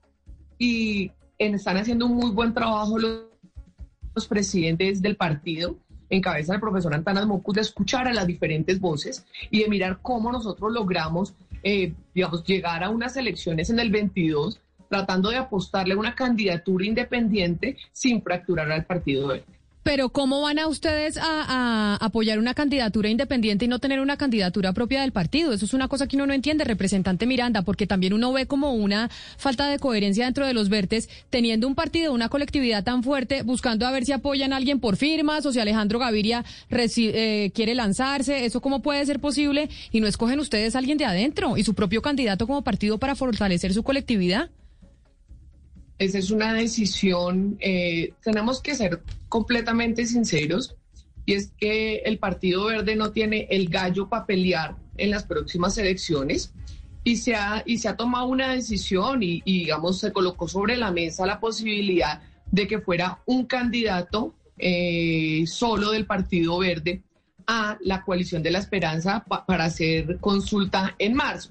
y 0.59 1.13
están 1.39 1.77
haciendo 1.77 2.07
un 2.07 2.17
muy 2.17 2.31
buen 2.31 2.55
trabajo 2.55 2.99
los, 2.99 4.29
presidentes 4.29 5.03
del 5.03 5.17
partido 5.17 5.77
en 6.09 6.21
cabeza 6.21 6.53
del 6.53 6.61
profesor 6.61 6.95
Antanas 6.95 7.27
Mocus 7.27 7.55
de 7.57 7.61
escuchar 7.63 8.07
a 8.07 8.15
las 8.15 8.27
diferentes 8.27 8.79
voces 8.79 9.27
y 9.51 9.63
de 9.63 9.69
mirar 9.69 9.99
cómo 10.03 10.31
nosotros 10.31 10.73
logramos, 10.73 11.35
eh, 11.65 11.93
digamos, 12.15 12.45
llegar 12.45 12.85
a 12.85 12.91
unas 12.91 13.17
elecciones 13.17 13.71
en 13.71 13.81
el 13.81 13.91
22 13.91 14.61
tratando 14.89 15.31
de 15.31 15.39
apostarle 15.39 15.95
a 15.95 15.99
una 15.99 16.15
candidatura 16.15 16.87
independiente 16.87 17.77
sin 17.91 18.23
fracturar 18.23 18.71
al 18.71 18.85
partido 18.85 19.29
verde. 19.29 19.45
Pero 19.85 20.09
¿cómo 20.09 20.41
van 20.41 20.59
a 20.59 20.67
ustedes 20.67 21.19
a, 21.21 21.99
apoyar 22.01 22.39
una 22.39 22.55
candidatura 22.55 23.11
independiente 23.11 23.67
y 23.67 23.69
no 23.69 23.81
tener 23.81 24.01
una 24.01 24.17
candidatura 24.17 24.73
propia 24.73 25.03
del 25.03 25.13
partido? 25.13 25.53
Eso 25.53 25.67
es 25.67 25.75
una 25.75 25.89
cosa 25.89 26.07
que 26.07 26.17
uno 26.17 26.27
no 26.27 26.33
entiende, 26.33 26.65
representante 26.65 27.27
Miranda, 27.27 27.61
porque 27.63 27.87
también 27.87 28.15
uno 28.15 28.33
ve 28.33 28.47
como 28.47 28.73
una 28.73 29.11
falta 29.37 29.69
de 29.69 29.79
coherencia 29.79 30.25
dentro 30.25 30.47
de 30.47 30.55
los 30.55 30.71
vertes, 30.71 31.11
teniendo 31.29 31.69
un 31.69 31.75
partido, 31.75 32.15
una 32.15 32.31
colectividad 32.31 32.83
tan 32.83 33.03
fuerte, 33.03 33.43
buscando 33.43 33.87
a 33.87 33.91
ver 33.91 34.07
si 34.07 34.13
apoyan 34.13 34.55
a 34.55 34.57
alguien 34.57 34.81
por 34.81 34.97
firmas 34.97 35.45
o 35.45 35.53
si 35.53 35.61
Alejandro 35.61 35.99
Gaviria 35.99 36.47
eh, 36.71 37.51
quiere 37.55 37.75
lanzarse. 37.75 38.47
¿Eso 38.47 38.63
cómo 38.63 38.81
puede 38.81 39.05
ser 39.05 39.21
posible? 39.21 39.69
Y 39.93 40.01
no 40.01 40.07
escogen 40.07 40.41
ustedes 40.41 40.75
a 40.75 40.79
alguien 40.79 40.97
de 40.97 41.05
adentro 41.05 41.59
y 41.59 41.65
su 41.65 41.75
propio 41.75 42.01
candidato 42.01 42.47
como 42.47 42.63
partido 42.63 42.97
para 42.97 43.15
fortalecer 43.15 43.75
su 43.75 43.83
colectividad. 43.83 44.49
Esa 45.99 46.19
es 46.19 46.31
una 46.31 46.53
decisión, 46.53 47.57
eh, 47.61 48.15
tenemos 48.23 48.61
que 48.61 48.75
ser 48.75 49.03
completamente 49.29 50.07
sinceros, 50.07 50.77
y 51.27 51.35
es 51.35 51.53
que 51.57 51.97
el 52.05 52.19
Partido 52.19 52.67
Verde 52.67 52.97
no 52.97 53.13
tiene 53.13 53.47
el 53.51 53.69
gallo 53.69 54.09
para 54.09 54.27
pelear 54.27 54.77
en 54.97 55.11
las 55.11 55.25
próximas 55.25 55.79
elecciones 55.79 56.53
y 57.03 57.17
se 57.17 57.35
ha, 57.35 57.63
y 57.67 57.79
se 57.79 57.89
ha 57.89 57.97
tomado 57.97 58.27
una 58.27 58.53
decisión 58.53 59.23
y, 59.23 59.41
digamos, 59.43 60.01
se 60.01 60.13
colocó 60.13 60.49
sobre 60.49 60.77
la 60.77 60.91
mesa 60.91 61.27
la 61.27 61.41
posibilidad 61.41 62.23
de 62.51 62.67
que 62.67 62.81
fuera 62.81 63.21
un 63.27 63.47
candidato 63.47 64.35
eh, 64.59 65.45
solo 65.47 65.91
del 65.91 66.07
Partido 66.07 66.59
Verde 66.59 67.03
a 67.47 67.77
la 67.81 68.03
coalición 68.03 68.43
de 68.43 68.51
la 68.51 68.59
esperanza 68.59 69.25
para 69.25 69.65
hacer 69.65 70.19
consulta 70.19 70.95
en 70.99 71.15
marzo. 71.15 71.51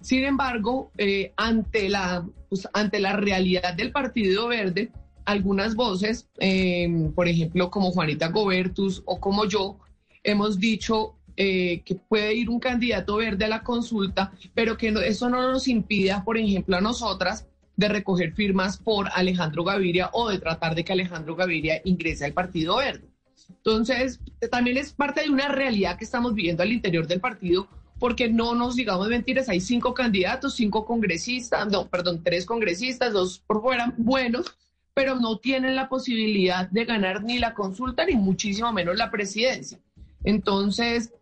Sin 0.00 0.24
embargo, 0.24 0.92
eh, 0.96 1.32
ante, 1.36 1.88
la, 1.88 2.26
pues, 2.48 2.68
ante 2.72 3.00
la 3.00 3.14
realidad 3.14 3.74
del 3.74 3.92
Partido 3.92 4.48
Verde, 4.48 4.90
algunas 5.24 5.74
voces, 5.74 6.28
em, 6.38 7.12
por 7.12 7.28
ejemplo, 7.28 7.70
como 7.70 7.90
Juanita 7.90 8.28
Gobertus 8.28 9.02
o 9.04 9.20
como 9.20 9.44
yo, 9.44 9.78
hemos 10.22 10.58
dicho 10.58 11.14
eh, 11.36 11.82
que 11.84 11.94
puede 11.94 12.34
ir 12.34 12.50
un 12.50 12.58
candidato 12.58 13.16
verde 13.16 13.44
a 13.44 13.48
la 13.48 13.62
consulta, 13.62 14.32
pero 14.54 14.76
que 14.76 14.88
eso 15.06 15.28
no 15.28 15.52
nos 15.52 15.68
impida, 15.68 16.24
por 16.24 16.36
ejemplo, 16.36 16.76
a 16.76 16.80
nosotras 16.80 17.46
de 17.76 17.88
recoger 17.88 18.32
firmas 18.32 18.76
por 18.78 19.08
Alejandro 19.14 19.62
Gaviria 19.62 20.10
o 20.12 20.28
de 20.28 20.38
tratar 20.38 20.74
de 20.74 20.84
que 20.84 20.92
Alejandro 20.92 21.36
Gaviria 21.36 21.80
ingrese 21.84 22.24
al 22.24 22.32
Partido 22.32 22.78
Verde. 22.78 23.08
Entonces, 23.48 24.20
también 24.50 24.78
es 24.78 24.92
parte 24.92 25.22
de 25.22 25.30
una 25.30 25.48
realidad 25.48 25.96
que 25.96 26.04
estamos 26.04 26.34
viviendo 26.34 26.62
al 26.62 26.72
interior 26.72 27.06
del 27.06 27.20
partido, 27.20 27.68
porque 27.98 28.28
no 28.28 28.54
nos 28.54 28.76
digamos 28.76 29.08
mentiras, 29.08 29.48
hay 29.48 29.60
cinco 29.60 29.94
candidatos, 29.94 30.54
cinco 30.54 30.84
congresistas, 30.84 31.66
no, 31.68 31.88
perdón, 31.88 32.22
tres 32.22 32.46
congresistas, 32.46 33.12
dos 33.12 33.42
por 33.46 33.60
fuera 33.60 33.92
buenos, 33.96 34.54
pero 34.94 35.16
no 35.16 35.38
tienen 35.38 35.76
la 35.76 35.88
posibilidad 35.88 36.68
de 36.68 36.84
ganar 36.84 37.22
ni 37.22 37.38
la 37.38 37.54
consulta 37.54 38.04
ni 38.04 38.14
muchísimo 38.14 38.72
menos 38.72 38.96
la 38.96 39.10
presidencia. 39.10 39.78
Entonces, 40.24 41.12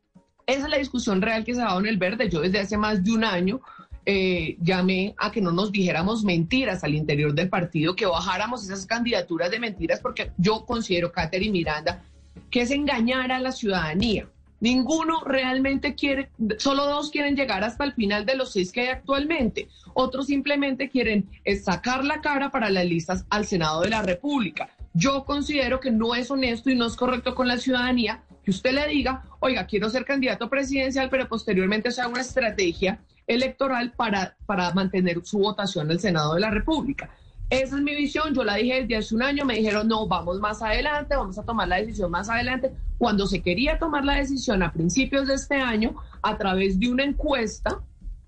esa 0.46 0.64
es 0.64 0.70
la 0.70 0.78
discusión 0.78 1.20
real 1.20 1.44
que 1.44 1.54
se 1.54 1.60
ha 1.60 1.66
dado 1.66 1.80
en 1.80 1.86
el 1.86 1.98
verde. 1.98 2.28
Yo 2.28 2.40
desde 2.40 2.60
hace 2.60 2.76
más 2.76 3.02
de 3.02 3.12
un 3.12 3.24
año 3.24 3.60
eh, 4.04 4.56
llamé 4.60 5.14
a 5.18 5.32
que 5.32 5.40
no 5.40 5.50
nos 5.50 5.72
dijéramos 5.72 6.22
mentiras 6.22 6.84
al 6.84 6.94
interior 6.94 7.34
del 7.34 7.48
partido, 7.48 7.96
que 7.96 8.06
bajáramos 8.06 8.64
esas 8.64 8.86
candidaturas 8.86 9.50
de 9.50 9.58
mentiras, 9.58 10.00
porque 10.00 10.30
yo 10.36 10.64
considero, 10.64 11.10
Catherine 11.10 11.52
Miranda, 11.52 12.04
que 12.50 12.60
es 12.60 12.70
engañar 12.70 13.32
a 13.32 13.40
la 13.40 13.50
ciudadanía. 13.50 14.28
Ninguno 14.60 15.22
realmente 15.24 15.94
quiere, 15.94 16.30
solo 16.58 16.86
dos 16.86 17.10
quieren 17.10 17.36
llegar 17.36 17.62
hasta 17.62 17.84
el 17.84 17.92
final 17.92 18.24
de 18.24 18.36
los 18.36 18.52
seis 18.52 18.72
que 18.72 18.82
hay 18.82 18.88
actualmente. 18.88 19.68
Otros 19.94 20.26
simplemente 20.26 20.88
quieren 20.88 21.28
sacar 21.62 22.04
la 22.04 22.20
cara 22.20 22.50
para 22.50 22.70
las 22.70 22.86
listas 22.86 23.26
al 23.28 23.46
Senado 23.46 23.82
de 23.82 23.90
la 23.90 24.02
República. 24.02 24.70
Yo 24.94 25.24
considero 25.24 25.78
que 25.78 25.90
no 25.90 26.14
es 26.14 26.30
honesto 26.30 26.70
y 26.70 26.74
no 26.74 26.86
es 26.86 26.96
correcto 26.96 27.34
con 27.34 27.48
la 27.48 27.58
ciudadanía 27.58 28.22
que 28.44 28.50
usted 28.50 28.72
le 28.72 28.86
diga, 28.86 29.24
oiga, 29.40 29.66
quiero 29.66 29.90
ser 29.90 30.04
candidato 30.04 30.48
presidencial, 30.48 31.10
pero 31.10 31.28
posteriormente 31.28 31.90
sea 31.90 32.08
una 32.08 32.20
estrategia 32.20 33.00
electoral 33.26 33.92
para, 33.92 34.36
para 34.46 34.72
mantener 34.72 35.20
su 35.24 35.38
votación 35.38 35.90
al 35.90 36.00
Senado 36.00 36.34
de 36.34 36.40
la 36.40 36.50
República. 36.50 37.10
Esa 37.48 37.76
es 37.76 37.82
mi 37.82 37.94
visión, 37.94 38.34
yo 38.34 38.42
la 38.42 38.56
dije 38.56 38.82
desde 38.82 38.96
hace 38.96 39.14
un 39.14 39.22
año, 39.22 39.44
me 39.44 39.54
dijeron, 39.54 39.86
no, 39.86 40.08
vamos 40.08 40.40
más 40.40 40.62
adelante, 40.62 41.14
vamos 41.14 41.38
a 41.38 41.44
tomar 41.44 41.68
la 41.68 41.76
decisión 41.76 42.10
más 42.10 42.28
adelante. 42.28 42.72
Cuando 42.98 43.26
se 43.26 43.40
quería 43.40 43.78
tomar 43.78 44.04
la 44.04 44.16
decisión 44.16 44.64
a 44.64 44.72
principios 44.72 45.28
de 45.28 45.34
este 45.34 45.54
año, 45.54 45.94
a 46.22 46.36
través 46.36 46.80
de 46.80 46.90
una 46.90 47.04
encuesta, 47.04 47.80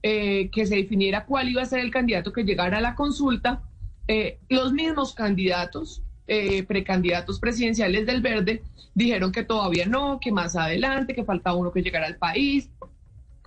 eh, 0.04 0.48
que 0.50 0.66
se 0.66 0.76
definiera 0.76 1.26
cuál 1.26 1.48
iba 1.48 1.62
a 1.62 1.66
ser 1.66 1.80
el 1.80 1.90
candidato 1.90 2.32
que 2.32 2.44
llegara 2.44 2.78
a 2.78 2.80
la 2.80 2.94
consulta, 2.94 3.62
eh, 4.06 4.38
los 4.48 4.72
mismos 4.72 5.14
candidatos, 5.14 6.02
eh, 6.28 6.62
precandidatos 6.62 7.40
presidenciales 7.40 8.06
del 8.06 8.20
Verde, 8.20 8.62
dijeron 8.94 9.32
que 9.32 9.42
todavía 9.42 9.86
no, 9.86 10.20
que 10.20 10.30
más 10.30 10.54
adelante, 10.54 11.14
que 11.14 11.24
faltaba 11.24 11.56
uno 11.56 11.72
que 11.72 11.82
llegara 11.82 12.06
al 12.06 12.16
país, 12.16 12.70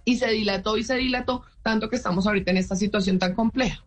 y 0.04 0.18
se 0.18 0.30
dilató 0.32 0.78
y 0.78 0.84
se 0.84 0.96
dilató, 0.96 1.44
tanto 1.64 1.90
que 1.90 1.96
estamos 1.96 2.28
ahorita 2.28 2.52
en 2.52 2.58
esta 2.58 2.76
situación 2.76 3.20
tan 3.20 3.34
compleja. 3.36 3.86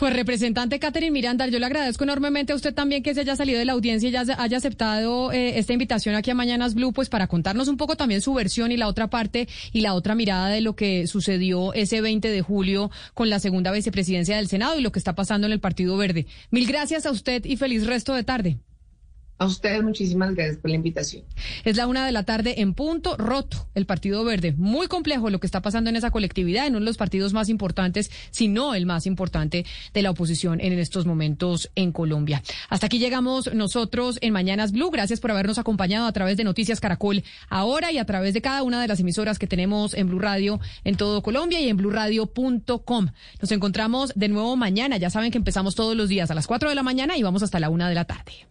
Pues 0.00 0.14
representante 0.14 0.78
Catherine 0.78 1.10
Miranda, 1.10 1.46
yo 1.48 1.58
le 1.58 1.66
agradezco 1.66 2.04
enormemente 2.04 2.54
a 2.54 2.56
usted 2.56 2.72
también 2.72 3.02
que 3.02 3.12
se 3.12 3.20
haya 3.20 3.36
salido 3.36 3.58
de 3.58 3.66
la 3.66 3.72
audiencia 3.72 4.08
y 4.08 4.12
ya 4.12 4.24
haya 4.38 4.56
aceptado 4.56 5.30
eh, 5.30 5.58
esta 5.58 5.74
invitación 5.74 6.14
aquí 6.14 6.30
a 6.30 6.34
Mañanas 6.34 6.74
Blue, 6.74 6.94
pues 6.94 7.10
para 7.10 7.26
contarnos 7.26 7.68
un 7.68 7.76
poco 7.76 7.96
también 7.96 8.22
su 8.22 8.32
versión 8.32 8.72
y 8.72 8.78
la 8.78 8.88
otra 8.88 9.10
parte 9.10 9.46
y 9.74 9.82
la 9.82 9.92
otra 9.92 10.14
mirada 10.14 10.48
de 10.48 10.62
lo 10.62 10.74
que 10.74 11.06
sucedió 11.06 11.74
ese 11.74 12.00
20 12.00 12.30
de 12.30 12.40
julio 12.40 12.90
con 13.12 13.28
la 13.28 13.40
segunda 13.40 13.72
vicepresidencia 13.72 14.36
del 14.36 14.48
Senado 14.48 14.78
y 14.78 14.80
lo 14.80 14.90
que 14.90 14.98
está 14.98 15.14
pasando 15.14 15.46
en 15.46 15.52
el 15.52 15.60
Partido 15.60 15.98
Verde. 15.98 16.24
Mil 16.50 16.66
gracias 16.66 17.04
a 17.04 17.10
usted 17.10 17.44
y 17.44 17.58
feliz 17.58 17.86
resto 17.86 18.14
de 18.14 18.24
tarde. 18.24 18.56
A 19.40 19.46
ustedes 19.46 19.82
muchísimas 19.82 20.34
gracias 20.34 20.58
por 20.58 20.68
la 20.68 20.76
invitación. 20.76 21.24
Es 21.64 21.74
la 21.78 21.86
una 21.86 22.04
de 22.04 22.12
la 22.12 22.24
tarde 22.24 22.60
en 22.60 22.74
punto, 22.74 23.16
roto 23.16 23.68
el 23.74 23.86
Partido 23.86 24.22
Verde. 24.22 24.52
Muy 24.58 24.86
complejo 24.86 25.30
lo 25.30 25.40
que 25.40 25.46
está 25.46 25.62
pasando 25.62 25.88
en 25.88 25.96
esa 25.96 26.10
colectividad, 26.10 26.66
en 26.66 26.74
uno 26.74 26.80
de 26.80 26.90
los 26.90 26.98
partidos 26.98 27.32
más 27.32 27.48
importantes, 27.48 28.10
si 28.30 28.48
no 28.48 28.74
el 28.74 28.84
más 28.84 29.06
importante 29.06 29.64
de 29.94 30.02
la 30.02 30.10
oposición 30.10 30.60
en 30.60 30.78
estos 30.78 31.06
momentos 31.06 31.70
en 31.74 31.90
Colombia. 31.90 32.42
Hasta 32.68 32.84
aquí 32.84 32.98
llegamos 32.98 33.54
nosotros 33.54 34.18
en 34.20 34.34
Mañanas 34.34 34.72
Blue. 34.72 34.90
Gracias 34.90 35.20
por 35.20 35.30
habernos 35.30 35.56
acompañado 35.56 36.06
a 36.06 36.12
través 36.12 36.36
de 36.36 36.44
Noticias 36.44 36.78
Caracol 36.78 37.24
ahora 37.48 37.92
y 37.92 37.96
a 37.96 38.04
través 38.04 38.34
de 38.34 38.42
cada 38.42 38.62
una 38.62 38.82
de 38.82 38.88
las 38.88 39.00
emisoras 39.00 39.38
que 39.38 39.46
tenemos 39.46 39.94
en 39.94 40.08
Blue 40.08 40.18
Radio 40.18 40.60
en 40.84 40.98
todo 40.98 41.22
Colombia 41.22 41.62
y 41.62 41.70
en 41.70 41.78
bluradio.com. 41.78 43.08
Nos 43.40 43.52
encontramos 43.52 44.12
de 44.14 44.28
nuevo 44.28 44.54
mañana. 44.56 44.98
Ya 44.98 45.08
saben 45.08 45.30
que 45.30 45.38
empezamos 45.38 45.74
todos 45.74 45.96
los 45.96 46.10
días 46.10 46.30
a 46.30 46.34
las 46.34 46.46
4 46.46 46.68
de 46.68 46.74
la 46.74 46.82
mañana 46.82 47.16
y 47.16 47.22
vamos 47.22 47.42
hasta 47.42 47.58
la 47.58 47.70
una 47.70 47.88
de 47.88 47.94
la 47.94 48.04
tarde. 48.04 48.50